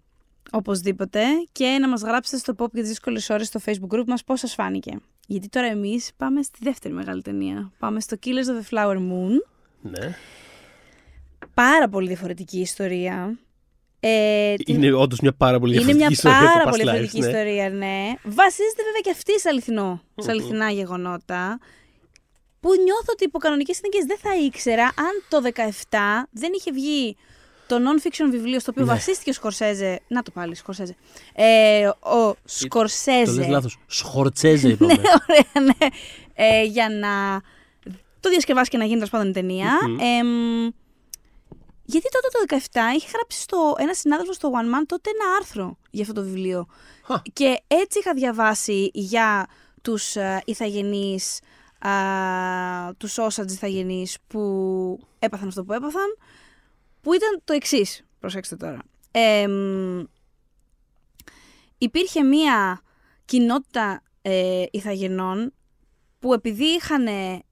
οπωσδήποτε, 0.52 1.22
και 1.52 1.78
να 1.82 1.90
μας 1.90 2.02
γράψετε 2.02 2.38
στο 2.38 2.54
pop 2.58 2.72
για 2.72 2.82
τις 2.82 2.90
δύσκολες 2.90 3.30
ώρες 3.30 3.48
στο 3.48 3.60
facebook 3.66 3.96
group 3.96 4.04
μας 4.08 4.24
πώς 4.24 4.40
σας 4.40 4.54
φάνηκε. 4.54 5.00
Γιατί 5.28 5.50
τώρα 5.50 5.68
εμείς 5.68 6.12
πάμε 6.18 6.42
στη 6.42 6.60
δεύτερη 6.62 6.94
μεγάλη 6.94 7.22
ταινία. 7.22 7.72
Πάμε 7.80 8.00
στο 8.00 8.18
Killers 8.26 8.30
of 8.30 8.62
the 8.62 8.78
Flower 8.78 8.96
Moon. 8.96 9.32
Ναι. 9.82 10.16
Πάρα 11.54 11.90
πολύ 11.90 12.08
διαφορετική 12.08 12.60
ιστορία. 12.60 13.40
Ε, 14.00 14.54
είναι 14.66 14.94
όντως 14.94 15.20
μια 15.20 15.34
πάρα 15.34 15.60
πολύ 15.60 15.72
διαφορετική 15.72 16.04
είναι 16.04 16.14
ιστορία. 16.14 16.38
Είναι 16.38 16.46
μια 16.46 16.54
πάρα 16.54 16.70
πολύ 16.70 16.84
διαφορετική 16.84 17.20
ναι. 17.20 17.28
ιστορία, 17.28 17.70
ναι. 17.70 18.14
Βασίζεται 18.24 18.84
βέβαια 18.84 19.02
και 19.02 19.12
αυτή 19.12 19.40
σε, 19.40 19.50
αληθινό, 19.50 20.02
σε 20.16 20.32
αληθινά 20.32 20.70
γεγονότα. 20.70 21.60
Που 22.60 22.70
νιώθω 22.84 23.12
ότι 23.12 23.24
υπό 23.24 23.40
κανονικές 23.40 23.76
συνθήκες 23.76 24.06
δεν 24.06 24.18
θα 24.18 24.38
ήξερα 24.46 24.84
αν 24.84 25.14
το 25.30 25.38
17 25.90 25.98
δεν 26.32 26.52
είχε 26.56 26.72
βγει 26.72 27.18
το 27.68 27.76
non-fiction 27.76 28.28
βιβλίο 28.32 28.60
στο 28.60 28.72
οποίο 28.72 28.86
ναι. 28.86 28.92
βασίστηκε 28.92 29.30
ο 29.30 29.34
Σκορσέζε. 29.34 30.00
Να 30.08 30.24
το 30.24 30.32
πάλι, 30.32 30.56
Σκορσέζε. 30.56 30.96
Ε, 31.34 31.88
ο 31.88 32.36
Σκορσέζε. 32.46 33.26
Το 33.26 33.32
λες 33.32 33.48
λάθος. 33.48 33.78
Σχορτσέζε 33.88 34.70
είπαμε. 34.70 34.94
ναι, 34.94 35.02
ωραία, 35.30 35.66
ναι. 35.66 35.88
Ε, 36.34 36.64
για 36.64 36.90
να 36.90 37.42
το 38.20 38.30
διασκευάσει 38.30 38.70
και 38.70 38.78
να 38.78 38.84
γίνει 38.84 38.96
τέλος 38.96 39.10
πάντων 39.10 39.34
ταινία. 39.34 39.80
Ε, 40.00 40.24
γιατί 41.90 42.08
τότε 42.10 42.28
το 42.32 42.66
17 42.72 42.96
είχε 42.96 43.08
γράψει 43.14 43.42
στο, 43.42 43.76
ένα 43.78 43.94
συνάδελφο 43.94 44.34
στο 44.34 44.52
One 44.54 44.76
Man 44.76 44.84
τότε 44.86 45.10
ένα 45.10 45.36
άρθρο 45.40 45.78
για 45.90 46.02
αυτό 46.02 46.14
το 46.14 46.22
βιβλίο. 46.22 46.68
Και 47.34 47.62
έτσι 47.68 48.00
είχα 48.00 48.14
διαβάσει 48.14 48.92
για 48.94 49.48
τους 49.82 50.14
uh, 50.16 50.40
ηθαγενείς, 50.46 51.40
uh, 51.84 52.92
τους 52.98 53.18
όσατζ 53.18 53.54
ηθαγενείς 53.54 54.18
που 54.28 54.40
έπαθαν 55.20 55.48
αυτό 55.48 55.64
που 55.64 55.74
έπαθαν 55.74 56.18
που 57.02 57.14
ήταν 57.14 57.42
το 57.44 57.54
εξής. 57.54 58.06
Προσέξτε 58.20 58.56
τώρα. 58.56 58.80
Ε, 59.12 59.48
υπήρχε 61.78 62.24
μία 62.24 62.82
κοινότητα 63.26 64.02
ε, 64.22 64.64
ηθαγενών 64.72 65.54
που 66.20 66.34
επειδή 66.34 66.66
είχαν 66.66 67.08
ε, 67.08 67.44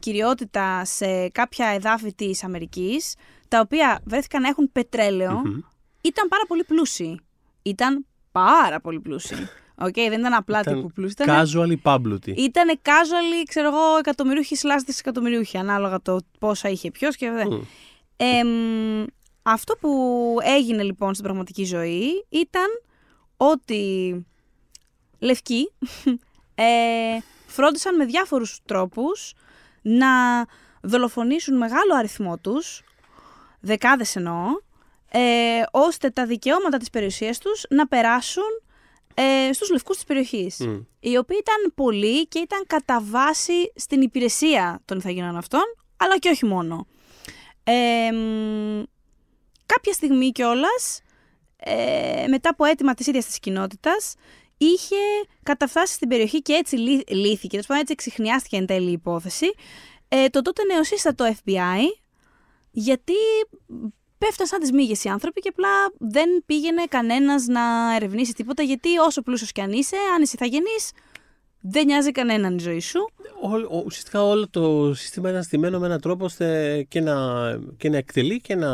κυριότητα 0.00 0.84
σε 0.84 1.28
κάποια 1.28 1.66
εδάφη 1.66 2.14
της 2.14 2.44
Αμερικής, 2.44 3.14
τα 3.48 3.60
οποία 3.60 4.00
βρέθηκαν 4.04 4.42
να 4.42 4.48
έχουν 4.48 4.70
ήταν 6.00 6.28
πάρα 6.28 6.44
πολύ 6.46 6.64
πλούσιοι. 6.64 7.20
Ήταν 7.62 8.06
πάρα 8.32 8.80
πολύ 8.80 9.00
πλούσιοι. 9.00 9.48
Okay, 9.78 10.06
δεν 10.08 10.18
ήταν 10.18 10.32
απλά 10.34 10.60
ήταν 10.60 10.74
τύπου 10.74 10.90
πλούσιοι. 10.92 11.14
Casual 11.18 11.70
ή 11.70 11.76
πάμπλουτοι. 11.76 12.30
Ήταν 12.30 12.80
casual, 12.82 13.44
ξέρω 13.48 13.68
εγώ, 13.68 13.96
εκατομμυρίουχοι 13.98 14.56
slash 14.62 14.82
δισεκατομμυρίουχοι, 14.86 15.58
ανάλογα 15.58 16.00
το 16.02 16.18
πόσα 16.38 16.68
είχε 16.68 16.90
ποιος 16.90 17.16
και 17.16 17.30
αυτό 19.42 19.76
που 19.76 19.90
έγινε 20.42 20.82
λοιπόν 20.82 21.12
στην 21.12 21.24
πραγματική 21.24 21.64
ζωή 21.64 22.26
ήταν 22.28 22.66
ότι 23.36 24.14
λευκοί 25.18 25.72
ε, 26.54 26.64
φρόντισαν 27.46 27.96
με 27.96 28.04
διάφορους 28.04 28.60
τρόπους 28.64 29.34
να 29.82 30.08
δολοφονήσουν 30.80 31.56
μεγάλο 31.56 31.94
αριθμό 31.94 32.38
τους, 32.38 32.82
δεκάδες 33.60 34.16
εννοώ, 34.16 34.46
ε, 35.10 35.62
ώστε 35.70 36.10
τα 36.10 36.26
δικαιώματα 36.26 36.76
της 36.76 36.90
περιουσίας 36.90 37.38
τους 37.38 37.64
να 37.70 37.86
περάσουν 37.86 38.62
ε, 39.14 39.52
στους 39.52 39.70
λευκούς 39.70 39.96
της 39.96 40.04
περιοχής. 40.04 40.58
Οι 41.00 41.16
οποίοι 41.16 41.38
ήταν 41.40 41.72
πολλοί 41.74 42.26
και 42.26 42.38
ήταν 42.38 42.64
κατά 42.66 43.00
βάση 43.02 43.72
στην 43.74 44.00
υπηρεσία 44.00 44.80
των 44.84 44.98
ηθαγενών 44.98 45.36
αυτών, 45.36 45.62
αλλά 45.96 46.18
και 46.18 46.28
όχι 46.28 46.46
μόνο 46.46 46.86
κάποια 49.66 49.92
στιγμή 49.92 50.32
κιόλας, 50.32 51.00
ε, 51.56 52.24
μετά 52.28 52.50
από 52.50 52.64
αίτημα 52.64 52.94
της 52.94 53.06
ίδιας 53.06 53.26
της 53.26 53.38
κοινότητας, 53.38 54.14
είχε 54.56 54.96
καταφτάσει 55.42 55.92
στην 55.92 56.08
περιοχή 56.08 56.42
και 56.42 56.52
έτσι 56.52 56.76
λύθηκε, 57.08 57.56
έτσι 57.56 57.92
εξηχνιάστηκε 57.92 58.56
εν 58.56 58.66
τέλει 58.66 58.88
η 58.88 58.92
υπόθεση, 58.92 59.54
ε, 60.08 60.28
το 60.28 60.42
τότε 60.42 60.64
νεοσύστατο 60.64 61.34
FBI, 61.44 61.80
γιατί 62.70 63.14
πέφτασαν 64.18 64.46
σαν 64.46 64.60
τις 64.60 64.72
μύγες 64.72 65.04
οι 65.04 65.08
άνθρωποι 65.08 65.40
και 65.40 65.48
απλά 65.48 65.68
δεν 65.98 66.42
πήγαινε 66.46 66.84
κανένας 66.88 67.46
να 67.46 67.94
ερευνήσει 67.94 68.32
τίποτα, 68.32 68.62
γιατί 68.62 68.98
όσο 68.98 69.22
πλούσιος 69.22 69.52
κι 69.52 69.60
αν 69.60 69.72
είσαι, 69.72 69.96
αν 70.14 70.22
είσαι 70.22 70.32
ηθαγενής, 70.34 70.90
δεν 71.70 71.86
νοιάζει 71.86 72.12
κανέναν 72.12 72.56
η 72.56 72.60
ζωή 72.60 72.80
σου. 72.80 72.98
Ό, 73.70 73.82
ουσιαστικά 73.84 74.22
όλο 74.22 74.48
το 74.50 74.94
σύστημα 74.94 75.30
είναι 75.30 75.42
στημένο 75.42 75.78
με 75.78 75.86
έναν 75.86 76.00
τρόπο 76.00 76.24
ώστε 76.24 76.82
και 76.88 77.00
να, 77.00 77.14
και 77.76 77.88
να 77.88 77.96
εκτελεί 77.96 78.40
και 78.40 78.54
να 78.54 78.68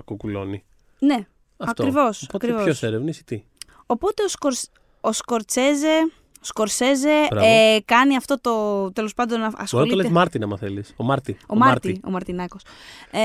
κουκουλώνει. 0.00 0.64
Ναι, 0.98 1.26
ακριβώς. 1.56 2.22
Οπότε 2.22 2.62
ποιος 2.62 2.82
ερευνήσει 2.82 3.24
τι; 3.24 3.42
Οπότε 3.86 4.22
ο, 4.22 4.28
Σκορς, 4.28 4.70
ο 5.00 5.12
Σκορτσέζε, 5.12 6.10
Σκορσέζε 6.40 7.26
Μπράβο. 7.30 7.46
ε, 7.46 7.78
κάνει 7.84 8.16
αυτό 8.16 8.40
το. 8.40 8.92
τέλος 8.92 9.14
πάντων 9.14 9.38
Μπορεί 9.38 9.50
να 9.50 9.56
το 9.56 9.62
ασχολείται. 9.62 9.94
λέει 9.94 10.10
Μάρτιν, 10.10 10.42
άμα 10.42 10.56
θέλεις. 10.56 10.94
Ο 10.96 11.04
Μάρτι. 11.04 11.36
Ο 11.48 11.56
Μάρτι, 11.56 12.00
ο 12.04 12.10
Μαρτινάκος. 12.10 12.62
Ε, 13.10 13.20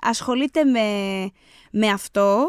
ασχολείται 0.00 0.64
με, 0.64 0.80
με 1.70 1.86
αυτό 1.88 2.46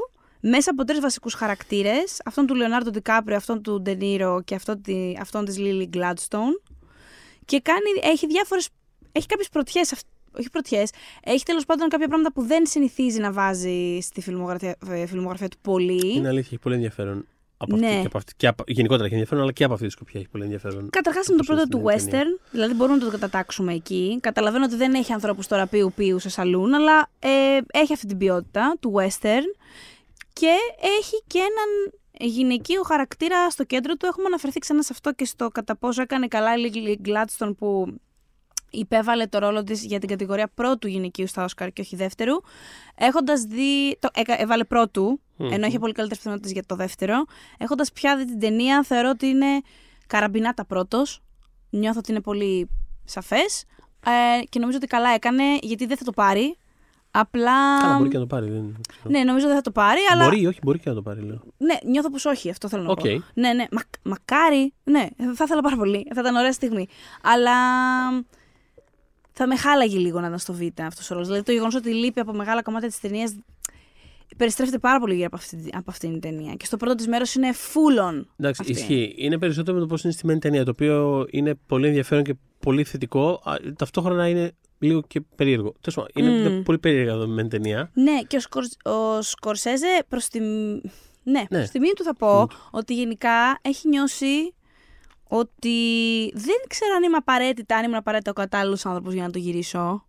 μέσα 0.49 0.71
από 0.71 0.83
τρεις 0.83 0.99
βασικούς 0.99 1.33
χαρακτήρες. 1.33 2.21
Αυτόν 2.25 2.45
του 2.45 2.55
Λεωνάρντο 2.55 2.89
Ντικάπριο, 2.89 3.35
αυτόν 3.37 3.61
του 3.61 3.81
Ντενίρο 3.81 4.41
και 4.45 4.55
αυτόν, 4.55 4.81
τη, 4.81 5.13
αυτόν 5.21 5.45
της 5.45 5.57
Λίλι 5.57 5.85
Γκλάντστον. 5.87 6.61
Και 7.45 7.59
κάνει, 7.59 8.11
έχει 8.13 8.27
διάφορες, 8.27 8.69
έχει 9.11 9.25
κάποιες 9.25 9.49
πρωτιές, 9.49 9.91
αυ- 9.93 10.05
όχι 10.39 10.49
πρωτιές, 10.49 10.89
έχει 11.23 11.43
τέλος 11.45 11.65
πάντων 11.65 11.89
κάποια 11.89 12.07
πράγματα 12.07 12.33
που 12.33 12.41
δεν 12.41 12.65
συνηθίζει 12.65 13.19
να 13.19 13.31
βάζει 13.31 13.99
στη 14.01 14.21
φιλμογραφία, 14.21 14.75
ε, 14.89 15.05
φιλμογραφία 15.05 15.47
του 15.47 15.57
πολύ. 15.61 16.13
Είναι 16.15 16.27
αλήθεια, 16.27 16.49
έχει 16.51 16.59
πολύ 16.59 16.75
ενδιαφέρον. 16.75 17.25
Από 17.57 17.75
Ναι. 17.75 17.85
αυτή, 17.87 17.99
και 18.01 18.05
από 18.07 18.17
αυτή, 18.17 18.33
και 18.37 18.47
από, 18.47 18.63
γενικότερα 18.67 19.05
έχει 19.05 19.13
ενδιαφέρον, 19.13 19.43
αλλά 19.43 19.51
και 19.51 19.63
από 19.63 19.73
αυτή 19.73 19.85
τη 19.85 19.91
σκοπιά 19.91 20.19
έχει 20.19 20.29
πολύ 20.29 20.43
ενδιαφέρον. 20.43 20.89
Καταρχάς 20.89 21.27
είναι 21.27 21.37
το 21.37 21.43
Όπως 21.53 21.65
πρώτο 21.65 21.77
του 21.77 21.99
στην 21.99 22.11
ταινία. 22.11 22.25
western, 22.37 22.47
δηλαδή 22.51 22.73
μπορούμε 22.73 22.97
να 22.97 23.03
το 23.05 23.11
κατατάξουμε 23.11 23.73
εκεί. 23.73 24.17
Καταλαβαίνω 24.21 24.65
ότι 24.65 24.75
δεν 24.75 24.93
έχει 24.93 25.13
ανθρώπους 25.13 25.47
τώρα 25.47 25.67
ποιου 25.67 25.91
ποιου 25.95 26.19
σε 26.19 26.29
σαλούν, 26.29 26.73
αλλά 26.73 27.09
ε, 27.19 27.29
έχει 27.79 27.93
αυτή 27.93 28.07
την 28.07 28.17
ποιότητα 28.17 28.75
του 28.79 28.93
western 28.97 29.43
και 30.39 30.55
έχει 30.99 31.23
και 31.27 31.39
έναν 31.39 31.93
γυναικείο 32.31 32.81
χαρακτήρα 32.83 33.49
στο 33.49 33.63
κέντρο 33.63 33.95
του. 33.95 34.05
Έχουμε 34.05 34.25
αναφερθεί 34.27 34.59
ξανά 34.59 34.81
σε 34.83 34.89
αυτό 34.91 35.13
και 35.13 35.25
στο 35.25 35.49
κατά 35.49 35.75
πόσο 35.77 36.01
έκανε 36.01 36.27
καλά 36.27 36.55
η 36.55 36.71
Lily 36.73 37.07
Gladstone 37.07 37.55
που 37.57 37.95
υπέβαλε 38.69 39.25
το 39.27 39.39
ρόλο 39.39 39.63
της 39.63 39.83
για 39.85 39.99
την 39.99 40.09
κατηγορία 40.09 40.47
πρώτου 40.53 40.87
γυναικείου 40.87 41.27
στα 41.27 41.43
Όσκαρ 41.43 41.71
και 41.71 41.81
όχι 41.81 41.95
δεύτερου. 41.95 42.35
Έχοντας 42.95 43.41
δει, 43.41 43.97
το, 43.99 44.09
έκα- 44.13 44.41
έβαλε 44.41 44.63
πρώτου, 44.63 45.19
Μμμ. 45.35 45.51
ενώ 45.51 45.65
είχε 45.67 45.79
πολύ 45.79 45.93
καλύτερες 45.93 46.17
πιθανότητες 46.17 46.51
για 46.51 46.63
το 46.65 46.75
δεύτερο. 46.75 47.25
Έχοντας 47.57 47.91
πια 47.91 48.17
δει 48.17 48.25
την 48.25 48.39
ταινία, 48.39 48.83
θεωρώ 48.83 49.09
ότι 49.09 49.25
είναι 49.27 49.61
καραμπινάτα 50.07 50.65
πρώτος. 50.65 51.21
Νιώθω 51.69 51.99
ότι 51.99 52.11
είναι 52.11 52.21
πολύ 52.21 52.69
σαφές. 53.05 53.63
Ε, 54.05 54.43
και 54.49 54.59
νομίζω 54.59 54.77
ότι 54.77 54.87
καλά 54.87 55.09
έκανε, 55.09 55.43
γιατί 55.61 55.85
δεν 55.85 55.97
θα 55.97 56.03
το 56.03 56.11
πάρει. 56.11 56.57
Απλά... 57.17 57.81
Καλά, 57.81 57.97
μπορεί 57.97 58.09
και 58.09 58.17
να 58.17 58.21
το 58.21 58.27
πάρει. 58.35 58.49
Δεν 58.49 58.75
ξέρω. 58.89 59.09
Ναι, 59.09 59.23
νομίζω 59.23 59.47
δεν 59.47 59.55
θα 59.55 59.61
το 59.61 59.71
πάρει, 59.71 59.99
αλλά. 60.11 60.23
Μπορεί, 60.23 60.47
όχι, 60.47 60.59
μπορεί 60.63 60.79
και 60.79 60.89
να 60.89 60.95
το 60.95 61.01
πάρει, 61.01 61.21
λέω. 61.21 61.41
Ναι, 61.57 61.75
νιώθω 61.91 62.09
πως 62.09 62.25
όχι, 62.25 62.49
αυτό 62.49 62.67
θέλω 62.67 62.83
να 62.83 62.91
Οκ. 62.91 62.99
πω. 62.99 63.23
Ναι, 63.33 63.53
ναι, 63.53 63.65
μα, 63.71 63.81
μακάρι. 64.03 64.73
Ναι, 64.83 65.07
θα 65.35 65.43
ήθελα 65.43 65.61
πάρα 65.61 65.75
πολύ. 65.75 66.07
Θα 66.13 66.21
ήταν 66.21 66.35
ωραία 66.35 66.51
στιγμή. 66.51 66.87
Αλλά 67.21 67.51
θα 69.31 69.47
με 69.47 69.55
χάλαγε 69.57 69.97
λίγο 69.97 70.19
να 70.19 70.27
ήταν 70.27 70.39
στο 70.39 70.53
Β 70.53 70.61
αυτός 70.81 71.09
ο 71.09 71.13
ρόλος. 71.13 71.27
Δηλαδή 71.27 71.45
το 71.45 71.51
γεγονός 71.51 71.75
ότι 71.75 71.93
λείπει 71.93 72.19
από 72.19 72.33
μεγάλα 72.33 72.61
κομμάτια 72.61 72.87
της 72.87 72.99
ταινίας 72.99 73.35
περιστρέφεται 74.37 74.79
πάρα 74.79 74.99
πολύ 74.99 75.13
γύρω 75.13 75.25
από, 75.27 75.35
αυτή, 75.35 75.69
από 75.71 75.91
αυτήν 75.91 76.11
την 76.11 76.19
ταινία. 76.19 76.53
Και 76.53 76.65
στο 76.65 76.77
πρώτο 76.77 76.95
της 76.95 77.07
μέρος 77.07 77.35
είναι 77.35 77.49
full 77.53 78.09
on. 78.11 78.25
Εντάξει, 78.37 78.61
αυτή. 78.61 78.73
ισχύει. 78.73 79.13
Είναι 79.17 79.37
περισσότερο 79.37 79.75
με 79.75 79.81
το 79.81 79.87
πώς 79.87 80.03
είναι 80.03 80.13
στημένη 80.13 80.37
η 80.37 80.41
ταινία, 80.41 80.63
το 80.63 80.71
οποίο 80.71 81.25
είναι 81.29 81.55
πολύ 81.67 81.87
ενδιαφέρον 81.87 82.23
και 82.23 82.35
πολύ 82.59 82.83
θετικό. 82.83 83.41
α, 83.43 83.55
Ταυτόχρονα 83.75 84.27
είναι 84.27 84.51
λίγο 84.79 85.01
και 85.07 85.21
περίεργο. 85.35 85.73
Τέλος 85.81 85.95
πάντων, 85.95 86.09
είναι 86.15 86.29
Μμμ. 86.29 86.53
μια 86.53 86.63
πολύ 86.63 86.79
περίεργα 86.79 87.15
δομημένη 87.17 87.47
ταινία. 87.49 87.89
Ναι, 87.93 88.21
και 88.27 88.35
ο, 88.35 88.39
Σκορς, 88.39 88.77
ο 88.83 89.21
Σκορσέζε 89.21 90.03
προς 90.07 90.27
τη. 90.27 90.39
Ναι, 90.39 90.89
Ναι. 91.23 91.45
προς 91.47 91.69
τιμή 91.69 91.91
του 91.95 92.03
θα 92.03 92.15
πω 92.15 92.47
ότι 92.71 92.93
γενικά 92.93 93.59
έχει 93.61 93.87
νιώσει 93.87 94.53
ότι 95.27 95.77
δεν 96.33 96.55
ξέρω 96.67 96.93
αν 96.95 97.03
είμαι 97.03 97.17
απαραίτητα, 97.17 97.75
αν 97.75 97.83
ήμουν 97.83 97.95
απαραίτητα 97.95 98.31
ο 98.31 98.33
κατάλληλος 98.33 98.85
άνθρωπος 98.85 99.13
για 99.13 99.23
να 99.23 99.29
το 99.31 99.37
γυρίσω. 99.39 100.05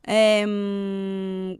Ε, 0.00 0.46
μ, 0.46 1.52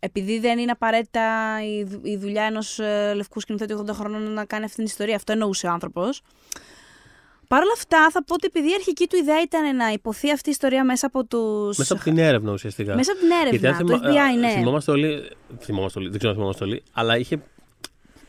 επειδή 0.00 0.38
δεν 0.38 0.58
είναι 0.58 0.70
απαραίτητα 0.70 1.56
η, 1.64 1.84
δου- 1.84 2.06
η 2.06 2.16
δουλειά 2.16 2.42
ενός 2.44 2.78
λευκού 3.14 3.40
σκηνοθέτη 3.40 3.74
80 3.78 3.88
χρόνων 3.92 4.32
να 4.32 4.44
κάνει 4.44 4.64
αυτή 4.64 4.76
την 4.76 4.84
ιστορία. 4.84 5.16
Αυτό 5.16 5.32
εννοούσε 5.32 5.66
ο 5.66 5.70
άνθρωπος. 5.70 6.22
Παρ' 7.48 7.62
όλα 7.62 7.72
αυτά, 7.76 8.10
θα 8.10 8.24
πω 8.24 8.34
ότι 8.34 8.46
επειδή 8.46 8.70
η 8.70 8.74
αρχική 8.74 9.06
του 9.06 9.16
ιδέα 9.16 9.40
ήταν 9.42 9.76
να 9.76 9.88
υποθεί 9.88 10.30
αυτή 10.30 10.48
η 10.48 10.52
ιστορία 10.52 10.84
μέσα 10.84 11.06
από 11.06 11.24
του. 11.24 11.72
Μέσα 11.78 11.92
από 11.94 12.02
την 12.02 12.18
έρευνα 12.18 12.52
ουσιαστικά. 12.52 12.94
Μέσα 12.94 13.12
από 13.12 13.20
την 13.20 13.28
Γιατί 13.50 13.66
αν 13.66 13.74
έρευνα. 13.74 13.96
Το 13.96 14.08
θυμα- 14.08 14.12
FBI, 14.14 14.18
α, 14.18 14.36
ναι. 14.38 14.50
Θυμόμαστε 14.52 14.90
όλοι. 14.90 15.30
Θυμόμαστε 15.60 15.98
όλοι, 15.98 16.08
δεν 16.08 16.16
ξέρω 16.18 16.30
αν 16.32 16.36
θυμόμαστε 16.38 16.64
όλοι, 16.64 16.82
αλλά 16.92 17.18
είχε, 17.18 17.42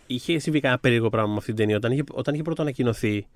είχε 0.08 0.40
συμβεί 0.40 0.60
κανένα 0.60 0.80
περίεργο 0.80 1.10
πράγμα 1.10 1.30
με 1.32 1.38
αυτή 1.38 1.48
την 1.48 1.56
ταινία. 1.56 1.76
Όταν 1.76 1.92
είχε, 1.92 2.04
όταν 2.12 2.34
είχε 2.34 2.44
πρώτο 2.44 2.62
ανακοινωθεί, 2.62 3.28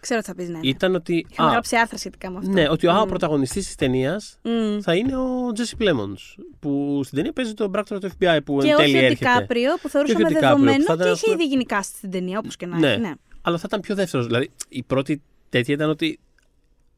Ξέρω 0.00 0.20
τι 0.20 0.26
θα 0.26 0.34
πεις, 0.34 0.48
ναι. 0.48 0.58
ήταν 0.62 0.94
ότι. 0.94 1.26
Είχαμε 1.30 1.48
α, 1.48 1.52
γράψει 1.52 1.76
άρθρα 1.76 1.96
σχετικά 1.98 2.30
με 2.30 2.38
αυτό. 2.38 2.50
ναι, 2.50 2.68
ότι 2.68 2.86
α, 2.88 3.00
ο 3.00 3.04
Μμ. 3.04 3.08
πρωταγωνιστής 3.08 3.66
της 3.66 3.74
ταινίας 3.74 4.38
Μμ. 4.42 4.78
θα 4.80 4.94
είναι 4.94 5.16
ο 5.16 5.52
Τζέσι 5.52 5.76
Πλέμονς 5.76 6.34
που 6.60 7.00
στην 7.04 7.16
ταινία 7.16 7.32
παίζει 7.32 7.54
τον 7.54 7.70
πράκτορα 7.70 8.00
του 8.00 8.10
FBI 8.20 8.38
που 8.44 8.58
Και 8.60 8.68
εν 8.68 8.76
τέλει 8.76 8.88
όχι 8.94 9.04
ο 9.04 9.06
έρχεται. 9.06 9.30
Ντικάπριο 9.30 9.70
που 9.82 9.88
θεωρούσαμε 9.88 10.24
όχι 10.24 10.32
ο 10.34 10.36
Ντικάπριο, 10.36 10.64
δεδομένο 10.64 10.76
που 10.78 10.84
θα 10.84 10.92
ήταν, 10.94 11.06
και 11.06 11.12
ας 11.12 11.22
είχε 11.22 11.30
πούμε- 11.30 11.42
ήδη 11.44 11.52
γίνει 11.52 11.64
cast 11.68 11.80
στην 11.96 12.10
ταινία, 12.10 12.38
όπως 12.38 12.56
και 12.56 12.66
να 12.66 12.78
Ναι. 12.78 12.90
έχει. 12.90 13.00
Ναι. 13.00 13.12
Αλλά 13.40 13.56
θα 13.58 13.64
ήταν 13.66 13.80
πιο 13.80 13.94
δεύτερος. 13.94 14.26
Δηλαδή 14.26 14.50
η 14.68 14.82
πρώτη 14.82 15.22
τέτοια 15.48 15.74
ήταν 15.74 15.90
ότι. 15.90 16.18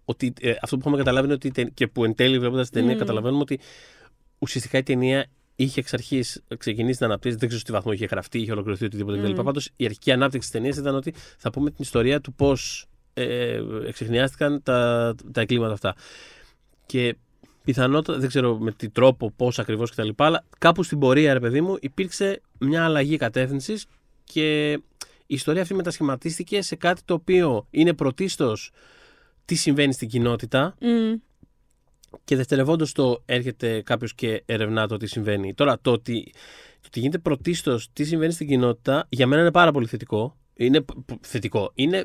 ότι 0.04 0.32
ε, 0.40 0.50
αυτό 0.62 0.76
που 0.76 0.80
είχαμε 0.82 0.96
καταλάβει 0.96 1.24
είναι 1.24 1.34
ότι. 1.34 1.46
η 1.46 1.50
ται- 1.50 1.70
και 1.74 1.86
που 1.86 2.04
εν 2.04 2.14
τέλει 2.14 2.38
βλέποντας 2.38 2.70
την 2.70 2.80
ταινία 2.80 2.94
Μμ. 2.94 2.98
καταλαβαίνουμε 2.98 3.40
ότι 3.42 3.60
ουσιαστικά 4.38 4.78
η 4.78 4.82
ταινία 4.82 5.26
είχε 5.56 5.80
εξ 5.80 5.92
αρχής 5.92 6.42
ξεκινήσει 6.58 6.98
να 7.00 7.06
αναπτύσσει. 7.06 7.36
Δεν 7.36 7.48
ξέρω 7.48 7.60
σε 7.60 7.66
τι 7.66 7.72
βαθμό 7.72 7.92
είχε 7.92 8.06
γραφτεί, 8.06 8.38
είχε 8.38 8.52
ολοκληρωθεί 8.52 8.84
οτιδήποτε 8.84 9.18
Μμ. 9.18 9.32
κτλ. 9.32 9.42
Πάντως 9.42 9.70
η 9.76 9.84
αρχική 9.84 10.12
ανάπτυξη 10.12 10.50
της 10.50 10.58
ταινίας 10.60 10.76
ήταν 10.76 10.94
ότι 10.94 11.14
θα 11.38 11.50
πούμε 11.50 11.70
την 11.70 11.78
ιστορία 11.78 12.20
του 12.20 12.32
πώς 12.32 12.86
ε, 13.14 13.60
εξεχνιάστηκαν 13.86 14.62
τα, 14.62 15.14
τα 15.32 15.40
εγκλήματα 15.40 15.72
αυτά. 15.72 15.94
Και 16.86 17.16
πιθανότατα, 17.64 18.18
δεν 18.18 18.28
ξέρω 18.28 18.58
με 18.58 18.72
τι 18.72 18.88
τρόπο, 18.88 19.30
πώς 19.36 19.58
ακριβώς 19.58 19.90
κτλ. 19.90 20.08
Αλλά 20.16 20.44
κάπου 20.58 20.82
στην 20.82 20.98
πορεία, 20.98 21.32
ρε 21.32 21.40
παιδί 21.40 21.60
μου, 21.60 21.76
υπήρξε 21.80 22.40
μια 22.58 22.84
αλλαγή 22.84 23.16
κατεύθυνσης 23.16 23.86
και 24.24 24.78
η 25.30 25.34
ιστορία 25.34 25.62
αυτή 25.62 25.74
μετασχηματίστηκε 25.74 26.62
σε 26.62 26.76
κάτι 26.76 27.02
το 27.04 27.14
οποίο 27.14 27.66
είναι 27.70 27.92
πρωτίστως 27.94 28.70
τι 29.44 29.54
συμβαίνει 29.54 29.92
στην 29.92 30.08
κοινότητα 30.08 30.74
Μμ. 30.80 31.14
και 32.24 32.36
δευτερευόντως 32.36 32.92
το 32.92 33.22
έρχεται 33.26 33.82
κάποιος 33.82 34.14
και 34.14 34.42
ερευνά 34.46 34.86
το 34.88 34.96
τι 34.96 35.06
συμβαίνει. 35.06 35.54
Τώρα, 35.54 35.78
το 35.80 35.92
ότι, 35.92 36.30
το 36.80 36.86
ότι 36.86 37.00
γίνεται 37.00 37.18
πρωτίστως 37.18 37.90
τι 37.92 38.04
συμβαίνει 38.04 38.32
στην 38.32 38.46
κοινότητα, 38.48 39.06
για 39.08 39.26
μένα 39.26 39.40
είναι 39.42 39.50
πάρα 39.50 39.72
πολύ 39.72 39.86
θετικό. 39.86 40.36
Είναι 40.54 40.80
π- 40.80 40.92
π- 41.06 41.18
θετικό. 41.26 41.70
Είναι 41.74 42.04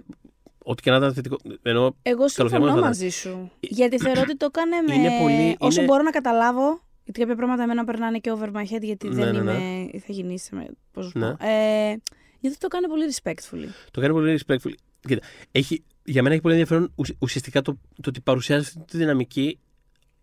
ό,τι 0.63 0.81
και 0.81 0.89
να 0.91 0.97
ήταν 0.97 1.13
θετικό. 1.13 1.37
Εννοώ, 1.61 1.91
Εγώ 2.01 2.27
συμφωνώ 2.27 2.49
Καλοφθαρμένο 2.49 2.79
θα 2.81 2.87
μαζί 2.87 3.09
σου. 3.09 3.51
Γιατί 3.59 3.99
θεωρώ 3.99 4.21
ότι 4.21 4.37
το 4.37 4.45
έκανε 4.45 4.75
με. 4.87 4.93
Είναι 4.93 5.19
πολύ- 5.21 5.55
Όσο 5.59 5.77
είναι- 5.79 5.89
μπορώ 5.89 6.03
να 6.03 6.11
καταλάβω. 6.11 6.79
Γιατί 7.03 7.19
κάποια 7.19 7.35
πράγματα 7.35 7.63
εμένα 7.63 7.83
περνάνε 7.83 8.17
και 8.19 8.31
over 8.31 8.49
my 8.51 8.61
head, 8.75 8.81
γιατί 8.81 9.07
Ναι, 9.07 9.15
δεν 9.25 9.33
ναι, 9.35 9.41
ναι. 9.41 9.51
είμαι 9.51 9.89
ηθαγενής, 9.91 10.49
με. 10.51 10.67
Πώς 10.91 11.03
να 11.03 11.09
σου 11.11 11.17
Ναι. 11.19 11.35
πω. 11.35 11.45
Ε, 11.45 12.01
γιατί 12.47 12.57
το 12.57 12.67
κάνει 12.67 12.87
πολύ 12.87 13.03
respectfully. 13.13 13.67
το 13.91 14.01
κάνει 14.01 14.13
πολύ 14.13 14.39
respectful. 14.45 14.71
Κοίτα, 15.07 15.27
έχει, 15.51 15.83
για 16.03 16.21
μένα 16.21 16.33
έχει 16.33 16.43
πολύ 16.43 16.53
ενδιαφέρον 16.55 16.91
ουσ- 16.95 17.15
ουσιαστικά 17.19 17.61
το, 17.61 17.77
το 18.01 18.09
ότι 18.09 18.21
παρουσιάζει 18.21 18.65
αυτή 18.67 18.83
τη 18.91 18.97
δυναμική 18.97 19.59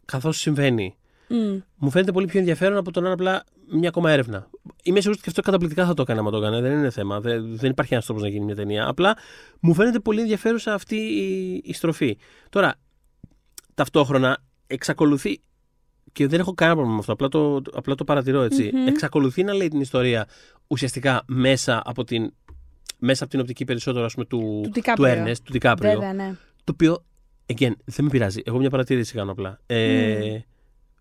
καθώς 0.04 0.38
συμβαίνει. 0.38 0.96
Μμ. 1.28 1.58
Μου 1.76 1.90
φαίνεται 1.90 2.12
πολύ 2.12 2.26
πιο 2.26 2.38
ενδιαφέρον 2.38 2.76
από 2.76 2.90
το 2.90 3.00
να 3.00 3.06
είναι 3.06 3.14
απλά 3.14 3.44
μια 3.70 3.88
ακόμα 3.88 4.10
έρευνα. 4.10 4.48
Είμαι 4.82 5.00
σίγουρος 5.00 5.06
ότι 5.08 5.20
και 5.20 5.28
αυτό 5.28 5.42
καταπληκτικά 5.42 5.86
θα 5.86 5.94
το 5.94 6.02
έκανε 6.02 6.20
άμα 6.20 6.30
το 6.30 6.36
έκανε. 6.36 6.60
Δεν 6.60 6.72
είναι 6.72 6.90
θέμα. 6.90 7.20
Δεν, 7.20 7.56
δεν 7.56 7.70
υπάρχει 7.70 7.92
ένας 7.92 8.04
τρόπος 8.04 8.22
να 8.22 8.28
γίνει 8.28 8.44
μια 8.44 8.54
ταινία. 8.54 8.86
Απλά 8.88 9.16
μου 9.60 9.74
φαίνεται 9.74 9.98
πολύ 9.98 10.20
ενδιαφέρουσα 10.20 10.74
αυτή 10.74 10.96
η, 10.96 11.60
η 11.64 11.72
στροφή. 11.72 12.18
Τώρα, 12.48 12.74
ταυτόχρονα 13.74 14.42
εξακολουθεί. 14.66 15.40
Και 16.12 16.26
δεν 16.26 16.40
έχω 16.40 16.54
κανένα 16.54 16.76
πρόβλημα 16.76 17.02
με 17.06 17.12
αυτό. 17.12 17.12
Απλά 17.12 17.28
το, 17.28 17.62
απλά 17.78 17.94
το 17.94 18.04
παρατηρώ 18.04 18.40
έτσι. 18.42 18.70
Μμμ. 18.74 18.86
Εξακολουθεί 18.86 19.42
να 19.44 19.54
λέει 19.54 19.68
την 19.68 19.80
ιστορία 19.80 20.26
ουσιαστικά 20.66 21.22
μέσα 21.26 21.82
από 21.84 22.04
την, 22.04 22.32
μέσα 22.98 23.22
από 23.22 23.32
την 23.32 23.40
οπτική 23.40 23.64
περισσότερο 23.64 24.04
ας 24.04 24.12
πούμε, 24.12 24.24
του, 24.26 24.60
Του 24.62 24.70
του 24.70 24.80
DiCaprio. 24.84 25.26
Ernest, 25.26 25.36
του 25.44 25.52
DiCaprio. 25.60 25.76
Βέβαια, 25.78 26.12
ναι. 26.12 26.34
Το 26.64 26.72
οποίο, 26.72 27.04
again, 27.46 27.72
δεν 27.84 28.04
με 28.04 28.08
πειράζει. 28.10 28.42
Εγώ 28.44 28.58
μια 28.58 28.70
παρατήρηση 28.70 29.14
κάνω 29.14 29.30
απλά. 29.32 29.60
Ε, 29.66 30.38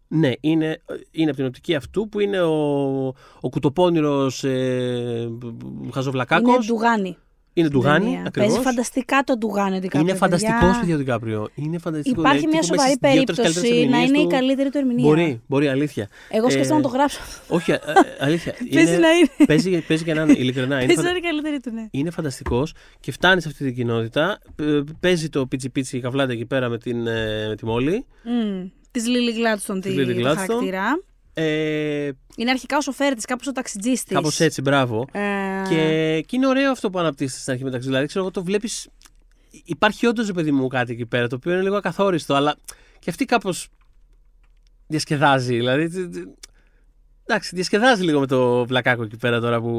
Ναι, 0.08 0.32
είναι, 0.40 0.82
είναι 1.12 1.30
από 1.30 1.36
την 1.36 1.46
οπτική 1.46 1.76
αυτού 1.76 2.10
που 2.10 2.20
είναι 2.20 2.42
ο, 2.42 3.08
ο 3.40 3.50
κουτοπώνυρος 3.50 4.44
ε, 4.44 5.30
χαζοβλακάκος. 5.92 6.56
Είναι 6.56 6.66
ντουγάνι. 6.66 7.18
Είναι 7.54 7.68
στην 7.68 7.80
ντουγάνι, 7.80 8.04
ταινία. 8.06 8.24
ακριβώς. 8.28 8.50
Παίζει 8.52 8.64
φανταστικά 8.64 9.24
το 9.26 9.38
ντουγάνι 9.38 9.76
ο 9.76 9.80
DiCaprio. 9.84 10.00
Είναι 10.02 10.14
φανταστικό 10.14 10.52
παιδιά. 10.60 10.78
παιδιά 10.80 10.96
ο 10.96 10.98
Δικάπριο. 10.98 11.50
Είναι 11.56 11.78
φανταστικό. 11.78 12.22
Υπάρχει 12.22 12.38
Δηλαδή, 12.40 12.56
μια 12.58 12.62
τύπου 12.62 12.76
μέσα 12.76 12.90
σοβαρή 12.90 12.98
στις 13.02 13.12
δύο-τρεις 13.14 13.38
καλύτερες 13.38 13.54
περίπτωση 13.54 13.90
να 13.90 13.98
ερμηνείες 13.98 14.10
είναι 14.10 14.18
η 14.20 14.24
του- 14.24 14.30
καλύτερη 14.30 14.70
του 14.70 14.78
ερμηνεία. 14.78 15.04
Μπορεί, 15.08 15.42
μπορεί, 15.48 15.68
αλήθεια. 15.68 16.08
Εγώ 16.30 16.50
σκέφτομαι 16.50 16.80
Ε, 16.80 16.82
να 16.82 16.90
το 16.90 16.96
γράψω. 16.96 17.20
Όχι, 17.48 17.72
α- 17.72 17.76
α- 17.76 18.06
αλήθεια. 18.20 18.54
Παίζει 18.76 18.98
να 18.98 19.10
είναι. 19.10 19.30
Παίζει, 19.46 19.82
παίζει 19.88 20.04
και 20.04 20.14
να 20.14 20.22
είναι 20.22 20.32
ειλικρινά. 20.32 20.66
Είναι, 20.76 20.86
Παίζει 20.86 20.94
φαντα- 20.96 21.04
να 21.04 21.10
είναι 21.10 21.28
η 21.28 21.30
καλύτερη 21.30 21.60
του, 21.60 21.72
ναι. 21.74 21.88
είναι 21.92 22.10
φανταστικός 22.10 22.74
και 23.00 23.12
φτάνει 23.12 23.42
σε 23.42 23.48
αυτή 23.48 23.64
την 23.64 23.76
κοινότητα. 23.76 24.40
π- 24.56 24.90
Παίζει 25.00 25.30
το 25.30 25.46
πίτσι 25.46 25.70
πίτσι 25.70 26.00
καβλάντα 26.00 26.34
εκεί 26.34 26.46
πέρα 26.46 26.70
με, 26.70 26.78
την, 26.78 27.08
ε, 27.08 27.48
με 27.48 27.56
τη 27.56 27.66
Μόλι. 27.66 28.06
Της 28.92 29.08
Λίλι 29.08 29.34
Γκλάντστον 29.34 29.82
Της 29.82 29.96
τη 29.96 30.02
Lily 30.02 30.22
το 30.22 30.30
Gladstone. 30.30 30.36
χαρακτήρα. 30.36 30.84
Ε, 31.34 32.10
Είναι 32.36 32.50
αρχικά 32.52 32.78
ο 32.78 32.82
σοφέρ 32.82 33.16
της, 33.16 33.26
κάπως 33.26 33.48
ο 33.48 33.52
ταξιτζή 33.52 33.92
τη. 33.94 34.14
Κάπως 34.14 34.40
έτσι, 34.40 34.62
μπράβο. 34.62 35.08
Ε, 35.12 35.20
Και, 35.70 36.22
και 36.28 36.36
είναι 36.36 36.48
ωραίο 36.48 36.72
αυτό 36.72 36.90
που 36.90 37.00
αναπτύσσεται 37.00 37.40
στην 37.40 37.52
αρχή 37.52 37.64
μεταξύ. 37.64 37.88
Δηλαδή, 37.88 38.06
ξέρω 38.08 38.24
εγώ, 38.24 38.34
το 38.34 38.44
βλέπεις. 38.44 38.88
Υπάρχει 39.66 40.08
όντως, 40.08 40.28
ρε 40.28 40.34
παιδί 40.34 40.52
μου, 40.52 40.68
κάτι 40.68 40.92
εκεί 40.94 41.06
πέρα 41.06 41.28
το 41.28 41.36
οποίο 41.36 41.52
είναι 41.54 41.62
λίγο 41.62 41.76
ακαθόριστο, 41.76 42.34
αλλά 42.34 42.56
και 43.00 43.10
αυτή 43.10 43.26
κάπως 43.26 43.68
διασκεδάζει. 44.88 45.56
Δηλαδή. 45.56 45.90
τε- 45.90 46.12
τε- 46.12 46.28
Εντάξει, 47.26 47.56
διασκεδάζει 47.56 48.04
λίγο 48.04 48.20
με 48.20 48.28
το 48.28 48.66
βλακάκο 48.66 49.04
εκεί 49.04 49.18
πέρα 49.18 49.40
τώρα 49.40 49.62
που. 49.62 49.70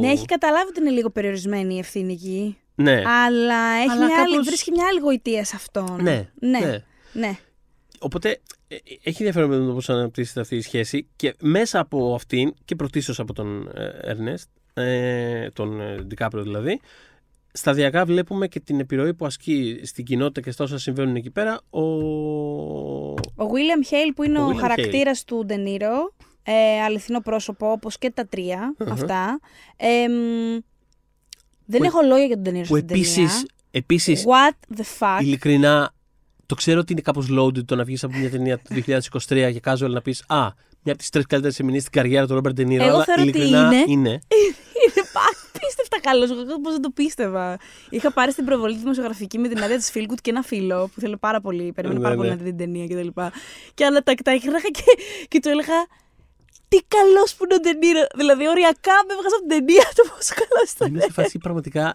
Ναι, 0.00 0.08
έχει 0.10 0.24
καταλάβει 0.26 0.68
ότι 0.68 0.80
είναι 0.80 0.90
λίγο 0.90 1.10
περιορισμένη 1.10 1.74
η 1.74 1.78
ευθύνη 1.78 2.12
εκεί. 2.12 2.56
Ναι. 2.74 2.92
Αλλά, 3.06 3.56
έχει 3.82 3.90
Αλλά 3.90 4.04
μια 4.06 4.16
άλλη, 4.20 4.30
κάπως- 4.30 4.46
βρίσκει 4.46 4.70
μια 4.70 4.86
άλλη 4.90 4.98
γοητεία 5.00 5.44
σε 5.44 5.56
αυτόν. 5.56 5.98
Ναι, 6.02 6.28
ναι. 6.40 6.58
ναι. 6.58 6.84
ναι. 7.12 7.36
Οπότε 7.98 8.28
ε, 8.30 8.40
έχει 9.02 9.24
ενδιαφέρον 9.24 9.74
πώς 9.74 9.90
αναπτύσσεται 9.90 10.40
αυτή 10.40 10.56
η 10.56 10.60
σχέση 10.60 11.08
και 11.16 11.34
μέσα 11.40 11.78
από 11.80 12.14
αυτήν 12.14 12.54
και 12.64 12.74
πρωτίστως 12.76 13.20
από 13.20 13.32
τον 13.32 13.70
Ερνέστ, 14.00 14.48
τον 15.52 15.80
ε, 15.80 15.94
Ντικάπριο 16.02 16.42
δηλαδή, 16.42 16.80
σταδιακά 17.52 18.04
βλέπουμε 18.04 18.48
και 18.48 18.60
την 18.60 18.80
επιρροή 18.80 19.14
που 19.14 19.26
ασκεί 19.26 19.80
στην 19.84 20.04
κοινότητα 20.04 20.40
και 20.40 20.50
στα 20.50 20.64
όσα 20.64 20.78
συμβαίνουν 20.78 21.16
εκεί 21.16 21.30
πέρα 21.30 21.60
ο. 21.70 21.80
Ο 23.14 23.46
William 23.52 23.92
Hale 23.92 24.12
που 24.14 24.22
είναι 24.22 24.38
Ο 24.38 24.42
ο, 24.44 24.48
William 24.50 24.56
χαρακτήρας 24.60 25.24
του 25.24 25.42
Ντενίρο, 25.46 26.14
ε, 26.42 26.80
αληθινό 26.82 27.20
πρόσωπο 27.20 27.70
όπως 27.70 27.98
και 27.98 28.10
τα 28.10 28.26
τρια 28.26 28.74
Αχα. 28.78 28.92
αυτά. 28.92 29.40
Ε, 29.76 30.08
μ, 30.08 30.58
δεν 31.66 31.80
Που- 31.80 31.84
έχω 31.86 32.00
λόγια 32.02 32.24
για 32.26 32.34
τον 32.34 32.42
Ντενίρο 32.44 32.66
που 32.66 32.76
στην 32.76 32.88
επίσης, 32.90 33.14
ταινία. 33.14 33.42
επίσης 33.70 34.24
What 34.26 34.76
the 34.78 34.82
fuck; 34.98 35.22
ειλικρινά 35.22 35.94
το 36.50 36.56
ξέρω 36.56 36.80
ότι 36.80 36.92
είναι 36.92 37.00
κάπως 37.00 37.26
loaded 37.38 37.64
το 37.64 37.74
να 37.76 37.84
βγεις 37.84 38.04
από 38.04 38.16
μια 38.18 38.30
ταινία 38.30 38.58
του 38.58 38.74
2023 38.74 39.10
και 39.28 39.60
casual 39.64 39.90
να 39.90 40.00
πεις 40.00 40.24
Α, 40.26 40.38
μια 40.82 40.92
από 40.92 40.96
τις 40.96 41.08
τρεις 41.10 41.26
καλύτερες 41.26 41.58
ερμηνείες 41.58 41.82
στην 41.82 41.94
καριέρα 41.94 42.26
του 42.26 42.34
Ρόμπερτ 42.34 42.54
Ντενίρο. 42.54 42.84
Εγώ 42.84 42.94
αλλά 42.94 43.04
θεωρώ 43.04 43.22
ότι 43.22 43.30
ειλικρινά 43.30 43.66
είναι. 43.66 43.84
είναι. 43.86 44.10
Είναι 44.84 45.02
απίστευτα 45.52 46.00
καλός. 46.00 46.30
Εγώ 46.30 46.60
πώς 46.60 46.72
δεν 46.72 46.82
το 46.82 46.90
πίστευα. 46.90 47.58
Είχα 47.90 48.12
πάρει 48.12 48.32
στην 48.32 48.44
προβολή 48.44 48.74
τη 48.74 48.80
δημοσιογραφική 48.80 49.38
με 49.38 49.48
την 49.48 49.62
άδεια 49.62 49.76
της 49.76 49.90
Φίλγκουτ 49.90 50.18
και 50.22 50.30
ένα 50.30 50.42
φίλο 50.42 50.90
που 50.94 51.00
θέλω 51.00 51.16
πάρα 51.16 51.40
πολύ. 51.40 51.72
Περίμενα 51.72 51.98
Ναι, 51.98 52.04
πάρα 52.04 52.14
ναι. 52.14 52.20
πολύ 52.20 52.30
να 52.30 52.36
δει 52.36 52.44
την 52.44 52.56
ταινία 52.56 52.86
κτλ. 52.86 53.08
Και, 53.20 53.30
και 53.74 53.84
άλλα 53.84 54.02
τα 54.02 54.10
εκτάχυρα 54.10 54.60
και, 54.60 54.82
και 55.28 55.40
του 55.40 55.48
έλεγα. 55.48 55.74
Τι 56.70 56.78
καλός 56.96 57.34
που 57.34 57.44
είναι 57.44 57.54
ο 57.54 57.60
Ντενίρο. 57.60 58.02
Δηλαδή, 58.16 58.48
οριακά 58.48 58.92
με 59.06 59.12
έβγαζε 59.14 59.34
από 59.38 59.46
την 59.48 59.48
ταινία 59.56 59.86
του 59.96 60.02
πόσο 60.10 60.34
καλός 60.40 60.70
ήταν. 60.74 60.88
Είμαι 60.88 61.00
σε 61.00 61.12
φάση 61.12 61.38
πραγματικά 61.38 61.94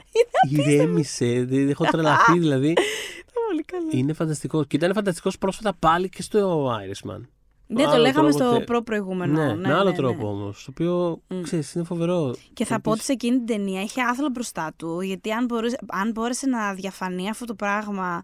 ηρέμησε. 0.49 1.45
Δεν 1.49 1.69
έχω 1.69 1.85
τρελαθεί 1.85 2.39
δηλαδή. 2.45 2.69
Ήταν 2.71 3.41
πολύ 3.49 3.63
καλό. 3.63 3.87
Είναι 3.91 4.13
φανταστικό. 4.13 4.63
Και 4.63 4.75
ήταν 4.75 4.93
φανταστικός 4.93 5.37
πρόσφατα 5.37 5.73
πάλι 5.79 6.09
και 6.09 6.21
στο 6.21 6.67
Irishman. 6.67 7.21
Ναι, 7.67 7.83
το 7.83 7.89
άλλο 7.89 8.01
λέγαμε 8.01 8.29
τρόπο 8.31 8.45
στο 8.45 8.57
τε- 8.57 8.65
προ-προηγούμενο. 8.65 9.33
Ναι, 9.45 9.53
ναι, 9.53 9.67
με 9.67 9.73
άλλο 9.73 9.89
ναι, 9.89 9.95
τρόπο 9.95 10.23
ναι. 10.23 10.29
όμως. 10.29 10.63
Το 10.65 10.71
οποίο 10.71 11.21
ξέρεις, 11.43 11.73
είναι 11.73 11.83
φοβερό. 11.83 12.35
Και 12.53 12.65
θα 12.65 12.81
πω 12.81 12.89
ότι 12.91 12.99
Επίσης- 12.99 13.05
σε 13.05 13.11
εκείνη 13.11 13.37
την 13.37 13.45
ταινία 13.45 13.81
είχε 13.81 14.01
άθλο 14.01 14.29
μπροστά 14.29 14.73
του, 14.77 15.01
γιατί 15.01 15.31
αν, 15.31 15.45
μπορούσε, 15.45 15.77
αν 15.87 16.11
μπόρεσε 16.11 16.47
να 16.47 16.73
διαφανεί 16.73 17.29
αυτό 17.29 17.45
το 17.45 17.53
πράγμα 17.55 18.21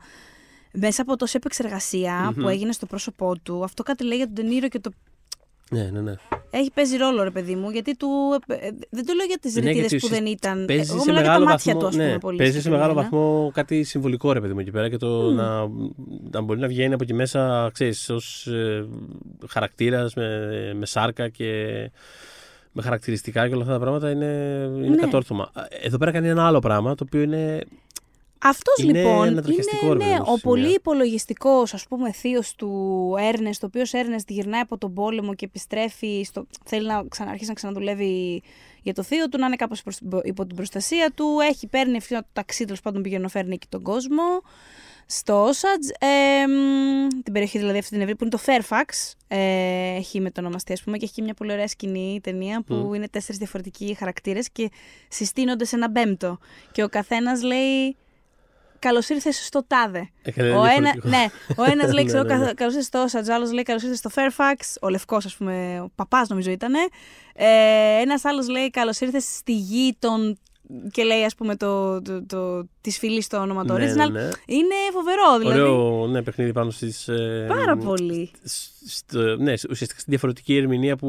μέσα 0.73 1.01
από 1.01 1.15
τόση 1.15 1.33
επεξεργασία 1.37 2.33
που 2.39 2.47
έγινε 2.47 2.71
στο 2.71 2.85
πρόσωπό 2.85 3.33
του, 3.43 3.63
αυτό 3.63 3.83
κάτι 3.83 4.03
λέει 4.03 4.17
για 4.17 4.25
τον 4.25 4.35
Τενήρο 4.35 4.67
και 4.67 4.79
το. 4.79 4.89
Ναι, 5.73 5.89
ναι, 5.93 6.01
ναι. 6.01 6.13
Έχει 6.49 6.71
παίζει 6.73 6.97
ρόλο, 6.97 7.23
ρε 7.23 7.31
παιδί 7.31 7.55
μου, 7.55 7.69
γιατί 7.69 7.95
του. 7.97 8.07
ε, 8.47 8.55
Δεν 8.89 9.05
το 9.05 9.13
λέω 9.13 9.25
για 9.27 9.37
τις 9.41 9.55
Ναι, 9.55 9.61
ρητίδε 9.61 9.79
γιατί 9.79 9.97
που 9.97 10.07
δεν 10.07 10.25
ήταν. 10.25 10.65
Παίζει 10.65 10.91
Εγώ 10.91 10.99
σε 10.99 11.05
μιλάω 11.05 11.21
για 11.23 11.31
τα 11.31 11.39
μεγάλο 11.39 11.45
μάτια 11.45 11.73
βαθμό, 11.73 11.79
του, 11.81 11.87
ας 11.87 11.95
πούμε, 11.95 12.11
ναι, 12.11 12.19
πολύ. 12.19 12.37
παίζει 12.37 12.61
σε 12.61 12.69
μεγάλο 12.69 12.89
συγκεκριμένα. 12.91 13.23
βαθμό 13.25 13.51
κάτι 13.53 13.83
συμβολικό, 13.83 14.31
ρε 14.33 14.41
παιδί 14.41 14.53
μου, 14.53 14.59
εκεί 14.59 14.71
πέρα 14.71 14.89
και 14.89 14.97
το 14.97 15.31
να, 15.31 15.67
να 16.31 16.41
μπορεί 16.41 16.59
να 16.59 16.67
βγαίνει 16.67 16.93
από 16.93 17.03
εκεί 17.03 17.13
μέσα, 17.13 17.69
ξέρεις, 17.73 18.09
ως 18.09 18.47
ε, 18.47 18.85
χαρακτήρας 19.47 20.13
με, 20.13 20.37
με 20.75 20.85
σάρκα 20.85 21.29
και 21.29 21.45
με 22.71 22.81
χαρακτηριστικά 22.81 23.47
και 23.47 23.53
όλα 23.53 23.61
αυτά 23.61 23.73
τα 23.73 23.79
πράγματα 23.79 24.09
είναι, 24.11 24.25
είναι 24.75 24.87
Ναι. 24.87 24.95
κατόρθωμα. 24.95 25.51
Εδώ 25.81 25.97
πέρα 25.97 26.11
κάνει 26.11 26.27
ένα 26.27 26.45
άλλο 26.47 26.59
πράγμα, 26.59 26.95
το 26.95 27.03
οποίο 27.07 27.21
είναι 27.21 27.59
Αυτός 28.43 28.77
Είναι 28.77 29.01
λοιπόν 29.01 29.27
ανατριχιαστικό, 29.27 29.85
ρε 29.85 29.91
είναι 29.91 29.97
παιδί 29.97 30.09
ναι, 30.09 30.15
μου, 30.15 30.21
ο 30.27 30.31
σε 30.31 30.39
σημεία. 30.39 30.41
πολύ 30.43 30.73
υπολογιστικός, 30.73 31.73
ας 31.73 31.87
πούμε, 31.87 32.11
θείος 32.11 32.55
του 32.55 32.69
Έρνεστ, 33.19 33.63
ο 33.63 33.65
οποίος 33.65 33.93
Έρνεστ 33.93 34.29
γυρνάει 34.29 34.61
από 34.61 34.77
τον 34.77 34.93
πόλεμο 34.93 35.33
και 35.33 35.45
επιστρέφει. 35.45 36.23
Στο... 36.23 36.47
Θέλει 36.65 36.87
να 36.87 37.03
ξαναρχίσει 37.09 37.47
να 37.47 37.53
ξαναδουλεύει 37.53 38.41
για 38.81 38.93
το 38.93 39.03
θείο 39.03 39.29
του, 39.29 39.37
να 39.37 39.45
είναι 39.45 39.55
κάπως 39.55 39.83
υπό 40.23 40.45
την 40.45 40.55
προστασία 40.55 41.11
του. 41.15 41.37
Έχει 41.49 41.67
παίρνει 41.67 41.95
ευθύνη 41.95 42.19
το 42.19 42.27
ταξί, 42.33 42.63
τέλος 42.65 42.81
πάντων 42.81 43.01
πηγαίνει 43.01 43.21
να 43.21 43.29
φέρνει 43.29 43.53
εκεί 43.53 43.67
τον 43.69 43.81
κόσμο. 43.81 44.23
Στο 45.05 45.43
Όσατζ, 45.43 45.87
ε, 45.99 46.47
μ, 46.47 47.07
την 47.23 47.33
περιοχή 47.33 47.57
δηλαδή 47.57 47.77
αυτή 47.77 47.91
την 47.91 48.01
ευρύ, 48.01 48.15
που 48.15 48.23
είναι 48.23 48.31
το 48.37 48.39
Fairfax, 48.45 49.13
ε, 49.27 49.95
έχει 49.95 50.19
μετονομαστεί, 50.19 50.73
ας 50.73 50.83
πούμε, 50.83 50.97
και 50.97 51.03
έχει 51.03 51.13
και 51.13 51.21
μια 51.21 51.33
πολύ 51.33 51.51
ωραία 51.51 51.67
σκηνή 51.67 52.13
η 52.13 52.21
ταινία 52.21 52.63
που 52.67 52.73
Μμ. 52.73 52.93
είναι 52.93 53.07
τέσσερις 53.07 53.37
διαφορετικοί 53.37 53.95
χαρακτήρες 53.99 54.49
και 54.51 54.71
συστήνονται 55.07 55.65
σε 55.65 55.75
ένα 55.75 55.91
πέμπτο. 55.91 56.37
Και 56.71 56.83
ο 56.83 56.89
καθένας 56.89 57.43
λέει. 57.43 57.95
Καλώς 58.81 59.09
ήρθες 59.09 59.45
στο 59.45 59.63
τάδε. 59.67 60.09
έκανε 60.21 60.49
Ο, 60.49 60.53
ένα, 60.53 60.65
διαφορετικό. 60.65 61.07
ναι, 61.09 61.25
ο 61.57 61.63
ένας 61.71 61.91
λέει, 61.95 62.05
ξέρω, 62.05 62.23
Ναι, 62.23 62.35
ναι, 62.37 62.45
ναι. 62.45 62.53
καλώς 62.53 62.73
ήρθες 62.73 62.87
στο 62.87 63.05
Osage, 63.19 63.29
ο 63.29 63.33
άλλος 63.33 63.51
λέει 63.51 63.63
καλώς 63.63 63.83
ήρθες 63.83 63.97
στο 63.97 64.09
Fairfax, 64.15 64.55
ο 64.81 64.89
λευκός, 64.89 65.25
ας 65.25 65.35
πούμε, 65.35 65.79
ο 65.81 65.91
παπάς 65.95 66.27
νομίζω 66.29 66.51
ήταν. 66.51 66.73
Ε, 67.35 67.45
Ένας 68.01 68.25
άλλος 68.25 68.47
λέει 68.49 68.69
καλώς 68.69 68.99
ήρθες 68.99 69.23
στη 69.37 69.53
γη 69.57 69.95
των. 69.99 70.37
και 70.91 71.03
λέει, 71.03 71.23
ας 71.23 71.35
πούμε, 71.35 71.55
το, 71.55 72.01
το, 72.01 72.25
το, 72.25 72.67
της 72.81 72.97
φυλής 72.97 73.25
στο 73.25 73.37
όνομα 73.37 73.65
του 73.65 73.73
Ναι, 73.73 73.85
original. 73.91 73.95
ναι, 74.11 74.21
ναι. 74.21 74.29
Είναι 74.45 74.75
φοβερό, 74.93 75.37
δηλαδή. 75.39 75.59
Ωραίο 75.59 76.07
ναι, 76.07 76.21
παιχνίδι 76.23 76.51
πάνω 76.51 76.69
στις... 76.71 77.07
ε, 77.07 77.45
Πάρα 77.49 77.77
πολύ. 77.77 78.31
σ- 78.43 78.71
στο- 78.89 79.35
ναι, 79.37 79.51
ουσιαστικά 79.69 79.99
στη 79.99 80.09
διαφορετική 80.09 80.57
ερμηνεία 80.57 80.95
που, 80.95 81.07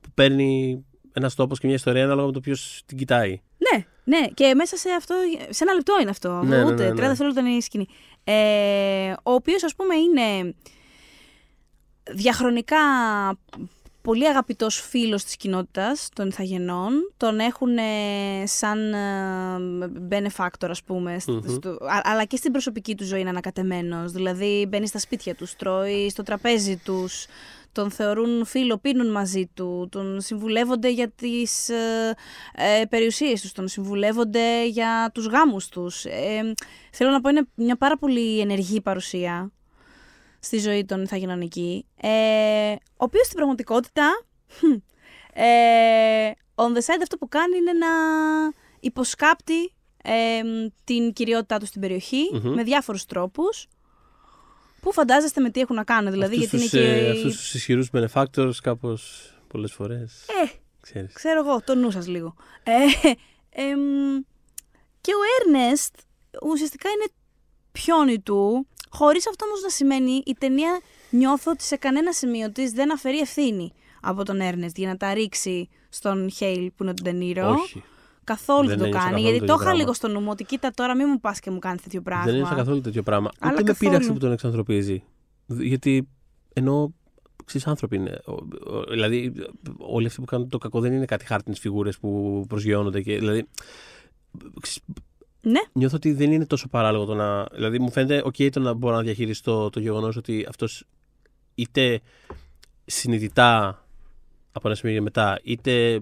που 0.00 0.08
παίρνει 0.14 0.82
ένας 1.12 1.34
τόπος 1.34 1.58
και 1.58 1.66
μια 1.66 1.76
ιστορία 1.76 2.04
ανάλογα 2.04 2.26
με 2.26 2.32
το 2.32 2.40
ποιος 2.40 2.82
την 2.86 2.96
κοιτάει. 2.96 3.40
Ναι, 3.72 3.84
ναι, 4.08 4.26
και 4.34 4.54
μέσα 4.54 4.76
σε 4.76 4.90
αυτό, 4.90 5.14
σε 5.48 5.64
ένα 5.64 5.72
λεπτό 5.74 5.96
είναι 6.00 6.10
αυτό. 6.10 6.42
Ναι, 6.42 6.56
ναι, 6.56 6.64
ούτε 6.64 6.84
ναι, 6.84 6.90
30 6.90 6.94
ναι. 6.94 7.06
δευτερόλεπτα 7.08 7.40
είναι 7.40 7.56
η 7.56 7.60
σκηνή. 7.60 7.86
Ε, 8.24 9.12
ο 9.22 9.32
οποίος, 9.32 9.64
ας 9.64 9.74
πούμε, 9.74 9.94
είναι 9.94 10.54
διαχρονικά 12.10 12.76
πολύ 14.02 14.28
αγαπητός 14.28 14.80
φίλος 14.80 15.24
της 15.24 15.36
κοινότητας 15.36 16.08
των 16.14 16.28
Ιθαγενών. 16.28 17.12
Τον 17.16 17.38
έχουν 17.38 17.78
ε, 17.78 17.82
σαν 18.46 18.92
ε, 18.92 19.90
benefactor, 20.10 20.68
ας 20.68 20.82
πούμε, 20.82 21.18
στο- 21.18 21.32
Μμμ. 21.32 21.54
στο- 21.54 21.68
α- 21.70 22.00
αλλά 22.04 22.24
και 22.24 22.36
στην 22.36 22.52
προσωπική 22.52 22.94
του 22.94 23.04
ζωή 23.04 23.20
είναι 23.20 23.28
ανακατεμένος. 23.28 24.12
Δηλαδή 24.12 24.66
μπαίνει 24.68 24.86
στα 24.86 24.98
σπίτια 24.98 25.34
τους, 25.34 25.56
τρώει 25.56 26.10
στο 26.10 26.22
τραπέζι 26.22 26.76
τους, 26.76 27.26
τον 27.78 27.90
θεωρούν 27.90 28.44
φίλο, 28.44 28.78
πίνουν 28.78 29.10
μαζί 29.10 29.50
του, 29.54 29.88
τον 29.90 30.20
συμβουλεύονται 30.20 30.90
για 30.90 31.10
τις 31.10 31.68
ε, 31.68 32.14
ε, 32.54 32.84
περιουσίες 32.84 33.40
τους, 33.40 33.52
τον 33.52 33.68
συμβουλεύονται 33.68 34.66
για 34.66 35.10
τους 35.14 35.26
γάμους 35.26 35.68
τους. 35.68 36.04
Ε, 36.04 36.54
θέλω 36.92 37.10
να 37.10 37.20
πω 37.20 37.28
είναι 37.28 37.46
μια 37.54 37.76
πάρα 37.76 37.96
πολύ 37.98 38.40
ενεργή 38.40 38.80
παρουσία 38.80 39.52
στη 40.38 40.58
ζωή 40.58 40.84
των 40.84 41.02
Ιθαγενών 41.02 41.40
εκεί, 41.40 41.86
ε, 42.00 42.72
ο 42.72 43.04
οποίος 43.04 43.24
στην 43.24 43.36
πραγματικότητα 43.36 44.24
χμ, 44.48 44.72
ε, 45.32 46.30
on 46.54 46.68
the 46.68 46.80
side 46.80 47.00
αυτό 47.02 47.16
που 47.18 47.28
κάνει 47.28 47.56
είναι 47.56 47.72
να 47.72 47.88
υποσκάπτει 48.80 49.72
ε, 50.02 50.40
την 50.84 51.12
κυριότητά 51.12 51.58
του 51.58 51.66
στην 51.66 51.80
περιοχή 51.80 52.30
Μμμ. 52.32 52.54
με 52.54 52.62
διάφορους 52.62 53.04
τρόπους 53.04 53.68
που 54.80 54.92
φαντάζεστε 54.92 55.40
με 55.40 55.50
τι 55.50 55.60
έχουν 55.60 55.76
να 55.76 55.84
κάνουν. 55.84 56.12
Δηλαδή, 56.12 56.34
αυτούς 56.36 56.50
γιατί 56.50 56.64
τους, 56.70 56.80
είναι 56.80 56.88
ε, 56.88 57.02
και. 57.04 57.10
αυτούς 57.10 57.36
τους 57.36 57.54
ισχυρούς 57.54 57.90
benefactors 57.92 58.54
κάπως 58.62 59.32
πολλές 59.48 59.72
φορές. 59.72 60.24
Ε, 60.44 60.48
Ξέρεις. 60.80 61.12
ξέρω 61.12 61.40
εγώ, 61.46 61.60
το 61.62 61.74
νου 61.74 61.90
σας 61.90 62.06
λίγο. 62.06 62.34
Ε, 62.62 62.72
εμ, 63.62 63.80
και 65.00 65.12
ο 65.12 65.20
Έρνεστ 65.40 65.94
ουσιαστικά 66.42 66.88
είναι 66.88 67.06
πιόνι 67.72 68.20
του, 68.20 68.66
χωρίς 68.90 69.28
αυτό 69.28 69.46
όμως 69.46 69.60
να 69.62 69.68
σημαίνει 69.68 70.22
η 70.26 70.34
ταινία 70.38 70.80
νιώθω 71.10 71.50
ότι 71.50 71.62
σε 71.62 71.76
κανένα 71.76 72.12
σημείο 72.12 72.52
της 72.52 72.70
δεν 72.72 72.92
αφαιρεί 72.92 73.18
ευθύνη 73.18 73.72
από 74.00 74.24
τον 74.24 74.40
Έρνεστ 74.40 74.78
για 74.78 74.88
να 74.88 74.96
τα 74.96 75.14
ρίξει 75.14 75.68
στον 75.88 76.30
Χέιλ 76.30 76.70
που 76.70 76.82
είναι 76.82 76.94
τον 76.94 77.04
Τενήρο. 77.04 77.50
Όχι. 77.50 77.82
Καθόλου 78.28 78.68
Δεν 78.68 78.68
δεν, 78.68 78.78
το 78.78 78.84
ένιωσα 78.84 78.98
κάνει. 79.04 79.10
καθόλου 79.14 79.30
Γιατί 79.30 79.38
το 79.38 79.44
τέτοιο 79.46 79.54
είχα 79.54 79.62
πράγμα. 79.64 79.78
λίγο 79.80 79.92
στο 79.94 80.08
νου 80.08 80.20
μου 80.20 80.28
ότι 80.30 80.44
κοίτα 80.44 80.70
τώρα 80.74 80.94
μην 80.96 81.06
μου 81.10 81.20
πας 81.20 81.40
και 81.40 81.50
μου 81.50 81.58
κάνεις 81.58 81.82
τέτοιο 81.82 82.00
πράγμα. 82.02 82.24
Δεν 82.24 82.34
ένιωσα 82.34 82.54
καθόλου 82.54 82.80
τέτοιο 82.80 83.02
πράγμα. 83.02 83.30
Αλλά 83.38 83.52
Ούτε 83.52 83.62
με 83.62 83.68
καθόλου. 83.68 83.90
πείραξε 83.90 84.12
που 84.12 84.18
τον 84.18 84.32
εξανθρωπίζει. 84.32 85.02
Δ- 85.46 85.60
Γιατί 85.62 86.08
ενώ 86.52 86.94
ξέρεις 87.44 87.66
άνθρωποι 87.66 87.96
είναι. 87.96 88.20
Ο- 88.26 88.32
ο- 88.76 88.84
Δηλαδή, 88.90 89.32
όλοι 89.78 90.06
αυτοί 90.06 90.20
που 90.20 90.26
κάνουν 90.26 90.48
το 90.48 90.58
κακό 90.58 90.80
δεν 90.80 90.92
είναι 90.92 91.04
κάτι 91.04 91.24
χάρτινες 91.24 91.58
φιγούρες 91.58 91.98
που 91.98 92.44
προσγειώνονται. 92.48 93.00
Και, 93.02 93.18
δηλαδή, 93.18 93.46
ξέρεις, 94.60 94.80
Ναι, 95.40 95.60
νιώθω 95.72 95.96
ότι 95.96 96.12
δεν 96.12 96.32
είναι 96.32 96.46
τόσο 96.46 96.68
παράλογο 96.68 97.04
το 97.04 97.14
να. 97.14 97.44
Δηλαδή, 97.44 97.78
μου 97.78 97.90
φαίνεται 97.90 98.22
OK 98.26 98.50
το 98.52 98.60
να 98.60 98.72
μπορώ 98.72 98.94
να 98.96 99.02
διαχειριστώ 99.02 99.70
το 99.70 99.80
γεγονός 99.80 100.16
ότι 100.16 100.46
αυτός 100.48 100.84
είτε 101.54 102.00
συνειδητά 102.84 103.84
από 104.52 104.68
ένα 104.68 104.76
σημείο 104.76 104.94
και 104.94 105.00
μετά, 105.00 105.38
είτε 105.42 106.00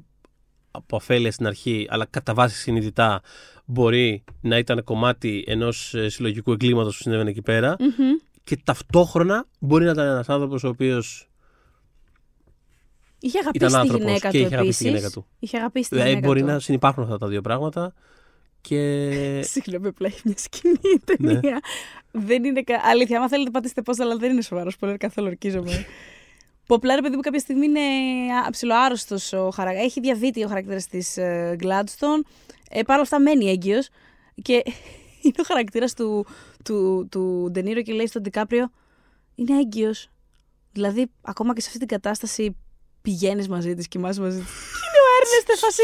από 0.77 0.97
αφέλεια 0.97 1.33
στην 1.33 1.47
αρχή, 1.47 1.87
αλλά 1.91 2.05
κατά 2.11 2.35
βάση 2.35 2.57
συνειδητά 2.57 3.21
μπορεί 3.65 4.25
να 4.41 4.59
ήταν 4.59 4.85
κομμάτι 4.85 5.45
ενός 5.47 5.95
συλλογικού 6.07 6.53
εγκλήματος 6.53 6.97
που 6.97 7.03
συνέβαινε 7.03 7.31
εκεί 7.31 7.43
πέρα 7.43 7.77
Μμμ. 7.81 7.89
και 8.45 8.57
ταυτόχρονα 8.65 9.47
μπορεί 9.59 9.85
να 9.85 9.91
ήταν 9.91 10.07
ένας 10.07 10.29
άνθρωπος 10.29 10.65
ο 10.65 10.69
οποίος 10.69 11.29
Είχε 13.21 13.39
αγαπήσει 13.39 13.65
ήταν 13.65 13.69
τη 13.69 13.77
άνθρωπος 13.79 14.07
γυναίκα 14.07 14.31
και 14.31 14.39
του 14.39 14.45
είχε 14.45 14.55
αγαπήσει 14.55 14.79
τη 14.83 14.89
επίσης. 14.89 15.01
γυναίκα 15.01 15.11
του. 15.11 15.27
Είχε 15.39 15.57
αγαπήσει 15.57 15.89
τη 15.89 15.95
Δηλαδή 15.95 16.11
γυναίκα 16.11 16.29
μπορεί 16.29 16.41
του. 16.41 16.47
να 16.47 16.59
συνεπάρχουν 16.59 17.03
αυτά 17.03 17.19
τα 17.19 17.27
δύο 17.29 17.41
πράγματα 17.41 17.95
και. 18.61 19.11
Συγγνώμη, 19.53 19.87
απλά 19.87 20.07
έχει 20.07 20.21
μια 20.25 20.35
σκηνή 20.39 20.75
η 20.83 21.01
Ναι. 21.19 21.33
ταινία. 21.35 21.61
Δεν 22.11 22.45
είναι. 22.45 22.63
κα- 22.63 22.81
Αλήθεια, 22.85 23.17
άμα 23.19 23.29
θέλετε 23.29 23.51
πατήστε 23.51 23.83
πώ, 23.83 23.93
αλλά 24.03 24.17
δεν 24.17 24.31
είναι 24.33 24.43
σοβαρός. 24.43 24.77
Πολύ 24.77 24.97
καθόλου 24.97 25.27
ορκίζομαι. 25.31 25.73
που 26.67 26.75
απλά 26.75 26.95
ρε 26.95 27.01
παιδί 27.01 27.15
μου 27.17 27.21
κάποια 27.21 27.41
στιγμή 27.41 27.67
είναι 27.67 27.81
ψιλοάρρωστος 28.51 29.33
ο 29.33 29.51
χαρακτήρα. 29.51 29.85
Έχει 29.85 30.01
διαβήτη 30.01 30.45
ο 30.45 30.49
χαρακτήρας 30.49 30.87
της 30.87 31.15
Gladstone. 31.63 32.21
Ε, 32.71 32.83
Παρ' 32.83 32.95
όλα 32.95 33.03
αυτά 33.03 33.21
μένει 33.21 33.49
έγκυος. 33.51 33.89
Και 34.43 34.53
είναι 35.23 35.35
ο 35.39 35.43
χαρακτήρας 35.47 35.95
του, 35.95 36.27
του, 36.65 37.09
του 37.11 37.49
Ντενίρο 37.51 37.83
και 37.83 37.93
λέει 37.93 38.07
στον 38.07 38.23
Ντικάπριο 38.23 38.71
είναι 39.35 39.59
έγκυος. 39.59 40.09
Δηλαδή, 40.73 41.11
ακόμα 41.23 41.55
και 41.55 41.61
σε 41.61 41.67
αυτή 41.67 41.79
την 41.79 41.89
κατάσταση 41.89 42.57
πηγαίνεις 43.03 43.49
μαζί 43.49 43.75
της, 43.75 43.89
κοιμάσαι 43.89 44.21
μαζί 44.21 44.39
της. 44.39 44.47
είναι 44.85 44.99
ο 45.03 45.09
Έρνεστε 45.21 45.67
φάση. 45.67 45.83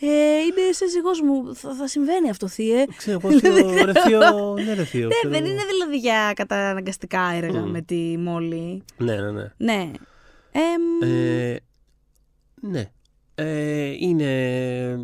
Ε, 0.00 0.38
είναι 0.40 0.72
σύζυγός 0.72 1.20
μου. 1.20 1.54
Θα, 1.54 1.74
θα 1.74 1.86
συμβαίνει 1.88 2.30
αυτό, 2.30 2.48
θύε. 2.48 2.84
Ξέρω 2.96 3.20
εγώ 3.24 3.38
στο 3.38 3.84
ρεθείο. 3.84 4.54
Ναι, 4.64 4.74
ρεθείο. 4.74 5.06
Ναι, 5.06 5.14
ξέρω 5.14 5.32
δεν 5.32 5.44
εγώ. 5.44 5.52
είναι 5.52 5.62
δηλαδή 5.64 5.96
για 5.96 6.32
καταναγκαστικά 6.36 7.30
έργα 7.34 7.60
Μμμ. 7.60 7.70
με 7.70 7.80
τη 7.82 8.16
Μόλι. 8.18 8.82
Ναι, 8.96 9.14
ναι, 9.16 9.30
ναι. 9.30 9.52
Ναι. 9.56 9.90
Εμ, 10.58 11.10
Ε, 11.10 11.56
ναι. 12.60 12.90
Ε, 13.34 13.84
είναι. 13.98 14.98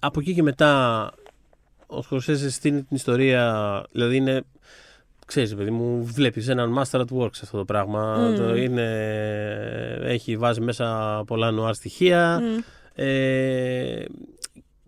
Από 0.00 0.20
εκεί 0.20 0.34
και 0.34 0.42
μετά 0.42 1.12
ο 1.86 2.02
Σκορσέζε 2.02 2.50
στείνει 2.50 2.82
την 2.82 2.96
ιστορία. 2.96 3.84
Δηλαδή 3.92 4.16
είναι. 4.16 4.42
Ξέρεις, 5.26 5.54
παιδί 5.54 5.70
μου, 5.70 6.04
βλέπεις 6.04 6.48
έναν 6.48 6.74
master 6.78 7.00
at 7.00 7.18
work 7.18 7.34
σε 7.34 7.40
αυτό 7.44 7.56
το 7.56 7.64
πράγμα. 7.64 8.16
Μμμ. 8.16 8.36
Το 8.36 8.54
είναι, 8.56 8.88
έχει 10.02 10.36
βάζει 10.36 10.60
μέσα 10.60 11.22
πολλά 11.26 11.50
νουάρ 11.50 11.74
στοιχεία. 11.74 12.40
μ, 12.40 12.58
Ε, 12.94 14.04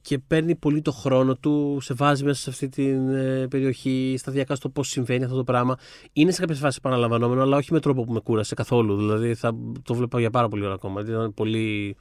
και 0.06 0.18
παίρνει 0.18 0.54
πολύ 0.54 0.82
το 0.82 0.92
χρόνο 0.92 1.36
του, 1.36 1.78
σε 1.80 1.94
βάζει 1.94 2.24
μέσα 2.24 2.40
σε 2.40 2.50
αυτή 2.50 2.68
την 2.68 3.08
ε, 3.08 3.46
περιοχή, 3.48 4.14
σταδιακά 4.18 4.54
στο 4.54 4.68
πώς 4.68 4.88
συμβαίνει 4.88 5.24
αυτό 5.24 5.36
το 5.36 5.44
πράγμα. 5.44 5.76
Είναι 6.12 6.30
σε 6.30 6.40
κάποιες 6.40 6.58
φάσεις 6.58 6.78
επαναλαμβανόμενο, 6.78 7.42
αλλά 7.42 7.56
όχι 7.56 7.72
με 7.72 7.80
τρόπο 7.80 8.04
που 8.04 8.12
με 8.12 8.20
κούρασε 8.20 8.54
καθόλου. 8.54 8.96
Δηλαδή 8.96 9.34
θα 9.34 9.56
το 9.82 9.94
βλέπα 9.94 10.20
για 10.20 10.30
πάρα 10.30 10.48
πολύ 10.48 10.64
ώρα 10.64 10.74
ακόμα. 10.74 11.02
Δηλαδή, 11.02 11.18
Ήταν 11.20 11.34
πολύ. 11.34 11.96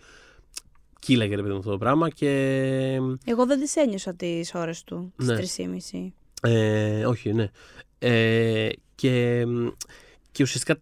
κύλαγε 0.99 1.35
ρε 1.35 1.41
παιδί 1.41 1.53
μου 1.53 1.59
αυτό 1.59 1.71
το 1.71 1.77
πράγμα 1.77 2.09
και. 2.09 2.29
Εγώ 3.25 3.45
δεν 3.45 3.59
τις 3.59 3.75
ένιωσα 3.75 4.13
τις 4.13 4.53
ώρες 4.55 4.83
του, 4.83 5.13
τις 5.17 5.27
Ναι. 5.27 5.35
3,5. 5.35 6.11
Ε, 6.41 7.05
όχι, 7.05 7.33
ναι. 7.33 7.49
Ε, 7.99 8.69
και, 8.95 9.45
και 10.31 10.43
ουσιαστικά 10.43 10.79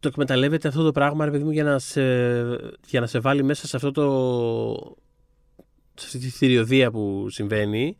το 0.00 0.08
εκμεταλλεύεται 0.08 0.68
αυτό 0.68 0.82
το 0.82 0.92
πράγμα, 0.92 1.24
ρε 1.24 1.30
παιδί 1.30 1.44
μου, 1.44 1.50
για 1.50 1.64
να 1.64 1.78
σε, 1.78 2.02
για 2.86 3.00
να 3.00 3.06
σε 3.06 3.18
βάλει 3.18 3.42
μέσα 3.42 3.66
σε 3.66 3.76
αυτό 3.76 3.90
το. 3.90 4.96
Σε 6.02 6.16
αυτή 6.16 6.18
τη 6.18 6.28
θηριωδία 6.28 6.90
που 6.90 7.26
συμβαίνει, 7.30 7.96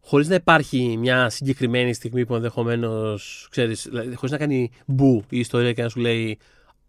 χωρίς 0.00 0.28
να 0.28 0.34
υπάρχει 0.34 0.96
μια 0.98 1.28
συγκεκριμένη 1.30 1.92
στιγμή 1.94 2.26
που 2.26 2.34
ενδεχομένως, 2.34 3.46
ξέρεις, 3.50 3.86
δηλαδή, 3.88 4.14
χωρίς 4.14 4.30
να 4.30 4.38
κάνει 4.38 4.70
μπου 4.86 5.22
η 5.28 5.38
ιστορία 5.38 5.72
και 5.72 5.82
να 5.82 5.88
σου 5.88 6.00
λέει 6.00 6.38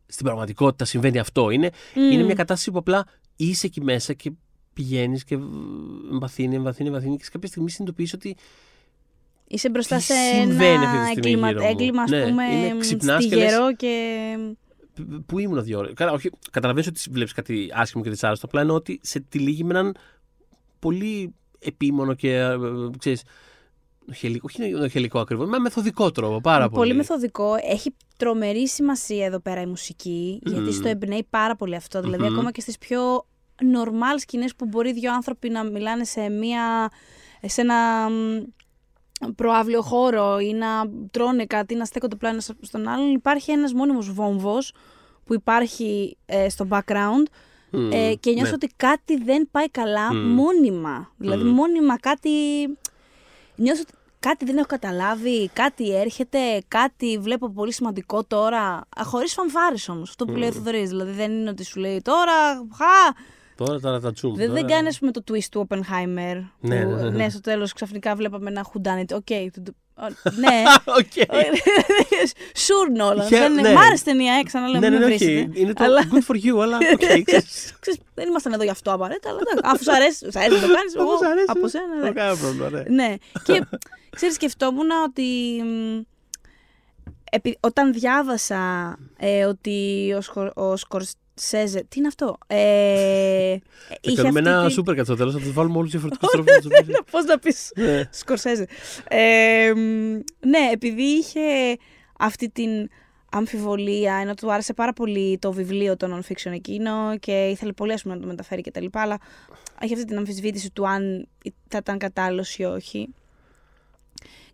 στην 0.06 0.26
πραγματικότητα 0.26 0.86
συμβαίνει 0.86 1.20
αυτό. 1.20 1.50
Είναι, 1.50 1.70
Μμ. 1.96 2.12
είναι 2.12 2.24
μια 2.24 2.34
κατάσταση 2.36 2.72
που 2.72 2.78
απλά 2.78 3.06
είσαι 3.36 3.66
εκεί 3.68 3.82
μέσα 3.82 4.14
και 4.14 4.32
πηγαίνεις 4.74 5.24
και 5.24 5.38
εμβαθύνει, 6.12 6.56
εμβαθύνει, 6.56 6.88
εμβαθύνει 6.88 7.18
και 7.18 7.24
σε 7.24 7.30
κάποια 7.32 7.48
στιγμή 7.48 7.70
συνειδητοποιείς 7.70 8.14
ότι 8.14 8.36
Είσαι 9.50 9.70
μπροστά 9.70 9.96
Τι 9.98 10.02
σε 10.04 10.14
συμβαίνει 10.14 10.64
ένα 10.74 10.90
αυτή 10.90 10.98
τη 10.98 11.06
στιγμή 11.22 11.30
έγκλημα, 11.32 11.48
γύρω 11.48 11.62
μου. 11.62 11.68
έγκλημα 11.70 12.02
ας 12.02 12.10
Ναι, 12.10 12.24
πούμε, 12.28 12.44
είναι 12.46 12.78
ξυπνάς 12.80 13.26
και 13.26 13.36
στιγερό 13.36 13.76
και... 13.76 13.94
Π- 14.54 14.67
Πού 15.26 15.40
ήμουν 15.40 15.64
δύο 15.64 15.78
ώρες. 15.78 15.94
Καλά, 15.96 16.12
όχι, 16.12 16.30
καταλαβαίνω 16.52 16.86
ότι 16.90 17.02
βλέπεις 17.10 17.34
κάτι 17.34 17.70
άσχημο 17.74 18.04
και 18.04 18.10
δυσάρεστο. 18.10 18.46
Απλά 18.46 18.62
εννοώ 18.62 18.76
ότι 18.76 19.00
σε 19.04 19.20
τυλίγει 19.20 19.64
με 19.64 19.80
έναν 19.80 19.96
πολύ 20.80 21.34
επίμονο 21.60 22.14
και. 22.14 22.34
ε, 22.34 22.44
ε, 22.44 22.58
ξέρεις, 22.98 23.24
νοχελικό, 24.06 24.48
όχι 24.52 24.70
νοχελικό 24.72 25.20
ακριβώς, 25.20 25.48
με 25.50 25.60
μεθοδικό 25.60 26.12
τρόπο. 26.12 26.42
Πάρα 26.42 26.70
πολύ. 26.70 26.76
πολύ 26.76 26.94
μεθοδικό. 26.94 27.56
Έχει 27.72 27.96
τρομερή 28.18 28.68
σημασία 28.68 29.26
εδώ 29.26 29.40
πέρα 29.40 29.62
η 29.62 29.66
μουσική, 29.66 30.40
γιατί 30.44 30.62
Μμμ. 30.62 30.72
στο 30.72 30.88
εμπνέει 30.88 31.28
πάρα 31.30 31.56
πολύ 31.56 31.76
αυτό. 31.76 32.02
Δηλαδή, 32.02 32.24
Μμμ. 32.24 32.34
ακόμα 32.34 32.52
και 32.52 32.62
στις 32.62 32.78
πιο 32.78 33.26
normal 33.58 34.20
σκηνές 34.20 34.56
που 34.56 34.66
μπορεί 34.66 34.94
δύο 34.94 35.14
άνθρωποι 35.14 35.50
να 35.50 35.64
μιλάνε 35.64 36.04
σε, 36.04 36.30
μια, 36.30 36.92
σε 37.42 37.62
ένα 37.62 38.10
μ, 38.10 38.44
προάβλιο 39.36 39.82
χώρο 39.82 40.40
ή 40.40 40.54
να 40.54 40.68
τρώνε 41.12 41.46
κάτι, 41.46 41.76
να 41.76 41.86
στέκονται 41.86 42.16
πλάι 42.16 42.32
ένας 42.32 42.52
στον 42.62 42.88
άλλον, 42.88 43.14
υπάρχει 43.14 43.52
ένας 43.52 43.74
μόνιμος 43.74 44.14
βόμβος 44.14 44.74
που 45.26 45.34
υπάρχει 45.34 46.18
ε, 46.26 46.50
στο 46.50 46.68
background 46.70 47.24
Μμμ, 47.72 47.92
ε, 47.92 48.14
και 48.14 48.32
νιώθω 48.32 48.50
ναι. 48.50 48.56
ότι 48.56 48.70
κάτι 48.76 49.18
δεν 49.24 49.48
πάει 49.52 49.70
καλά 49.70 50.14
Μμμ. 50.14 50.34
μόνιμα. 50.34 51.12
Δηλαδή, 51.18 51.44
Μμμ. 51.44 51.54
μόνιμα 51.54 51.98
κάτι. 52.00 52.30
Νιώθω 53.56 53.82
ότι 53.82 53.94
κάτι 54.20 54.46
δεν 54.46 54.58
έχω 54.58 54.68
καταλάβει, 54.68 55.50
κάτι 55.54 55.96
έρχεται, 55.96 56.40
κάτι 56.68 57.18
βλέπω 57.18 57.50
πολύ 57.50 57.74
σημαντικό 57.74 58.24
τώρα. 58.24 58.82
Χωρίς 59.04 59.34
φανφάρες 59.34 59.90
όμως. 59.90 60.10
Αυτό 60.10 60.26
που 60.26 60.36
λέει 60.36 60.50
ο 60.50 60.52
Θοδωρής. 60.52 60.90
Δηλαδή, 60.90 61.12
δεν 61.12 61.32
είναι 61.32 61.50
ότι 61.50 61.64
σου 61.64 61.80
λέει 61.80 62.02
τώρα. 62.02 62.34
Χα! 62.56 63.14
Τώρα, 63.58 63.80
τώρα 63.80 64.00
τα 64.00 64.12
τσούμ. 64.14 64.36
Δεν, 64.36 64.48
τώρα... 64.48 64.60
δεν 64.60 64.70
κάνεις, 64.70 64.90
ας 64.90 65.00
πούμε, 65.00 65.12
το 65.12 65.24
twist 65.32 65.46
του 65.52 65.68
Oppenheimer. 65.70 66.44
Ναι, 66.60 66.84
που, 66.84 66.90
ναι, 66.90 67.02
ναι. 67.02 67.10
ναι, 67.10 67.30
στο 67.30 67.40
τέλος 67.42 67.74
ξαφνικά 67.74 68.16
βλέπαμε 68.16 68.50
ένα 68.50 68.66
whodunit. 68.74 69.12
OK. 69.16 69.52
του- 69.54 69.62
του- 69.64 69.76
ο, 70.00 70.04
ναι. 70.40 70.64
OK. 71.00 71.40
Sure, 72.56 72.90
Νόλαν. 72.92 73.28
Χε- 73.28 73.38
Δεν- 73.40 73.54
ναι. 73.54 73.72
Μ' 73.74 73.78
άρεσε 73.78 74.04
ταινία, 74.04 74.34
ε, 74.34 74.44
ξαναλέω. 74.44 74.80
Ναι, 74.80 74.90
μην 74.90 75.00
ναι, 75.00 75.04
με 75.06 75.10
ναι, 75.10 75.16
όχι. 75.16 75.26
βρίσετε. 75.26 75.60
Είναι 75.60 75.74
το 75.74 75.84
Αλλά- 75.84 76.04
good 76.12 76.32
for 76.32 76.36
you, 76.46 76.62
αλλά. 76.62 76.78
οκ, 76.94 76.98
ξέρεις. 77.00 77.76
Ξέρεις, 77.80 78.00
δεν 78.14 78.28
ήμασταν 78.28 78.54
εδώ 78.54 78.64
γι' 78.64 78.70
αυτό 78.70 78.92
απαραίτητα, 78.94 79.30
αλλά 79.30 79.40
εντάξει, 79.42 79.62
αφού 79.64 79.84
σου 79.84 79.92
αρέσει, 79.92 80.18
σου 80.32 80.40
αρέσει 80.40 80.62
να 80.62 80.68
το 80.68 80.74
κάνεις. 80.74 80.96
Αφού 80.96 81.18
σ' 81.18 81.26
αρέσει, 81.32 81.46
Από 81.48 81.68
σένα, 81.68 81.96
ναι. 81.96 82.02
Δεν 82.02 82.14
κανένα 82.14 82.38
πρόβλημα, 82.38 82.70
ναι. 82.70 82.84
ναι. 82.90 83.16
Και 83.44 83.62
ξέρεις, 84.10 84.36
σκεφτόμουν 84.36 84.90
ότι 85.06 85.24
μ, 85.64 86.02
επει- 87.32 87.58
όταν 87.60 87.94
διάβασα 87.94 88.96
ε, 89.18 89.46
ότι 89.46 90.14
ο, 90.56 90.76
Σκο, 90.76 91.00
ο 91.38 91.42
Σκορσέζε. 91.42 91.84
Τι 91.90 92.00
είναι 92.00 92.08
αυτό; 92.08 92.38
Ε, 92.48 93.58
Θα 94.16 94.22
κάνουμε 94.22 94.40
ένα 94.40 94.60
αυτή 94.60 94.72
super 94.72 94.96
cut 94.96 95.06
στο 95.06 95.16
τέλος, 95.16 95.34
θα 95.34 95.40
τους 95.40 95.54
βάλουμε 95.54 95.78
όλους 95.78 95.92
διαφορετικούς 95.92 96.30
τρόπους 96.30 96.54
να 96.56 96.62
τους 96.62 96.86
την... 96.86 96.96
Πώς 97.12 97.26
να 97.26 97.40
πεις 97.40 97.72
Ναι. 97.76 98.04
Σκορσέζε. 98.12 98.68
Ε, 99.08 99.72
μ, 99.76 99.80
ναι, 100.48 100.70
επειδή 100.72 101.02
είχε 101.04 101.42
αυτή 102.20 102.50
την 102.50 102.90
αμφιβολία, 103.32 104.16
ενώ 104.16 104.34
του 104.34 104.52
άρεσε 104.52 104.74
πάρα 104.74 104.94
πολύ 104.94 105.38
το 105.42 105.52
βιβλίο 105.52 105.98
το 105.98 106.18
non-fiction 106.18 106.52
εκείνο 106.52 107.18
και 107.20 107.48
ήθελε 107.48 107.72
πολύ 107.72 107.94
ας 107.94 108.02
πούμε, 108.02 108.16
να 108.16 108.22
το 108.22 108.28
μεταφέρει 108.28 108.62
και 108.62 108.72
τα 108.72 108.82
λοιπά, 108.82 109.02
αλλά 109.02 109.18
έχει 109.80 109.94
αυτή 109.94 110.06
την 110.06 110.18
αμφισβήτηση 110.18 110.72
του 110.72 110.88
αν 110.88 111.28
θα 111.68 111.78
ήταν 111.78 111.98
κατάλληλος 111.98 112.58
ή 112.58 112.64
όχι. 112.64 113.10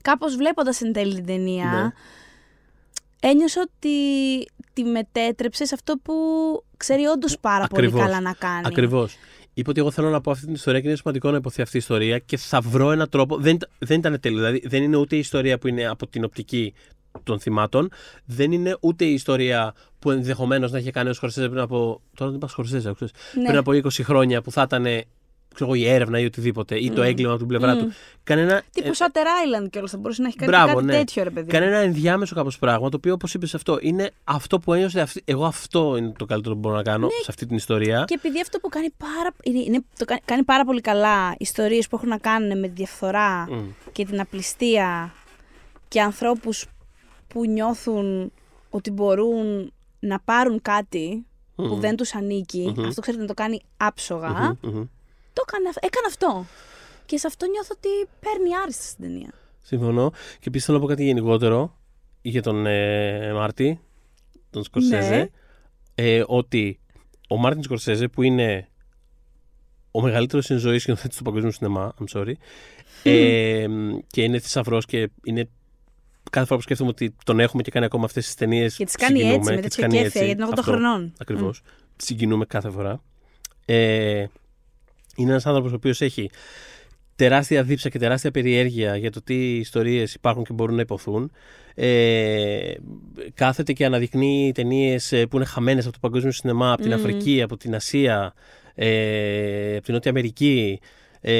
Κάπως 0.02 0.36
βλέποντας 0.36 0.82
εν 0.82 0.94
τέλει 0.94 1.16
την 1.16 1.26
ταινία, 1.26 1.66
Ναι. 1.66 3.30
ένιωσα 3.30 3.62
ότι 3.62 3.90
τη 4.74 4.84
μετέτρεψες 4.84 5.68
σε 5.68 5.74
αυτό 5.74 5.96
που 6.04 6.14
ξέρει 6.78 7.06
όντως 7.06 7.40
πάρα 7.40 7.64
Ακριβώς. 7.64 7.92
πολύ 7.92 8.04
καλά 8.04 8.22
να 8.22 8.34
κάνει. 8.34 8.62
Ακριβώς. 8.66 9.16
Είπε 9.54 9.70
ότι 9.70 9.80
εγώ 9.80 9.92
θέλω 9.92 10.10
να 10.10 10.22
πω 10.22 10.32
αυτή 10.32 10.46
την 10.46 10.54
ιστορία 10.54 10.80
και 10.82 10.88
είναι 10.88 10.96
σημαντικό 10.98 11.32
να 11.32 11.38
υποθεί 11.38 11.62
αυτή 11.62 11.76
η 11.76 11.80
ιστορία 11.80 12.20
και 12.20 12.38
θα 12.38 12.62
βρω 12.62 12.92
έναν 12.92 13.10
τρόπο. 13.10 13.38
Δεν, 13.38 13.56
ήταν- 13.56 13.70
δεν 13.80 14.00
ήταν 14.00 14.20
τέλειο. 14.20 14.38
Δηλαδή 14.38 14.68
δεν 14.68 14.84
είναι 14.84 14.98
ούτε 14.98 15.16
η 15.16 15.20
ιστορία 15.20 15.58
που 15.58 15.68
είναι 15.68 15.86
από 15.88 16.08
την 16.08 16.24
οπτική 16.24 16.74
των 17.24 17.40
θυμάτων, 17.40 17.92
δεν 18.26 18.52
είναι 18.52 18.78
ούτε 18.80 19.06
η 19.06 19.14
ιστορία 19.14 19.74
που 20.00 20.12
ενδεχομένως 20.12 20.72
να 20.72 20.78
είχε 20.80 20.92
κάνει 20.92 21.10
ο 21.10 21.14
Σκορσέζε 21.14 21.50
πριν 21.50 21.62
από. 21.62 22.02
Τώρα 22.16 22.30
δεν 22.32 22.40
είπα 22.40 22.48
Σκορσέζε, 22.48 22.94
ξέρεις, 22.94 23.14
Ναι. 23.36 23.44
πριν 23.46 23.58
από 23.58 23.72
20 23.72 24.04
χρόνια 24.04 24.42
που 24.42 24.52
θα 24.52 24.62
ήταν 24.62 24.86
ξέρω 25.54 25.70
εγώ, 25.72 25.80
η 25.80 25.88
έρευνα 25.90 26.20
ή 26.20 26.26
οτιδήποτε 26.26 26.80
ή 26.80 26.92
το 26.92 27.02
Μμ. 27.02 27.06
έγκλημα 27.08 27.30
από 27.30 27.40
την 27.40 27.48
πλευρά 27.48 27.76
Μμ. 27.76 27.80
του. 27.80 27.92
Κανένα, 28.24 28.64
Τύπου 28.72 28.88
ε, 28.88 28.92
Shutter 28.98 29.06
Island 29.64 29.70
κιόλας 29.70 29.92
θα 29.92 29.98
μπορούσε 29.98 30.22
να 30.22 30.28
έχει 30.28 30.38
κάνει 30.38 30.52
Μπράβο, 30.52 30.74
κάτι 30.74 30.86
ναι. 30.86 30.94
τέτοιο, 30.98 31.24
ρε 31.24 31.30
παιδί. 31.30 31.46
μου. 31.46 31.52
κανένα 31.52 31.78
ενδιάμεσο 31.78 32.36
κάπως 32.36 32.58
πράγμα 32.60 32.90
το 32.90 32.98
οποίο 32.98 33.14
όπως 33.14 33.34
είπες 33.34 33.56
αυτό 33.56 33.78
είναι 33.82 34.12
αυτό 34.24 34.60
που 34.60 34.74
ένιωσε. 34.74 35.00
Αυτή, 35.02 35.22
εγώ 35.26 35.46
αυτό 35.46 35.98
είναι 35.98 36.14
το 36.18 36.26
καλύτερο 36.26 36.54
που 36.56 36.60
μπορώ 36.60 36.76
να 36.76 36.84
κάνω 36.84 37.10
σε 37.10 37.26
αυτή 37.28 37.46
την 37.46 37.56
ιστορία. 37.56 38.04
Και 38.08 38.14
επειδή 38.14 38.42
αυτό 38.42 38.60
που 38.60 38.70
κάνει 38.70 38.90
πάρα, 38.98 39.30
είναι, 39.44 39.60
είναι- 39.60 39.84
το 39.98 40.06
κάνει, 40.06 40.20
κάνει 40.26 40.44
πάρα 40.44 40.66
πολύ 40.66 40.82
καλά 40.82 41.36
ιστορίες 41.38 41.88
που 41.88 41.96
έχουν 41.96 42.10
να 42.10 42.18
κάνουν 42.18 42.60
με 42.60 42.68
τη 42.68 42.74
διαφθορά 42.74 43.48
Μμ. 43.52 43.64
και 43.92 44.06
την 44.06 44.20
απληστία 44.20 45.14
και 45.88 46.02
ανθρώπους 46.02 46.66
που 47.28 47.46
νιώθουν 47.48 48.32
ότι 48.70 48.92
μπορούν 48.92 49.74
να 50.00 50.20
πάρουν 50.20 50.62
κάτι 50.62 51.26
που 51.56 51.64
Μμ. 51.64 51.80
δεν 51.80 51.96
τους 51.96 52.16
ανήκει. 52.16 52.74
Μμμ. 52.78 52.86
Αυτό 52.88 53.02
ξέρετε 53.02 53.22
να 53.24 53.28
το 53.28 53.34
κάνει 53.34 53.62
άψογα. 53.78 54.58
Μμμ, 55.34 55.40
μμμ. 55.40 55.44
Το 55.44 55.44
έκανε, 55.48 55.70
αυ- 55.70 55.84
έκανε 55.86 56.06
αυτό. 56.08 56.46
Και 57.06 57.18
σε 57.18 57.28
αυτό 57.28 57.46
νιώθω 57.46 57.74
ότι 57.78 58.10
παίρνει 58.20 58.56
άριστα 58.64 58.84
στην 58.84 59.04
ταινία. 59.04 59.34
Συμφωνώ. 59.62 60.10
Και 60.12 60.48
επίσης 60.48 60.66
θέλω 60.66 60.78
να 60.78 60.84
πω 60.84 60.90
κάτι 60.90 61.04
γενικότερο 61.04 61.78
για 62.22 62.42
τον 62.42 62.66
ε, 62.66 63.34
Μάρτι, 63.34 63.80
τον 64.50 64.64
Σκορσέζε. 64.64 65.16
Ναι. 65.16 65.28
Ε, 65.96 66.24
ότι 66.28 66.80
ο 67.30 67.38
Μάρτιν 67.38 67.64
Σκορσέζε, 67.64 68.08
που 68.08 68.22
είναι 68.22 68.68
ο 69.92 70.02
μεγαλύτερος 70.02 70.50
εν 70.50 70.58
ζωή 70.58 70.80
σκηνοθέτης 70.80 71.18
του 71.18 71.24
παγκοσμίου 71.24 71.52
σινεμά, 71.52 71.94
I'm 72.00 72.18
sorry, 72.20 72.34
ε, 73.04 73.66
και 74.08 74.24
είναι 74.24 74.40
θησαυρός 74.40 74.86
και 74.86 75.10
είναι. 75.24 75.50
Κάθε 76.32 76.46
φορά 76.46 76.58
που 76.58 76.64
σκέφτομαι 76.66 76.90
ότι 76.90 77.16
τον 77.26 77.40
έχουμε 77.40 77.62
και 77.62 77.72
κάνει 77.72 77.86
ακόμα 77.86 78.06
αυτές 78.06 78.26
τις 78.26 78.36
ταινίες. 78.36 78.76
Και 78.76 78.86
τις 78.86 78.96
κάνει 78.96 79.22
έτσι, 79.22 79.54
με 79.54 79.62
τέτοιο 79.62 79.88
κέφια, 79.88 80.02
γιατί 80.02 80.30
είναι 80.30 80.48
80 80.56 80.60
χρονών. 80.62 81.14
Ακριβώς. 81.18 81.62
Μμ. 81.62 81.68
Συγκινούμε 81.96 82.46
κάθε 82.46 82.70
φορά. 82.70 83.04
Ε, 83.66 84.26
είναι 85.16 85.30
ένας 85.30 85.46
άνθρωπος 85.46 85.72
ο 85.72 85.76
οποίος 85.76 86.02
έχει 86.02 86.30
τεράστια 87.16 87.64
δίψα 87.64 87.90
και 87.90 88.00
τεράστια 88.00 88.32
περιέργεια 88.32 88.96
για 88.96 89.12
το 89.12 89.22
τι 89.22 89.56
ιστορίες 89.56 90.14
υπάρχουν 90.14 90.44
και 90.44 90.54
μπορούν 90.54 90.76
να 90.76 90.82
υποθούν. 90.82 91.32
Ε, 91.76 92.74
κάθεται 93.34 93.74
και 93.74 93.86
αναδεικνύει 93.86 94.52
ταινίες 94.54 95.14
που 95.30 95.36
είναι 95.36 95.46
χαμένες 95.46 95.84
από 95.84 95.94
το 95.94 96.00
παγκόσμιο 96.02 96.32
σινεμά, 96.32 96.72
από 96.72 96.82
την 96.82 96.92
Μμμ. 96.92 97.00
Αφρική, 97.00 97.42
από 97.42 97.58
την 97.58 97.76
Ασία, 97.76 98.34
ε, 98.76 99.76
από 99.76 99.86
την 99.86 99.94
Νότια 99.94 100.12
Αμερική. 100.12 100.80
Ε, 101.26 101.32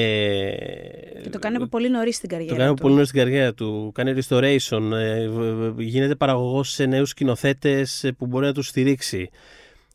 και 1.24 1.30
το 1.30 1.40
κάνει 1.40 1.56
από 1.56 1.66
πολύ 1.66 1.90
νωρίς 1.90 2.16
στην 2.16 2.30
καριέρα. 2.30 2.52
Το 2.52 2.58
κάνει 2.58 2.70
από 2.70 2.76
του. 2.76 2.82
πολύ 2.82 2.94
νωρίς 2.94 3.10
στην 3.10 3.20
καριέρα 3.20 3.54
του. 3.54 3.92
Κάνει 3.94 4.14
restoration. 4.22 4.92
Ε, 4.92 5.30
γίνεται 5.78 6.16
παραγωγός 6.16 6.70
σε 6.70 6.86
νέους 6.86 7.10
σκηνοθέτες 7.10 8.12
που 8.18 8.26
μπορεί 8.26 8.46
να 8.46 8.54
τους 8.54 8.68
στηρίξει. 8.68 9.30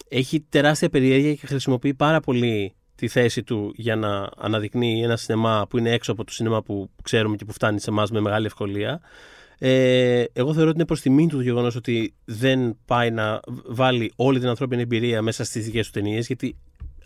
Έχει 0.08 0.40
τεράστια 0.48 0.88
περιέργεια 0.88 1.34
και 1.34 1.46
χρησιμοποιεί 1.46 1.94
πάρα 1.94 2.20
πολύ 2.20 2.72
τη 2.98 3.08
θέση 3.08 3.42
του 3.42 3.72
για 3.76 3.96
να 3.96 4.28
αναδεικνύει 4.36 5.02
ένα 5.02 5.16
σινεμά 5.16 5.66
που 5.70 5.78
είναι 5.78 5.90
έξω 5.90 6.12
από 6.12 6.24
το 6.24 6.32
σινεμά 6.32 6.62
που 6.62 6.90
ξέρουμε 7.02 7.36
και 7.36 7.44
που 7.44 7.52
φτάνει 7.52 7.80
σε 7.80 7.90
εμάς 7.90 8.10
με 8.10 8.20
μεγάλη 8.20 8.46
ευκολία. 8.46 9.00
Ε, 9.58 10.24
εγώ 10.32 10.52
θεωρώ 10.52 10.68
ότι 10.68 10.76
είναι 10.76 10.86
προς 10.86 11.00
τιμή 11.00 11.26
του 11.26 11.36
το 11.36 11.42
γεγονός 11.42 11.76
ότι 11.76 12.14
δεν 12.24 12.78
πάει 12.84 13.10
να 13.10 13.40
βάλει 13.66 14.12
όλη 14.16 14.38
την 14.38 14.48
ανθρώπινη 14.48 14.82
εμπειρία 14.82 15.22
μέσα 15.22 15.44
στις 15.44 15.64
δικές 15.64 15.86
του 15.86 15.92
ταινίες, 15.92 16.26
γιατί 16.26 16.56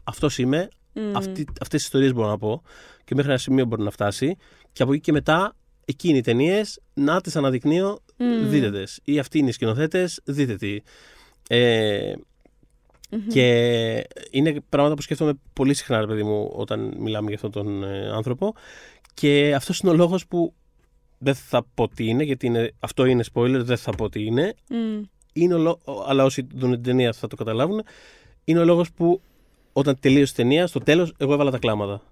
αυτός 0.04 0.38
είμαι, 0.38 0.68
Mm. 0.94 1.00
αυτές 1.14 1.68
τις 1.68 1.82
ιστορίες 1.82 2.12
μπορώ 2.12 2.28
να 2.28 2.38
πω 2.38 2.62
και 3.04 3.14
μέχρι 3.14 3.30
ένα 3.30 3.40
σημείο 3.40 3.64
μπορεί 3.64 3.82
να 3.82 3.90
φτάσει. 3.90 4.36
Και 4.72 4.82
από 4.82 4.92
εκεί 4.92 5.00
και 5.00 5.12
μετά, 5.12 5.56
εκείνοι 5.84 6.18
οι 6.18 6.20
ταινίες 6.20 6.80
να 6.94 7.20
τις 7.20 7.36
αναδεικνύω, 7.36 7.98
Mm. 8.16 8.22
δείτε 8.48 8.70
τες. 8.70 9.00
Ή 9.04 9.18
αυτοί 9.18 9.38
είναι 9.38 9.48
οι 9.48 9.52
σκηνοθέτες, 9.52 10.20
δείτε 10.24 10.54
τι. 10.54 10.78
Ε, 11.48 12.12
Μμμ. 13.12 13.26
και 13.28 14.06
είναι 14.30 14.60
πράγματα 14.68 14.94
που 14.94 15.02
σκέφτομαι 15.02 15.32
πολύ 15.52 15.74
συχνά, 15.74 16.00
ρε 16.00 16.06
παιδί 16.06 16.22
μου, 16.22 16.50
όταν 16.54 16.94
μιλάμε 16.98 17.26
για 17.26 17.34
αυτόν 17.34 17.50
τον 17.50 17.84
ε, 17.84 18.10
άνθρωπο. 18.14 18.54
Και 19.14 19.54
αυτός 19.56 19.78
είναι 19.80 19.92
ο 19.92 19.94
λόγος 19.94 20.26
που 20.26 20.54
δεν 21.18 21.34
θα 21.34 21.64
πω 21.74 21.88
τι 21.88 22.06
είναι, 22.06 22.22
γιατί 22.22 22.46
είναι, 22.46 22.72
αυτό 22.80 23.04
είναι 23.04 23.24
spoiler, 23.34 23.60
δεν 23.62 23.76
θα 23.76 23.92
πω 23.92 24.08
τι 24.08 24.24
είναι. 24.24 24.54
Mm. 24.70 24.74
είναι 25.32 25.54
ο 25.54 25.58
λό- 25.58 25.78
αλλά 26.06 26.24
όσοι 26.24 26.46
δουν 26.54 26.70
την 26.70 26.82
ταινία 26.82 27.12
θα 27.12 27.26
το 27.28 27.36
καταλάβουν. 27.36 27.82
Είναι 28.44 28.58
ο 28.58 28.64
λόγος 28.64 28.92
που 28.92 29.20
όταν 29.72 29.96
τελείωσε 30.00 30.32
η 30.32 30.36
ταινία, 30.36 30.66
στο 30.66 30.78
τέλος, 30.78 31.14
εγώ 31.18 31.32
έβαλα 31.32 31.50
τα 31.50 31.58
κλάματα. 31.58 32.02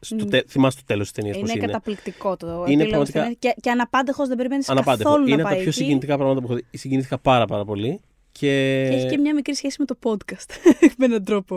Στο 0.00 0.24
Μμ. 0.24 0.28
τε, 0.28 0.42
θυμάσαι 0.48 0.76
το 0.78 0.82
τέλος 0.86 1.02
της 1.04 1.12
ταινίας 1.12 1.38
πώς 1.38 1.48
Είναι; 1.48 1.58
είναι. 1.58 1.66
καταπληκτικό 1.66 2.36
το 2.36 2.46
Είναι 2.46 2.82
επίλογος 2.82 3.10
πραγματικά- 3.10 3.24
στην- 3.24 3.38
Και, 3.38 3.54
και 3.60 3.70
αναπάντεχος 3.70 4.28
δεν 4.28 4.36
περιμένεις 4.36 4.68
Αναπάντεχο. 4.68 5.08
καθόλου 5.10 5.26
Είναι 5.26 5.36
να 5.36 5.42
από 5.42 5.48
πάει 5.50 5.56
τα 5.58 5.60
πιο 5.62 5.70
εκεί. 5.70 5.78
συγκινητικά 5.80 6.16
πράγματα 6.16 6.40
που 6.40 6.46
έχω 6.52 6.54
δει. 6.70 6.78
Συγκινήθηκα 6.78 7.18
πάρα 7.18 7.46
πάρα 7.46 7.64
πολύ. 7.64 8.00
Και... 8.32 8.86
Και 8.90 8.96
έχει 8.96 9.06
και 9.06 9.18
μια 9.18 9.34
μικρή 9.34 9.54
σχέση 9.54 9.76
με 9.78 9.84
το 9.84 9.98
podcast. 10.02 10.50
με 10.98 11.04
έναν 11.04 11.24
τρόπο. 11.24 11.56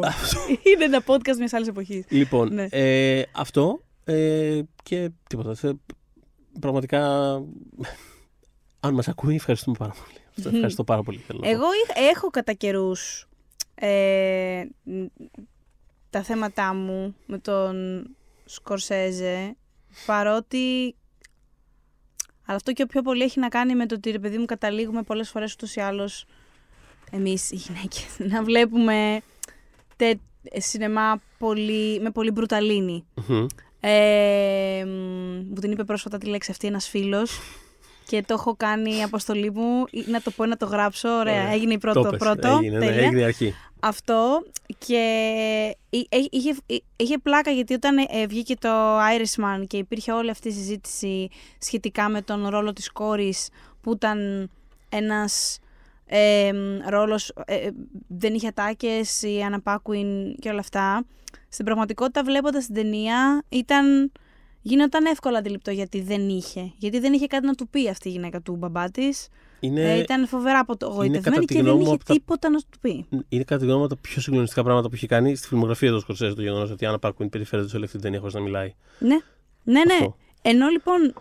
είναι 0.74 0.84
ένα 0.84 1.04
podcast 1.06 1.36
μιας 1.38 1.54
άλλης 1.54 1.68
εποχής. 1.68 2.06
Λοιπόν, 2.10 2.54
Ναι. 2.54 2.68
ε, 2.70 3.24
αυτό 3.32 3.80
ε, 4.04 4.62
και 4.84 5.10
τίποτα. 5.30 5.54
Θε- 5.56 5.76
πραγματικά, 6.60 7.34
αν 8.86 8.94
μας 8.94 9.08
ακούει, 9.08 9.36
ευχαριστούμε 9.36 9.76
πάρα 9.80 9.92
πολύ. 10.04 10.18
Αυτό, 10.38 10.50
Ευχαριστώ 10.50 10.84
πάρα 10.84 11.04
πολύ. 11.04 11.18
Θέλω 11.18 11.40
να 11.40 11.46
πω. 11.46 11.52
Εγώ 11.54 11.66
είχ- 11.74 12.10
έχω 12.12 12.30
κατά 12.30 12.54
καιρούς 12.54 13.28
ε, 13.76 14.64
μ, 14.84 15.06
τα 16.10 16.24
θέματα 16.24 16.74
μου 16.74 17.16
με 17.26 17.38
τον 17.38 18.08
Σκορσέζε, 18.46 19.56
παρότι... 20.06 20.96
Αλλά 22.46 22.56
αυτό 22.56 22.72
και 22.74 22.86
πιο 22.86 23.02
πολύ 23.02 23.24
έχει 23.24 23.40
να 23.40 23.48
κάνει 23.50 23.76
με 23.76 23.86
το 23.86 23.96
ότι, 23.96 24.12
ρε 24.12 24.20
παιδί 24.20 24.38
μου, 24.38 24.46
καταλήγουμε 24.46 25.04
πολλές 25.04 25.30
φορές 25.30 25.54
ούτως 25.54 25.76
ή 25.76 25.80
άλλως 25.80 26.26
εμείς 27.16 27.52
οι 27.52 27.56
γυναίκες 27.56 28.06
να 28.34 28.44
βλέπουμε 28.44 29.22
τε, 29.96 30.14
σινεμά 30.58 31.22
πολύ, 31.38 32.00
με 32.00 32.12
πολύ 32.12 32.32
μπρουταλίνη. 32.32 33.06
Μμμ. 33.28 33.46
Ε, 33.80 34.84
μ, 34.86 34.90
μου 35.50 35.60
την 35.62 35.72
είπε 35.72 35.84
πρόσφατα 35.84 36.18
τη 36.18 36.26
λέξη 36.26 36.52
αυτή 36.52 36.68
ένας 36.68 36.88
φίλος 36.88 37.40
και 38.06 38.22
το 38.28 38.34
έχω 38.34 38.56
κάνει 38.56 38.98
η 38.98 39.04
αποστολή 39.04 39.52
μου 39.52 39.84
ή 39.92 40.04
να 40.08 40.22
το 40.22 40.32
πω 40.32 40.44
ή 40.44 40.48
να 40.48 40.58
το 40.58 40.66
γράψω. 40.66 41.10
Ωραία, 41.10 41.42
Ωραία. 41.42 41.54
έγινε 41.54 41.74
η 41.74 41.78
Το 41.78 41.92
πρώτο. 41.92 42.10
πες. 42.10 42.20
πρώτο 42.20 42.48
Έγινε, 42.48 42.78
ναι, 42.78 42.86
τέλεια. 42.86 43.02
έγινε 43.04 43.20
η 43.20 43.24
αρχή. 43.24 43.54
Αυτό 43.80 44.44
και 44.78 45.04
εί- 45.90 46.08
εί- 46.16 46.28
είχε, 46.32 46.56
εί- 46.66 46.84
είχε 46.96 47.18
πλάκα 47.18 47.52
γιατί 47.52 47.74
όταν 47.74 47.98
ε, 47.98 48.26
βγήκε 48.28 48.56
το 48.56 48.70
Irishman 49.00 49.64
και 49.68 49.78
υπήρχε 49.78 50.12
όλη 50.12 50.30
αυτή 50.30 50.48
η 50.48 50.52
συζήτηση 50.52 51.30
σχετικά 51.58 52.10
με 52.10 52.22
τον 52.22 52.48
ρόλο 52.48 52.74
της 52.74 52.92
κόρης 52.92 53.50
που 53.82 53.92
ήταν 53.94 54.50
ένας 54.90 55.60
ε, 56.06 56.52
μ, 56.54 56.90
ρόλος, 56.90 57.30
ε, 57.46 57.56
ε, 57.56 57.70
δεν 58.08 58.34
είχε 58.34 58.48
ατάκες, 58.48 59.22
η 59.22 59.38
Anna 59.52 59.74
Paquin 59.74 60.06
και 60.40 60.50
όλα 60.50 60.60
αυτά. 60.60 61.06
Στην 61.50 61.66
πραγματικότητα 61.66 62.24
βλέποντας 62.24 62.66
την 62.66 62.76
ταινία 62.76 63.44
ήταν, 63.50 64.12
γινόταν 64.62 65.06
εύκολα 65.06 65.38
αντιληπτό 65.38 65.72
γιατί 65.72 66.02
δεν 66.02 66.30
είχε. 66.30 66.72
Γιατί 66.78 67.00
δεν 67.00 67.14
είχε 67.14 67.28
κάτι 67.28 67.46
να 67.46 67.54
του 67.54 67.68
πει 67.68 67.90
αυτή 67.90 68.08
η 68.08 68.12
γυναίκα 68.12 68.42
του 68.42 68.56
μπαμπά 68.56 68.92
της. 68.92 69.28
Είναι, 69.60 69.82
Ε, 69.94 69.98
ήταν 70.00 70.28
φοβερά 70.28 70.60
απογοητευμένη 70.60 71.22
κατά 71.24 71.40
τη 71.40 71.46
και 71.46 71.54
δεν 71.54 71.64
γνώμη 71.64 71.78
μου 71.78 71.84
είχε 71.86 71.94
από 71.96 72.04
τα- 72.06 72.14
τίποτα 72.14 72.50
να 72.50 72.58
του 72.58 72.80
πει. 72.82 73.08
είναι 73.30 73.44
κατά 73.44 73.58
τη 73.60 73.64
γνώμη 73.66 73.80
μου 73.80 73.86
από 73.86 73.96
τα 73.96 74.02
πιο 74.02 74.22
συγκλονιστικά 74.22 74.64
πράγματα 74.64 74.88
που 74.90 74.96
έχει 74.96 75.08
κάνει 75.08 75.36
στη 75.36 75.48
φιλμογραφία 75.48 75.92
του 75.92 76.00
Σκορσέζε 76.00 76.34
το 76.36 76.42
γεγονός 76.42 76.72
ότι 76.72 76.84
η 76.84 76.88
Άννα 76.88 77.00
Πάρκουιν 77.00 77.30
περιφέρεται 77.30 77.68
σε 77.70 77.76
όλη 77.76 77.86
αυτή 77.86 77.96
την 77.98 78.06
ταινία 78.06 78.20
χωρίς 78.20 78.34
να 78.36 78.42
μιλάει. 78.42 78.74
Ναι, 79.00 79.08
ναι, 79.64 79.82
ναι. 79.86 79.94
Αυτό. 79.94 80.18
Ενώ 80.42 80.68
λοιπόν 80.68 81.14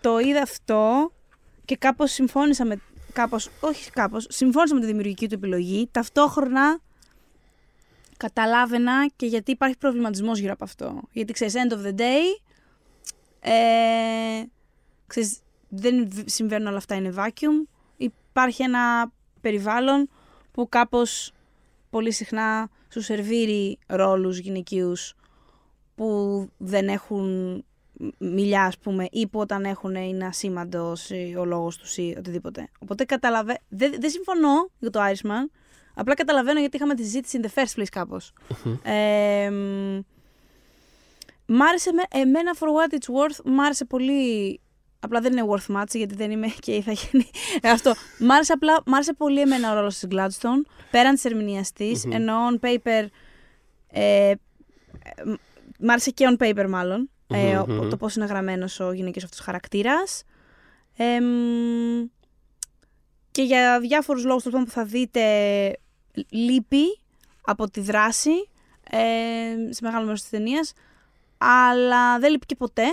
το 0.00 0.18
είδα 0.18 0.42
αυτό 0.42 1.12
και 1.64 1.76
κάπως 1.76 2.10
συμφώνησα 2.10 2.64
με... 2.64 2.80
Κάπως, 3.12 3.48
όχι 3.60 3.90
κάπως, 3.90 4.26
συμφώνησα 4.30 4.74
με 4.74 4.80
τη 4.80 4.86
δημιουργική 4.86 5.28
του 5.28 5.34
επιλογή. 5.34 5.88
Ταυτόχρονα 5.90 6.80
καταλάβαινα 8.16 9.08
και 9.16 9.26
γιατί 9.26 9.50
υπάρχει 9.50 9.76
προβληματισμός 9.78 10.38
γύρω 10.38 10.52
από 10.52 10.64
αυτό. 10.64 11.00
Γιατί 11.12 11.32
ξέρεις, 11.32 11.54
end 11.56 11.72
of 11.72 11.86
the 11.86 11.98
day, 12.00 12.40
ε, 13.40 14.42
ξέρεις, 15.06 15.38
δεν 15.68 16.08
β- 16.10 16.28
συμβαίνουν 16.28 16.66
όλα 16.66 16.76
αυτά, 16.76 16.94
είναι 16.94 17.14
vacuum. 17.16 17.68
Υπάρχει 17.96 18.62
ένα 18.62 19.12
περιβάλλον 19.40 20.08
που 20.52 20.68
κάπως 20.68 21.32
πολύ 21.90 22.12
συχνά 22.12 22.70
σου 22.88 23.00
σερβίρει 23.00 23.78
ρόλους 23.86 24.38
γυναικείους 24.38 25.14
που 25.94 26.48
δεν 26.56 26.88
έχουν 26.88 27.64
μιλιά, 28.18 28.64
ας 28.64 28.78
πούμε, 28.78 29.06
ή 29.10 29.26
που 29.26 29.38
όταν 29.40 29.64
έχουν 29.64 29.94
είναι 29.94 30.26
ασήμαντος 30.26 31.10
ή 31.10 31.34
ο 31.38 31.44
λόγος 31.44 31.76
τους 31.76 31.96
ή 31.96 32.14
οτιδήποτε. 32.18 32.68
Οπότε 32.78 33.04
καταλαβαίνω. 33.04 33.58
Δεν, 33.68 33.94
δεν 34.00 34.10
συμφωνώ 34.10 34.70
για 34.78 34.90
το 34.90 35.00
Irishman. 35.02 35.50
Απλά 35.94 36.14
καταλαβαίνω 36.14 36.60
γιατί 36.60 36.76
είχαμε 36.76 36.94
τη 36.94 37.02
συζήτηση 37.02 37.40
in 37.42 37.46
the 37.46 37.62
first 37.62 37.80
place 37.80 37.86
κάπως. 37.90 38.32
ε, 38.82 39.50
μ, 39.50 40.00
μ' 41.46 41.62
άρεσε 41.62 41.92
με- 41.92 42.20
εμένα 42.20 42.54
for 42.58 42.66
what 42.66 42.94
it's 42.94 43.14
worth, 43.14 43.44
μ' 43.44 43.60
άρεσε 43.60 43.84
πολύ. 43.84 44.60
Απλά 45.00 45.20
δεν 45.20 45.32
είναι 45.32 45.46
worth 45.48 45.76
much 45.76 45.90
γιατί 45.92 46.14
δεν 46.14 46.30
είμαι 46.30 46.46
και 46.60 46.72
η 46.74 46.84
γίνει. 46.86 47.30
Αυτό. 47.74 47.94
Μ' 48.18 48.30
άρεσε, 48.30 48.52
απλά, 48.52 48.82
μ' 48.86 48.94
άρεσε 48.94 49.12
πολύ 49.12 49.40
εμένα 49.40 49.70
ο 49.72 49.74
ρόλος 49.74 49.98
της 49.98 50.08
Gladstone, 50.12 50.70
πέραν 50.90 51.14
της 51.14 51.24
ερμηνείας 51.24 51.72
της, 51.72 52.04
Μμμ. 52.04 52.12
ενώ 52.14 52.34
on 52.50 52.66
paper. 52.68 53.06
Ε, 53.90 54.32
μ- 55.24 55.34
μ' 55.78 55.90
άρεσε 55.90 56.10
και 56.10 56.36
on 56.38 56.42
paper 56.42 56.66
μάλλον. 56.68 57.10
Ε, 57.28 57.56
ο- 57.56 57.66
Μμμ. 57.68 57.88
το 57.88 57.96
πώς 57.96 58.14
είναι 58.14 58.24
γραμμένος 58.24 58.80
ο 58.80 58.92
γυναικείος 58.92 59.24
αυτός 59.24 59.40
χαρακτήρας. 59.40 60.22
Ε, 60.96 61.20
μ, 61.20 62.06
και 63.30 63.42
για 63.42 63.80
διάφορους 63.80 64.24
λόγους 64.24 64.42
τέλος 64.42 64.58
πάντων, 64.58 64.72
που 64.74 64.80
θα 64.80 64.84
δείτε 64.84 65.22
λείπει 66.28 66.98
από 67.40 67.70
τη 67.70 67.80
δράση 67.80 68.30
ε, 68.90 69.72
σε 69.72 69.80
μεγάλο 69.82 70.04
μέρος 70.04 70.20
της 70.20 70.30
ταινίας 70.30 70.72
αλλά 71.38 72.18
δεν 72.18 72.30
λείπει 72.30 72.46
και 72.46 72.54
ποτέ. 72.56 72.84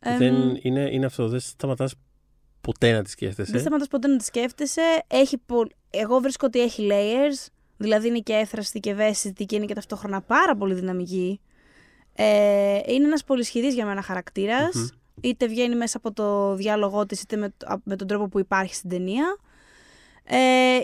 Ε, 0.00 0.16
δεν, 0.16 0.58
είναι, 0.62 0.88
είναι 0.92 1.06
αυτό. 1.06 1.28
Δεν 1.28 1.40
σταματάς 1.40 1.94
ποτέ 2.60 2.92
να 2.92 3.02
τη 3.02 3.10
σκέφτεσαι. 3.10 3.52
δεν 3.52 3.60
σταματάς 3.60 3.88
ποτέ 3.88 4.08
να 4.08 4.16
τη 4.16 4.24
σκέφτεσαι. 4.24 5.04
Έχει 5.06 5.38
πο- 5.38 5.66
Εγώ 5.90 6.18
βρίσκω 6.18 6.46
ότι 6.46 6.60
έχει 6.60 6.88
layers, 6.90 7.46
δηλαδή 7.76 8.08
είναι 8.08 8.18
και 8.18 8.32
έθραστη 8.32 8.80
και 8.80 8.90
ευαίσθητη 8.90 9.44
και 9.44 9.56
είναι 9.56 9.64
και 9.64 9.74
ταυτόχρονα 9.74 10.20
πάρα 10.20 10.56
πολύ 10.56 10.74
δυναμική. 10.74 11.40
Ε, 12.20 12.78
είναι 12.86 13.06
ένας 13.06 13.24
πολυσχηδής 13.24 13.74
για 13.74 13.86
μένα 13.86 14.02
χαρακτήρας, 14.02 14.74
Μμμ. 14.74 14.86
είτε 15.20 15.46
βγαίνει 15.46 15.74
μέσα 15.76 15.96
από 15.96 16.12
το 16.12 16.54
διάλογό 16.54 17.06
της, 17.06 17.22
είτε 17.22 17.36
με, 17.36 17.52
το- 17.56 17.80
με 17.84 17.96
τον 17.96 18.06
τρόπο 18.06 18.28
που 18.28 18.38
υπάρχει 18.38 18.74
στην 18.74 18.90
ταινία. 18.90 19.36
Ε, 20.24 20.36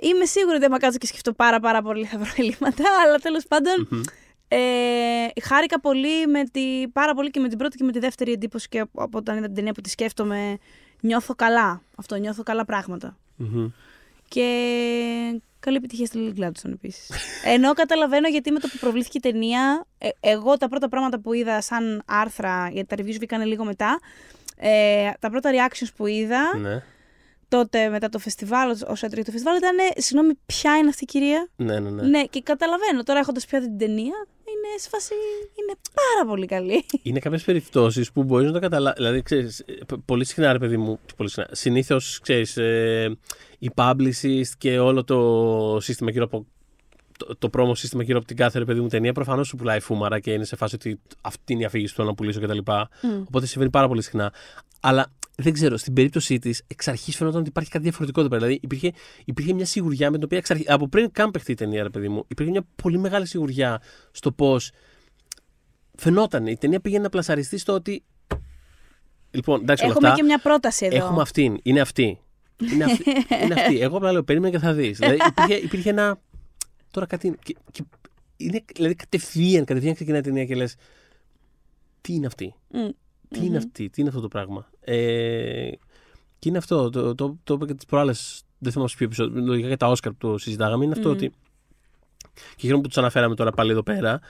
είμαι 0.03 0.25
σίγουρη 0.25 0.57
ότι 0.57 0.65
άμα 0.65 0.79
κάτσω 0.79 0.99
και 0.99 1.07
σκεφτώ 1.07 1.33
πάρα 1.33 1.61
πάρα 1.61 1.83
πολύ 1.83 2.05
θα 2.05 2.19
βρω 2.19 2.31
ελλείμματα, 2.37 2.85
αλλά 3.07 3.17
τέλος 3.19 3.47
πάντων 3.47 3.89
Μμμ. 3.91 4.01
ε, 4.49 4.59
χάρηκα 5.43 5.81
πολύ 5.81 6.27
με 6.27 6.45
τη, 6.45 6.89
πάρα 6.93 7.15
πολύ 7.15 7.31
και 7.31 7.41
με 7.41 7.49
την 7.49 7.59
πρώτη 7.59 7.77
και 7.77 7.85
με 7.85 7.93
τη 7.93 7.99
δεύτερη 7.99 8.33
εντύπωση 8.33 8.69
και 8.69 8.79
από, 8.81 9.03
από 9.03 9.19
όταν 9.19 9.37
είδα 9.37 9.47
την 9.47 9.55
ταινία 9.55 9.73
που 9.73 9.81
τη 9.81 9.91
σκέφτομαι 9.91 10.59
νιώθω 11.01 11.35
καλά. 11.35 11.83
Αυτό, 11.97 12.17
νιώθω 12.17 12.43
καλά 12.43 12.65
πράγματα. 12.65 13.17
Μμμ. 13.37 13.69
Και 14.29 15.41
καλή 15.61 15.77
επιτυχία 15.77 16.07
στη 16.07 16.19
Lily 16.37 16.41
Gladstone 16.41 16.73
επίσης. 16.73 17.11
Ενώ 17.55 17.73
καταλαβαίνω 17.73 18.29
γιατί 18.29 18.51
με 18.51 18.59
το 18.59 18.69
που 18.69 18.79
προβλήθηκε 18.79 19.19
η 19.19 19.21
ταινία, 19.21 19.87
ε, 19.99 20.09
εγώ 20.21 20.57
τα 20.57 20.69
πρώτα 20.69 20.89
πράγματα 20.89 21.21
που 21.21 21.33
είδα 21.33 21.61
σαν 21.61 22.03
άρθρα, 22.07 22.69
γιατί 22.73 22.97
τα 22.97 23.03
reviews 23.03 23.17
βγήκαν 23.19 23.47
λίγο 23.47 23.65
μετά, 23.65 23.99
ε, 24.57 25.11
τα 25.21 25.31
πρώτα 25.31 25.51
reactions 25.53 25.89
που 25.97 26.07
είδα 26.07 26.57
Ναι. 26.57 26.83
τότε 27.49 27.89
μετά 27.89 28.09
το 28.09 28.19
φεστιβάλ, 28.19 28.71
όσο 28.71 29.07
έτρεχε 29.07 29.23
το 29.25 29.31
φεστιβάλ, 29.31 29.57
ήταν 29.57 29.77
συγγνώμη, 29.97 30.35
ποια 30.47 30.77
είναι 30.77 30.89
αυτή 30.89 31.03
η 31.03 31.07
κυρία; 31.07 31.49
Ναι, 31.57 31.79
ναι, 31.81 31.91
ναι. 31.91 32.03
Ναι, 32.03 32.25
και 32.25 32.41
καταλαβαίνω 32.41 33.03
τώρα 33.03 33.19
έχοντας 33.19 33.47
πια 33.47 33.61
δει 33.61 33.67
την 33.67 33.79
ταινία, 33.79 34.27
είναι 34.57 34.79
σε 34.79 34.89
φάση. 34.89 35.15
είναι 35.61 35.75
πάρα 35.95 36.29
πολύ 36.31 36.47
καλή. 36.47 36.85
Είναι 37.03 37.19
κάποιες 37.19 37.43
περιπτώσεις 37.43 38.13
που 38.13 38.25
μπορείς 38.25 38.47
να 38.47 38.53
το 38.53 38.59
καταλάβει. 38.59 38.97
Δηλαδή, 38.97 39.23
ξέρεις, 39.23 39.59
ε, 39.61 39.73
π- 39.87 39.99
πολύ 40.05 40.25
συχνά, 40.25 40.53
ρε 40.53 40.59
παιδί 40.59 40.77
μου, 40.77 40.99
πολύ 41.17 41.29
συχνά. 41.29 41.49
Συνήθως, 41.53 42.19
ξέρεις, 42.23 42.57
ε, 42.57 43.17
η 43.59 43.71
publicist 43.75 44.49
και 44.59 44.79
όλο 44.79 45.05
το 45.05 45.79
σύστημα 45.81 46.11
γύρω 46.11 46.25
από 46.25 46.47
το, 47.19 47.37
το 47.39 47.49
πρόμο 47.49 47.75
σύστημα 47.75 48.03
γύρω 48.03 48.19
από 48.19 48.27
την 48.27 48.37
κάθε 48.37 48.59
ρε 48.59 48.65
παιδί 48.65 48.81
μου 48.81 48.89
ταινία, 48.89 49.13
προφανώς 49.13 49.47
σου 49.49 49.57
πουλάει 49.57 49.81
φούμαρα 49.81 50.21
και 50.21 50.33
είναι 50.33 50.45
σε 50.45 50.57
φάση 50.57 50.75
ότι 50.75 51.01
αυτή 51.21 51.53
είναι 51.53 51.63
η 51.63 51.65
αφήγηση 51.65 51.91
που 51.91 51.97
θέλω 51.97 52.09
να 52.09 52.15
πουλήσω 52.15 52.41
κτλ. 52.41 52.59
Οπότε 53.27 53.47
συμβαίνει 53.47 53.71
πάρα 53.71 53.89
πολύ 53.89 54.03
συχνά. 54.03 54.33
Αλλά 54.81 55.13
δεν 55.37 55.53
ξέρω, 55.53 55.77
στην 55.77 55.93
περίπτωσή 55.93 56.39
της, 56.39 56.63
εξ 56.67 56.89
αρχής 56.89 57.17
φαινόταν 57.17 57.41
ότι 57.41 57.49
υπάρχει 57.49 57.71
κάτι 57.71 57.85
διαφορετικό 57.85 58.21
εδώ 58.21 58.29
πέρα. 58.29 58.41
Δηλαδή 58.43 58.61
υπήρχε, 58.63 58.93
υπήρχε 59.25 59.53
μια 59.53 59.65
σιγουριά 59.67 60.11
με 60.11 60.17
την 60.17 60.25
οποία 60.25 60.39
εξ 60.39 60.51
αρχής, 60.51 60.69
από 60.69 60.89
πριν 60.89 61.11
καν 61.11 61.31
παιχτεί 61.31 61.53
η 61.53 61.55
ταινία, 61.55 61.83
ρε 61.83 61.91
παιδί 61.91 62.09
μου, 62.09 62.25
υπήρχε 62.29 62.51
μια 62.51 62.67
πολύ 62.83 62.99
μεγάλη 62.99 63.27
σιγουριά 63.27 63.83
στο 64.11 64.33
πώς 64.33 64.71
φαινόταν. 65.97 66.47
Η 66.47 66.57
ταινία 66.57 66.81
πήγαινε 66.81 67.03
να 67.03 67.09
πλασαριστεί 67.09 67.59
στο 67.59 67.73
ότι. 67.73 68.05
Λοιπόν, 69.31 69.61
εντάξει, 69.61 69.85
όλα 69.85 69.93
Έχουμε 69.93 70.09
αυτά, 70.09 70.21
και 70.21 70.27
μια 70.27 70.39
πρόταση 70.39 70.87
εδώ. 70.87 70.97
Έχουμε 70.97 71.23
αυτήν. 71.23 71.59
Είναι 71.63 71.81
αυτή. 71.81 72.19
Είναι 72.73 72.85
αυτή. 72.85 73.05
είναι 73.45 73.55
αυτή. 73.55 73.81
Εγώ 73.81 73.97
απλά 73.97 74.13
λέω, 74.13 74.23
περίμενε 74.25 74.53
και 74.57 74.59
θα 74.63 74.73
δεις. 74.73 74.99
δηλαδή 74.99 75.19
υπήρχε, 75.29 75.55
υπήρχε 75.55 75.91
ένα. 75.91 76.21
Τώρα 76.91 77.07
κάτι. 77.07 77.27
είναι- 77.27 77.37
Και, 77.43 77.57
και 77.71 77.83
είναι, 78.37 78.65
δηλαδή 78.75 78.95
κατευθείαν, 78.95 79.65
κατευθείαν 79.65 79.95
ξεκινάει 79.95 80.21
η 80.21 80.23
ταινία 80.23 80.45
και 80.45 80.55
λες. 80.55 80.75
Τι 82.01 82.15
είναι 82.15 82.27
αυτή; 82.27 82.55
Μμ. 82.69 82.89
Τι 83.29 83.45
είναι 83.47 83.57
αυτή, 83.57 83.91
τι 83.91 84.01
είναι 84.01 84.09
αυτό 84.09 84.21
το 84.21 84.29
πράγμα; 84.29 84.71
Ε, 84.85 85.71
και 86.39 86.49
είναι 86.49 86.59
αυτό, 86.59 86.91
το, 86.91 87.15
το, 87.15 87.39
το 87.45 87.55
είπα 87.55 87.67
και 87.67 87.75
τις 87.75 87.85
προάλλες. 87.85 88.43
Δεν 88.59 88.73
θυμάμαι 88.73 88.91
σε 88.91 88.97
ποιο 88.97 89.07
επεισόδιο. 89.07 89.43
Λογικά 89.43 89.67
για 89.67 89.77
τα 89.77 89.89
Όσκαρ 89.89 90.13
που 90.13 90.29
το 90.29 90.39
συζητάγαμε. 90.39 90.85
Είναι 90.85 90.93
αυτό 90.93 91.09
Μμ. 91.09 91.13
ότι. 91.13 91.33
Και 92.33 92.61
χαίρομαι 92.61 92.83
που 92.83 92.89
τους 92.89 92.99
αναφέραμε 92.99 93.35
τώρα 93.35 93.51
πάλι 93.51 93.71
εδώ 93.71 93.83
πέρα. 93.83 94.21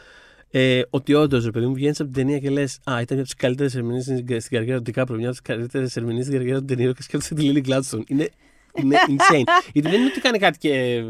Ε, 0.51 0.83
ότι 0.91 1.15
όντως, 1.15 1.45
ρε 1.45 1.51
παιδί 1.51 1.67
μου, 1.67 1.75
βγαίνεις 1.75 2.01
από 2.01 2.11
την 2.11 2.23
ταινία 2.23 2.39
και 2.39 2.51
λες: 2.51 2.79
Α, 2.85 3.01
ήταν 3.01 3.07
μια 3.11 3.17
από 3.17 3.23
τις 3.23 3.35
καλύτερες 3.35 3.75
ερμηνείες 3.75 4.05
στην 4.05 4.41
στην 4.41 4.57
καριέρα 4.57 4.77
του 4.77 4.83
Ντικάπρο, 4.83 5.17
μια 5.17 5.25
από 5.25 5.33
τις 5.33 5.47
καλύτερες 5.47 5.97
ερμηνείες 5.97 6.25
στην 6.25 6.39
καριέρα 6.39 6.59
του 6.59 6.65
Ντενίρο 6.65 6.93
και 6.93 7.03
σκέφτεσαι 7.03 7.35
τη 7.35 7.43
Λίλι 7.43 7.61
Γκλάντστον. 7.61 8.05
Είναι, 8.07 8.29
είναι 8.75 8.97
insane. 9.09 9.45
Γιατί 9.73 9.89
δεν 9.91 10.01
είναι 10.01 10.11
ότι 10.11 10.21
κάνει 10.21 10.39
κάτι 10.39 10.59
και. 10.59 11.05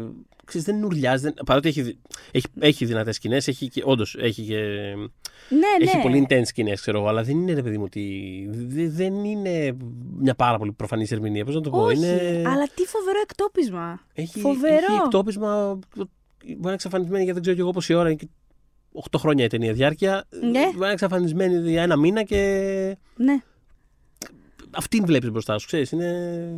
Ξέρεις, 0.45 0.65
δεν 0.67 0.83
ουρλιάζει. 0.83 1.23
Δεν, 1.23 1.33
παρότι 1.45 1.67
έχει, 1.67 1.81
δι- 1.81 1.97
έχει, 2.31 2.45
έχει 2.59 2.85
δυνατές 2.85 3.15
σκηνές, 3.15 3.47
έχει 3.47 3.67
και, 3.67 3.81
όντως, 3.85 4.15
έχει 4.19 4.41
και 4.43 4.55
Ναι, 4.55 5.57
ναι. 5.57 5.89
έχει 5.91 6.01
πολύ 6.01 6.25
intense 6.29 6.45
σκηνές, 6.45 6.81
ξέρω 6.81 6.99
εγώ, 6.99 7.07
αλλά 7.07 7.23
δεν 7.23 7.37
είναι 7.37 7.53
ρε 7.53 7.61
παιδί 7.61 7.77
μου 7.77 7.83
ότι. 7.83 8.47
δε- 8.51 8.89
δεν 8.89 9.13
είναι 9.23 9.77
μια 10.17 10.35
πάρα 10.35 10.57
πολύ 10.57 10.71
προφανής 10.71 11.11
ερμηνεία. 11.11 11.45
Πώς 11.45 11.55
να 11.55 11.61
το 11.61 11.69
πω, 11.69 11.81
Όχι, 11.81 11.97
είναι. 11.97 12.43
αλλά 12.45 12.67
τι 12.75 12.83
φοβερό 12.85 13.19
εκτόπισμα. 13.23 13.99
Έχει, 14.13 14.39
φοβερό. 14.39 14.75
Έχει 14.75 15.01
εκτόπισμα. 15.03 15.79
Μπορεί 15.95 16.09
να 16.45 16.57
είναι 16.61 16.73
εξαφανισμένη 16.73 17.23
για 17.23 17.33
δεν 17.33 17.41
ξέρω 17.41 17.55
και 17.55 17.61
εγώ 17.61 17.71
πόση 17.71 17.93
ώρα. 17.93 18.09
Είναι 18.09 18.17
και 18.17 18.27
8 19.11 19.17
χρόνια 19.19 19.45
η 19.45 19.47
ταινία 19.47 19.73
διάρκεια. 19.73 20.25
Ναι. 20.29 20.41
Μπορεί 20.65 20.77
να 20.77 20.83
είναι 20.85 20.93
εξαφανισμένη 20.93 21.69
για 21.69 21.81
ένα 21.81 21.95
μήνα 21.95 22.23
και. 22.23 22.97
Ναι. 23.15 23.37
Αυτήν 24.71 25.05
βλέπεις 25.05 25.31
μπροστά 25.31 25.57
σου, 25.57 25.65
ξέρεις. 25.67 25.91
Είναι. 25.91 26.49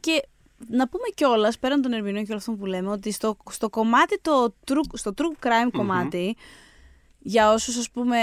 Και 0.00 0.22
να 0.68 0.88
πούμε 0.88 1.04
κιόλας, 1.14 1.58
πέραν 1.58 1.82
των 1.82 1.92
ερμηνεών 1.92 2.16
και 2.24 2.30
όλων 2.30 2.38
αυτών 2.38 2.56
που 2.58 2.66
λέμε, 2.66 2.90
ότι 2.90 3.10
στο, 3.12 3.36
στο 3.50 3.68
κομμάτι 3.70 4.20
το 4.20 4.54
true, 4.70 4.80
στο 4.92 5.12
true 5.16 5.46
crime 5.46 5.70
κομμάτι, 5.72 6.36
για 7.18 7.52
όσους 7.52 7.76
ας 7.76 7.90
πούμε, 7.90 8.16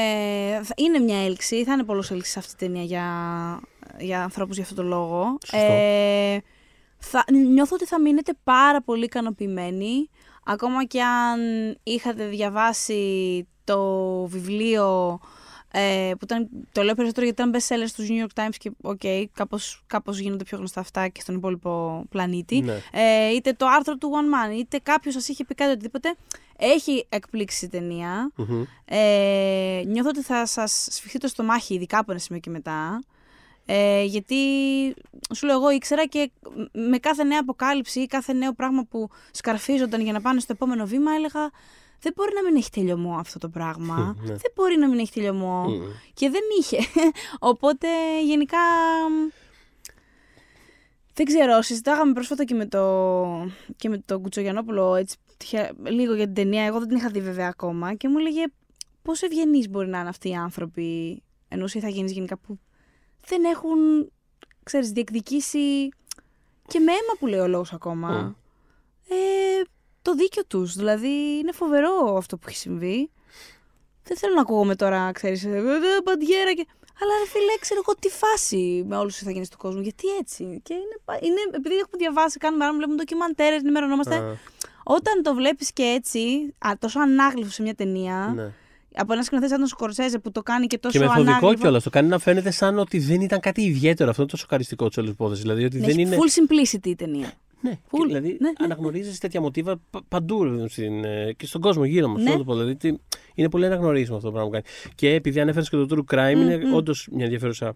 θα- 0.63 0.73
είναι 0.77 0.99
μια 0.99 1.23
έλξη, 1.25 1.63
θα 1.63 1.73
είναι 1.73 1.83
πολλός 1.83 2.11
έλξη 2.11 2.31
σε 2.31 2.39
αυτή 2.39 2.51
τη 2.55 2.65
ταινία 2.65 2.83
για, 2.83 3.05
για 3.99 4.23
ανθρώπους 4.23 4.55
για 4.55 4.63
αυτόν 4.63 4.77
τον 4.77 4.87
λόγο. 4.87 5.37
Σωστό. 5.45 5.57
Ε, 5.71 6.41
θα, 6.97 7.23
νιώθω 7.53 7.75
ότι 7.75 7.85
θα 7.85 8.01
μείνετε 8.01 8.33
πάρα 8.43 8.81
πολύ 8.81 9.03
ικανοποιημένοι, 9.03 10.09
ακόμα 10.45 10.83
και 10.85 11.01
αν 11.03 11.39
είχατε 11.83 12.25
διαβάσει 12.27 13.47
το 13.63 13.81
βιβλίο 14.25 15.19
ε, 15.77 16.11
που 16.11 16.23
ήταν, 16.23 16.49
το 16.71 16.83
λέω 16.83 16.95
περισσότερο 16.95 17.25
γιατί 17.25 17.41
ήταν 17.41 17.53
best 17.53 17.73
seller 17.73 17.87
στους 17.87 18.07
New 18.09 18.25
York 18.25 18.43
Times 18.43 18.55
και 18.57 18.71
οκ, 18.81 19.01
κάπως, 19.33 19.83
κάπως 19.87 20.19
γίνονται 20.19 20.43
πιο 20.43 20.57
γνωστά 20.57 20.79
αυτά 20.79 21.07
και 21.07 21.21
στον 21.21 21.35
υπόλοιπο 21.35 22.03
πλανήτη. 22.09 22.61
Ναι. 22.61 22.81
Ε, 22.91 23.29
είτε 23.29 23.53
το 23.53 23.65
άρθρο 23.67 23.97
του 23.97 24.09
One 24.13 24.53
Man, 24.53 24.57
είτε 24.57 24.79
κάποιος 24.83 25.13
σας 25.13 25.27
είχε 25.27 25.45
πει 25.45 25.55
κάτι 25.55 25.71
οτιδήποτε, 25.71 26.15
έχει 26.57 27.05
εκπλήξει 27.09 27.65
η 27.65 27.69
ταινία. 27.69 28.31
Μμμ. 28.35 28.63
Ε, 28.85 29.81
νιώθω 29.85 30.09
ότι 30.09 30.21
θα 30.21 30.45
σας 30.45 30.87
σφιχτεί 30.91 31.17
το 31.17 31.27
στομάχι, 31.27 31.73
ειδικά 31.73 31.97
από 31.97 32.11
ένα 32.11 32.19
σημείο 32.19 32.41
και 32.41 32.49
μετά. 32.49 33.03
Ε, 33.65 34.03
γιατί 34.03 34.35
σου 35.35 35.45
λέω 35.45 35.55
εγώ 35.55 35.71
ήξερα 35.71 36.05
και 36.05 36.31
με 36.71 36.97
κάθε 36.97 37.23
νέα 37.23 37.39
αποκάλυψη 37.41 37.99
ή 37.99 38.05
κάθε 38.05 38.33
νέο 38.33 38.53
πράγμα 38.53 38.83
που 38.83 39.09
σκαρφίζονταν 39.31 40.01
για 40.01 40.11
να 40.11 40.21
πάνε 40.21 40.39
στο 40.39 40.53
επόμενο 40.53 40.85
βήμα 40.85 41.11
έλεγα 41.11 41.51
δεν 41.99 42.13
μπορεί 42.15 42.31
να 42.33 42.43
μην 42.43 42.55
έχει 42.55 42.69
τελειωμό 42.69 43.15
αυτό 43.17 43.39
το 43.39 43.49
πράγμα. 43.49 43.95
Μμ, 43.95 44.21
ναι. 44.25 44.35
Δεν 44.35 44.51
μπορεί 44.55 44.77
να 44.77 44.87
μην 44.89 44.99
έχει 44.99 45.11
τελειωμό. 45.11 45.63
Μμ. 45.67 45.81
Και 46.13 46.29
δεν 46.29 46.41
είχε. 46.59 46.77
Οπότε 47.51 47.87
γενικά. 48.25 48.57
Δεν 51.13 51.25
ξέρω, 51.25 51.61
συζητάγαμε 51.61 52.13
πρόσφατα 52.13 52.43
και 52.43 52.53
με 52.55 52.65
το, 52.65 52.81
και 53.75 53.89
με 53.89 53.97
τον 53.97 54.21
Κουτσογιανόπουλο 54.21 54.95
έτσι, 54.95 55.17
τυχαία- 55.37 55.71
λίγο 55.83 56.13
για 56.13 56.25
την 56.25 56.33
ταινία. 56.33 56.63
Εγώ 56.65 56.79
δεν 56.79 56.87
την 56.87 56.97
είχα 56.97 57.09
δει 57.09 57.21
βέβαια 57.21 57.47
ακόμα 57.47 57.93
και 57.93 58.09
μου 58.09 58.17
έλεγε 58.17 58.43
πόσο 59.01 59.25
ευγενείς 59.25 59.69
μπορεί 59.69 59.87
να 59.87 59.99
είναι 59.99 60.09
αυτοί 60.09 60.29
οι 60.29 60.35
άνθρωποι, 60.35 61.21
ενώ 61.47 61.65
ή 61.73 61.79
θα 61.79 61.89
γίνεις 61.89 62.11
γενικά 62.11 62.37
που 62.37 62.59
δεν 63.27 63.43
έχουν, 63.43 64.11
ξέρεις, 64.63 64.91
διεκδικήσει 64.91 65.89
και 66.67 66.79
με 66.79 66.91
αίμα 66.91 67.13
που 67.19 67.27
λέει 67.27 67.39
ο 67.39 67.47
λόγος 67.47 67.73
ακόμα. 67.73 68.09
Μμ. 68.11 68.33
Ε, 69.09 69.61
το 70.07 70.13
δίκιο 70.15 70.43
τους, 70.45 70.73
δηλαδή 70.75 71.07
είναι 71.41 71.51
φοβερό 71.51 72.15
αυτό 72.17 72.37
που 72.37 72.45
έχει 72.49 72.57
συμβεί. 72.57 73.09
Δεν 74.03 74.17
θέλω 74.17 74.33
να 74.33 74.41
ακούγομαι 74.41 74.75
τώρα, 74.75 75.11
ξέρεις, 75.11 75.43
ε, 75.43 75.47
ε, 75.49 76.01
μπαντιέρα 76.03 76.53
και... 76.53 76.65
Αλλά 77.01 77.11
ρε 77.23 77.27
φίλε, 77.29 77.53
ξέρω 77.59 77.79
εγώ 77.85 77.95
τι 77.99 78.09
φάση 78.09 78.83
με 78.87 78.95
όλους 78.97 79.13
τους 79.13 79.21
ηθαγενείς 79.21 79.49
του 79.49 79.57
κόσμου. 79.57 79.81
Γιατί 79.81 80.07
έτσι; 80.19 80.59
Και 80.63 80.73
είναι, 80.73 80.97
πα- 81.05 81.19
είναι 81.21 81.39
επειδή 81.55 81.75
έχουμε 81.75 81.97
διαβάσει, 81.97 82.37
κάνουμε 82.37 82.63
άρα 82.63 82.73
βλέπουμε 82.73 82.95
ντοκιμαντέρες, 82.97 83.59
ενημερωνόμαστε. 83.59 84.15
Α, 84.15 84.35
Όταν 84.83 85.23
το 85.23 85.33
βλέπεις 85.33 85.71
και 85.73 85.83
έτσι, 85.83 86.53
α, 86.67 86.71
τόσο 86.79 86.99
ανάγλυφο 86.99 87.49
σε 87.51 87.61
μια 87.61 87.75
ταινία, 87.75 88.33
ναι. 88.35 88.51
από 88.95 89.13
ένα 89.13 89.23
σκηνοθέτη 89.23 89.51
σαν 89.51 89.59
τον 89.59 89.67
Σκορσέζε 89.67 90.19
που 90.19 90.31
το 90.31 90.41
κάνει 90.43 90.67
και 90.67 90.77
τόσο 90.77 90.97
Και 90.99 91.05
μεθοδικό 91.05 91.29
ανάγλυφο. 91.31 91.53
κιόλας. 91.61 91.83
Το 91.83 91.89
κάνει 91.89 92.07
να 92.07 92.19
φαίνεται 92.19 92.51
σαν 92.51 92.79
ότι 92.79 92.99
δεν 92.99 93.21
ήταν 93.21 93.39
κάτι 93.39 93.61
ιδιαίτερο. 93.61 94.09
Αυτό 94.09 94.21
είναι 94.21 94.31
το 94.31 94.37
σοκαριστικό 94.37 94.87
της 94.87 94.97
όλης 94.97 95.09
υπόθεσης. 95.11 95.41
Δηλαδή 95.43 95.63
ότι 95.65 95.75
Ναι, 95.79 95.85
δεν 95.85 95.97
έχει 95.97 96.01
είναι. 96.01 96.17
full 96.19 96.53
simplicity 96.53 96.87
η 96.87 96.95
ταινία. 96.95 97.31
Ναι, 97.61 97.71
Full. 97.71 97.97
και 97.99 98.05
δηλαδή 98.05 98.27
Ναι, 98.27 98.35
ναι. 98.47 98.53
αναγνωρίζεις 98.57 99.19
τέτοια 99.19 99.41
μοτίβα 99.41 99.77
πα- 99.89 100.01
παντού 100.07 100.43
ρε 100.43 100.49
παιδί 100.49 100.61
μου, 100.61 100.67
στην, 100.67 101.03
ε, 101.03 101.33
και 101.33 101.45
στον 101.45 101.61
κόσμο 101.61 101.85
γύρω 101.85 102.07
μα. 102.07 102.21
Ναι. 102.21 102.35
το 102.37 102.43
πω. 102.43 102.53
Δηλαδή, 102.53 102.75
τι- 102.75 102.93
είναι 103.35 103.49
πολύ 103.49 103.65
αναγνωρίσιμο 103.65 104.15
αυτό 104.15 104.27
το 104.27 104.33
πράγμα 104.33 104.49
που 104.49 104.55
κάνει. 104.55 104.91
Και 104.95 105.13
επειδή 105.13 105.39
ανέφερες 105.39 105.69
και 105.69 105.75
το 105.77 105.87
true 105.89 106.13
crime, 106.15 106.33
Μμ, 106.35 106.41
είναι 106.41 106.57
μμ. 106.57 106.73
όντως 106.73 107.07
μια 107.11 107.23
ενδιαφέρουσα 107.23 107.75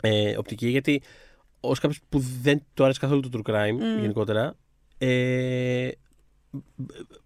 ε, 0.00 0.36
οπτική 0.36 0.68
γιατί 0.68 1.02
ως 1.60 1.78
κάποιος 1.78 2.00
που 2.08 2.18
δεν 2.42 2.62
του 2.74 2.84
άρεσε 2.84 3.00
καθόλου 3.00 3.20
το 3.20 3.28
true 3.32 3.50
crime 3.50 3.72
Μμ. 3.72 4.00
γενικότερα. 4.00 4.56
Ε, 4.98 5.88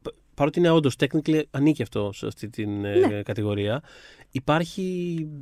π- 0.03 0.15
παρότι 0.35 0.59
είναι 0.59 0.71
όντως 0.71 0.95
technically 0.99 1.43
ανήκει 1.51 1.83
αυτό 1.83 2.11
σε 2.13 2.27
αυτή 2.27 2.49
την 2.51 2.85
ε, 2.85 2.95
Ναι. 3.07 3.23
κατηγορία, 3.23 3.83
υπάρχει, 4.31 4.83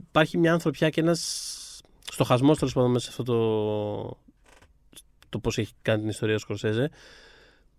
υπάρχει 0.08 0.38
μια 0.38 0.52
ανθρωπιά 0.52 0.88
και 0.90 1.00
ένας 1.00 1.72
στοχασμός 2.10 2.58
τέλος 2.58 2.74
πάντων 2.74 2.90
μέσα 2.90 3.04
σε 3.04 3.10
αυτό 3.10 3.22
το, 3.22 4.18
το 5.28 5.38
πώς 5.38 5.58
έχει 5.58 5.72
κάνει 5.82 6.00
την 6.00 6.08
ιστορία 6.08 6.34
ο 6.34 6.38
Σκορσέζε 6.38 6.90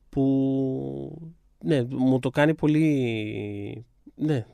που 0.09 1.31
ναι, 1.59 1.83
μου 1.89 2.19
το 2.19 2.29
κάνει 2.29 2.53
πολύ 2.55 3.85
ναι 4.15 4.45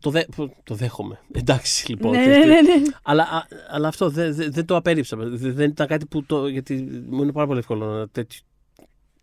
το, 0.00 0.10
δε, 0.10 0.22
το 0.64 0.74
δέχομαι. 0.74 1.18
Εντάξει 1.32 1.90
λοιπόν. 1.90 2.10
ναι, 2.10 2.22
και- 2.22 2.28
ναι, 2.28 2.44
ναι, 2.44 2.60
ναι. 2.60 2.82
Αλλά, 3.02 3.22
α- 3.22 3.46
αλλά 3.70 3.88
αυτό 3.88 4.10
δεν 4.10 4.34
δεν- 4.34 4.52
δεν 4.52 4.64
το 4.64 4.76
απέρριψα. 4.76 5.16
Δεν, 5.16 5.54
δεν 5.54 5.70
ήταν 5.70 5.86
κάτι 5.86 6.06
που 6.06 6.24
το. 6.24 6.46
Γιατί 6.48 7.02
μου 7.08 7.22
είναι 7.22 7.32
πάρα 7.32 7.46
πολύ 7.46 7.58
εύκολο 7.58 7.86
να 7.86 8.08
τέτοιου 8.08 8.40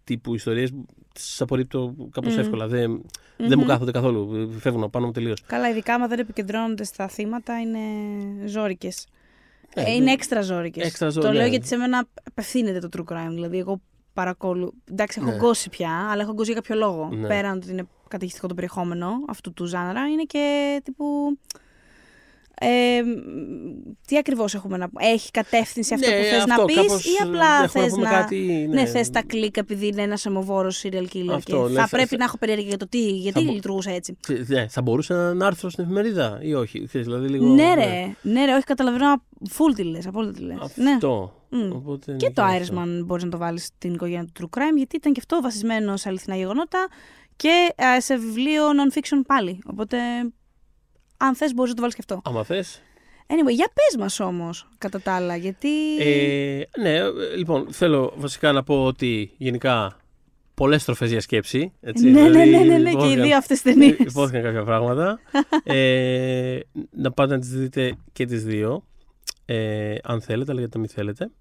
τύπου 0.04 0.34
ιστορίες 0.36 0.72
τις 1.14 1.42
απορρίπτω 1.42 1.96
κάπως 2.12 2.34
Μμμ. 2.34 2.40
εύκολα. 2.40 2.68
Δεν, 2.68 3.02
δεν 3.38 3.60
μου 3.60 3.66
κάθονται 3.66 3.92
καθόλου. 3.92 4.52
Φεύγουν 4.60 4.82
από 4.82 4.92
πάνω 4.92 5.06
μου 5.06 5.12
τελείως. 5.12 5.42
Καλά, 5.48 5.70
ειδικά 5.70 5.94
άμα 5.94 6.08
δεν 6.08 6.20
επικεντρώνονται 6.20 6.84
στα 6.84 7.08
θύματα, 7.08 7.60
είναι 7.60 7.80
ζώρικες. 8.48 9.06
Ναι, 9.82 9.90
ε, 9.90 9.94
είναι 9.94 10.12
έξτρα 10.12 10.42
ζώρικε. 10.42 10.82
Έξτρα 10.82 11.10
ζω- 11.10 11.22
Το 11.24 11.28
ναι. 11.32 11.38
λέω 11.38 11.48
γιατί 11.48 11.68
σε 11.68 11.76
μένα 11.78 12.08
απευθύνεται 12.24 12.88
το 12.88 12.90
true 12.98 13.14
crime. 13.14 13.30
Δηλαδή, 13.30 13.58
εγώ 13.58 13.82
παρακολου... 14.14 14.74
Εντάξει, 14.92 15.20
έχω 15.22 15.30
Ναι. 15.32 15.36
γκώσει 15.38 15.70
πια, 15.70 16.08
αλλά 16.12 16.22
έχω 16.22 16.34
γκώσει 16.34 16.52
για 16.52 16.62
κάποιο 16.62 16.76
λόγο. 16.76 17.10
Ναι. 17.12 17.28
Πέραν 17.28 17.58
ότι 17.58 17.72
είναι 17.72 17.88
καταιγιστικό 18.08 18.48
το 18.48 18.54
περιεχόμενο 18.54 19.10
αυτού 19.28 19.54
του 19.54 19.66
ζάνρα, 19.66 20.08
είναι 20.08 20.24
και 20.24 20.82
τύπου. 20.84 21.06
Ε, 22.62 23.02
μ, 23.04 23.92
τι 24.08 24.18
ακριβώς 24.18 24.54
έχουμε 24.56 24.78
να 24.78 24.90
πούμε. 24.90 25.06
Έχει 25.08 25.32
κατεύθυνση 25.32 25.94
αυτό 25.94 26.10
Ναι, 26.10 26.18
που 26.18 26.24
θες 26.24 26.46
να 26.46 26.54
αυτό, 26.54 26.66
πεις, 26.66 26.76
κάπως, 26.76 27.06
ή 27.06 27.10
ε, 27.22 27.24
απλά 27.24 27.46
έχουμε 27.64 27.68
θες 27.68 27.84
να 27.84 27.90
πούμε 27.98 28.10
να. 28.10 28.16
κάτι, 28.22 28.68
ναι, 28.70 28.82
ναι. 28.82 28.86
θες 28.88 29.10
τα 29.10 29.24
κλικ 29.24 29.58
επειδή 29.58 29.88
είναι 29.88 30.02
ένας 30.02 30.26
αιμοβόρο 30.26 30.70
serial 30.84 31.06
killer. 31.14 31.34
Αυτό, 31.34 31.56
και 31.58 31.64
λες, 31.64 31.74
θα 31.74 31.82
θα- 31.82 31.88
πρέπει 31.90 32.08
θα- 32.10 32.18
να 32.18 32.24
έχω 32.24 32.38
περιέργεια 32.38 32.68
για 32.68 32.78
το 32.78 32.88
τι, 32.88 33.10
γιατί 33.10 33.44
μπο- 33.44 33.52
λειτουργούσε 33.54 33.90
έτσι. 33.92 34.18
Θε- 34.28 34.48
ναι, 34.50 34.68
θα 34.70 34.82
μπορούσε 34.82 35.14
να 35.14 35.30
είναι 35.30 35.46
άρθρο 35.46 35.70
στην 35.70 35.84
εφημερίδα 35.84 36.40
ή 36.42 36.54
όχι. 36.54 36.86
Ξέρεις, 36.86 37.08
δηλαδή 37.08 37.28
λίγο, 37.28 37.46
Ναι, 37.46 37.74
ρε, 37.74 38.16
ναι, 38.22 38.46
ρε, 38.46 38.54
όχι, 38.54 38.64
καταλαβαίνω. 38.64 39.24
Full 39.50 39.74
τι 39.76 39.84
λες, 39.84 40.08
απόλυτα 40.08 40.32
τι 40.34 40.42
λες. 40.42 40.58
Ναι. 40.76 40.92
Αυτό. 40.92 41.32
Μμ. 41.50 41.72
Οπότε 41.76 42.16
Και 42.16 42.26
είναι 42.26 42.34
το 42.34 42.42
αυτό. 42.44 42.74
Irishman 42.76 43.06
μπορείς 43.06 43.24
να 43.24 43.30
το 43.30 43.38
βάλεις 43.38 43.64
στην 43.66 43.94
οικογένεια 43.94 44.28
του 44.34 44.50
True 44.54 44.58
Crime, 44.58 44.76
γιατί 44.78 44.96
ήταν 44.96 45.14
και 45.14 45.20
αυτό 45.20 45.42
βασισμένο 45.42 45.98
σε 45.98 46.10
αληθινά 46.10 46.36
γεγονότα 46.36 46.88
και 47.36 47.74
ε, 47.96 48.00
σε 48.00 48.18
βιβλίο 48.18 48.64
non-fiction 48.68 49.22
πάλι. 49.28 49.60
Οπότε, 49.66 49.98
αν 51.18 51.36
θες, 51.36 51.54
μπορείς 51.54 51.70
να 51.70 51.76
το 51.76 51.82
βάλεις 51.82 51.96
και 51.96 52.04
αυτό. 52.10 52.22
Άμα 52.30 52.44
θες. 52.44 52.82
Anyway, 53.28 53.54
για 53.54 53.72
πες 53.74 53.96
μας 54.00 54.20
όμως, 54.20 54.68
κατά 54.78 55.02
τα 55.02 55.14
άλλα, 55.16 55.36
γιατί. 55.36 55.98
Ε, 56.00 56.62
ναι, 56.82 56.90
ε, 56.96 57.10
λοιπόν, 57.38 57.68
θέλω 57.72 58.14
βασικά 58.18 58.52
να 58.52 58.64
πω 58.64 58.86
ότι 58.86 59.32
γενικά 59.38 59.98
πολλές 60.54 60.82
στροφές 60.82 61.10
για 61.12 61.22
σκέψη. 61.22 61.72
Έτσι, 61.82 62.10
ναι, 62.10 62.22
ναι, 62.22 62.30
δηλαδή 62.30 62.50
ναι, 62.50 62.58
ναι, 62.58 62.78
ναι, 62.78 62.84
και 62.84 62.90
οι 62.90 62.92
υπόθηκαν- 62.92 63.26
δύο 63.26 63.38
αυτές 63.38 63.62
ταινίες. 63.62 63.98
Υπόθηκαν 64.10 64.44
κάποια 64.44 64.64
πράγματα. 64.64 65.20
ε, 65.64 66.60
να 66.92 67.12
πάτε 67.12 67.34
να 67.34 67.40
τις 67.40 67.50
δείτε 67.50 67.96
και 68.14 68.26
τις 68.26 68.44
δύο. 68.44 68.84
Ε, 69.46 69.96
αν 70.04 70.22
θέλετε, 70.22 70.52
αλλά 70.52 70.60
γιατί 70.60 70.76
να 70.78 70.82
μην 70.82 70.90
θέλετε. 70.90 71.32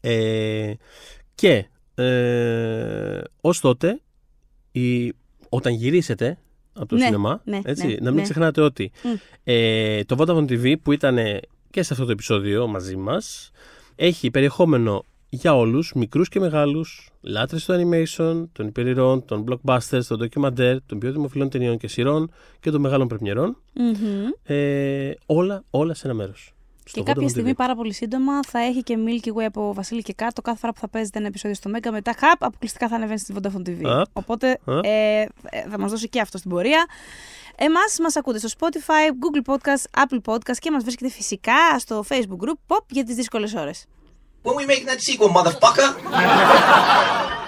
Ε, 0.00 0.72
και 1.34 1.66
ε, 1.94 3.20
ως 3.40 3.60
τότε, 3.60 4.00
η, 4.72 5.12
όταν 5.48 5.72
γυρίσετε 5.72 6.38
από 6.76 6.86
το 6.86 6.96
Ναι, 6.96 7.04
σινεμά, 7.04 7.40
ναι, 7.44 7.60
έτσι, 7.64 7.86
ναι, 7.86 7.94
να 8.00 8.06
μην 8.08 8.14
ναι. 8.14 8.22
ξεχνάτε 8.22 8.60
ότι 8.60 8.90
Μμ. 9.02 9.08
ε, 9.44 10.04
το 10.04 10.16
Vodafone 10.18 10.50
TV 10.50 10.74
που 10.82 10.92
ήταν 10.92 11.18
και 11.70 11.82
σε 11.82 11.92
αυτό 11.92 12.04
το 12.04 12.10
επεισόδιο 12.10 12.66
μαζί 12.66 12.96
μας 12.96 13.50
έχει 13.96 14.30
περιεχόμενο 14.30 15.04
για 15.28 15.56
όλους, 15.56 15.92
μικρούς 15.94 16.28
και 16.28 16.40
μεγάλους, 16.40 17.10
λάτρες 17.20 17.64
του 17.64 17.72
animation, 17.72 18.44
των 18.52 18.66
υπερηρών, 18.66 19.24
των 19.24 19.44
blockbusters, 19.48 20.04
των 20.08 20.28
documentaire, 20.28 20.76
των 20.86 20.98
πιο 20.98 21.12
δημοφιλών 21.12 21.48
ταινιών 21.48 21.76
και 21.78 21.88
σειρών 21.88 22.30
και 22.60 22.70
των 22.70 22.80
μεγάλων 22.80 23.08
πρεμιερών. 23.08 23.56
Μμμ. 23.74 24.26
Ε, 24.42 25.10
όλα, 25.26 25.64
όλα 25.70 25.94
σε 25.94 26.06
ένα 26.06 26.16
μέρος. 26.16 26.54
Στο 26.88 26.98
Και 27.00 27.06
κάποια 27.06 27.22
Vodafone 27.26 27.30
στιγμή 27.30 27.50
TV. 27.50 27.56
πάρα 27.56 27.74
πολύ 27.74 27.92
σύντομα 27.92 28.40
θα 28.48 28.58
έχει 28.58 28.82
και 28.82 28.96
Milky 29.06 29.28
Way 29.28 29.44
από 29.44 29.74
Βασίλη 29.74 30.02
και 30.02 30.12
κάτω 30.12 30.42
κάθε 30.42 30.58
φορά 30.58 30.72
που 30.72 30.78
θα 30.80 30.88
παίζεται 30.88 31.18
ένα 31.18 31.26
επεισόδιο 31.26 31.56
στο 31.56 31.68
Μέγκα. 31.68 31.92
Μετά 31.92 32.14
χαπ, 32.18 32.44
αποκλειστικά 32.44 32.88
θα 32.88 32.94
ανεβαίνει 32.96 33.18
στη 33.18 33.34
Vodafone 33.36 33.68
TV. 33.68 33.80
Απ. 33.84 34.06
Οπότε 34.12 34.58
Απ. 34.64 34.84
ε, 34.84 35.20
ε, 35.20 35.26
θα 35.70 35.78
μας 35.78 35.90
δώσει 35.90 36.08
και 36.08 36.20
αυτό 36.20 36.38
στην 36.38 36.50
πορεία. 36.50 36.86
Εμάς 37.56 37.96
μας 38.02 38.16
ακούτε 38.16 38.38
στο 38.38 38.48
Spotify, 38.58 39.10
Google 39.10 39.54
Podcast, 39.54 40.02
Apple 40.02 40.32
Podcast 40.32 40.56
και 40.58 40.70
μας 40.70 40.82
βρίσκεται 40.82 41.10
φυσικά 41.10 41.78
στο 41.78 42.04
Facebook 42.08 42.44
group 42.48 42.74
Pop 42.76 42.80
για 42.88 43.04
τις 43.04 43.14
δύσκολες 43.14 43.54
ώρες. 43.54 43.84
When 44.42 44.54
we 44.54 44.66
making 44.70 44.86
that 44.88 45.00
sequel, 45.00 45.30
motherfucker? 45.36 45.88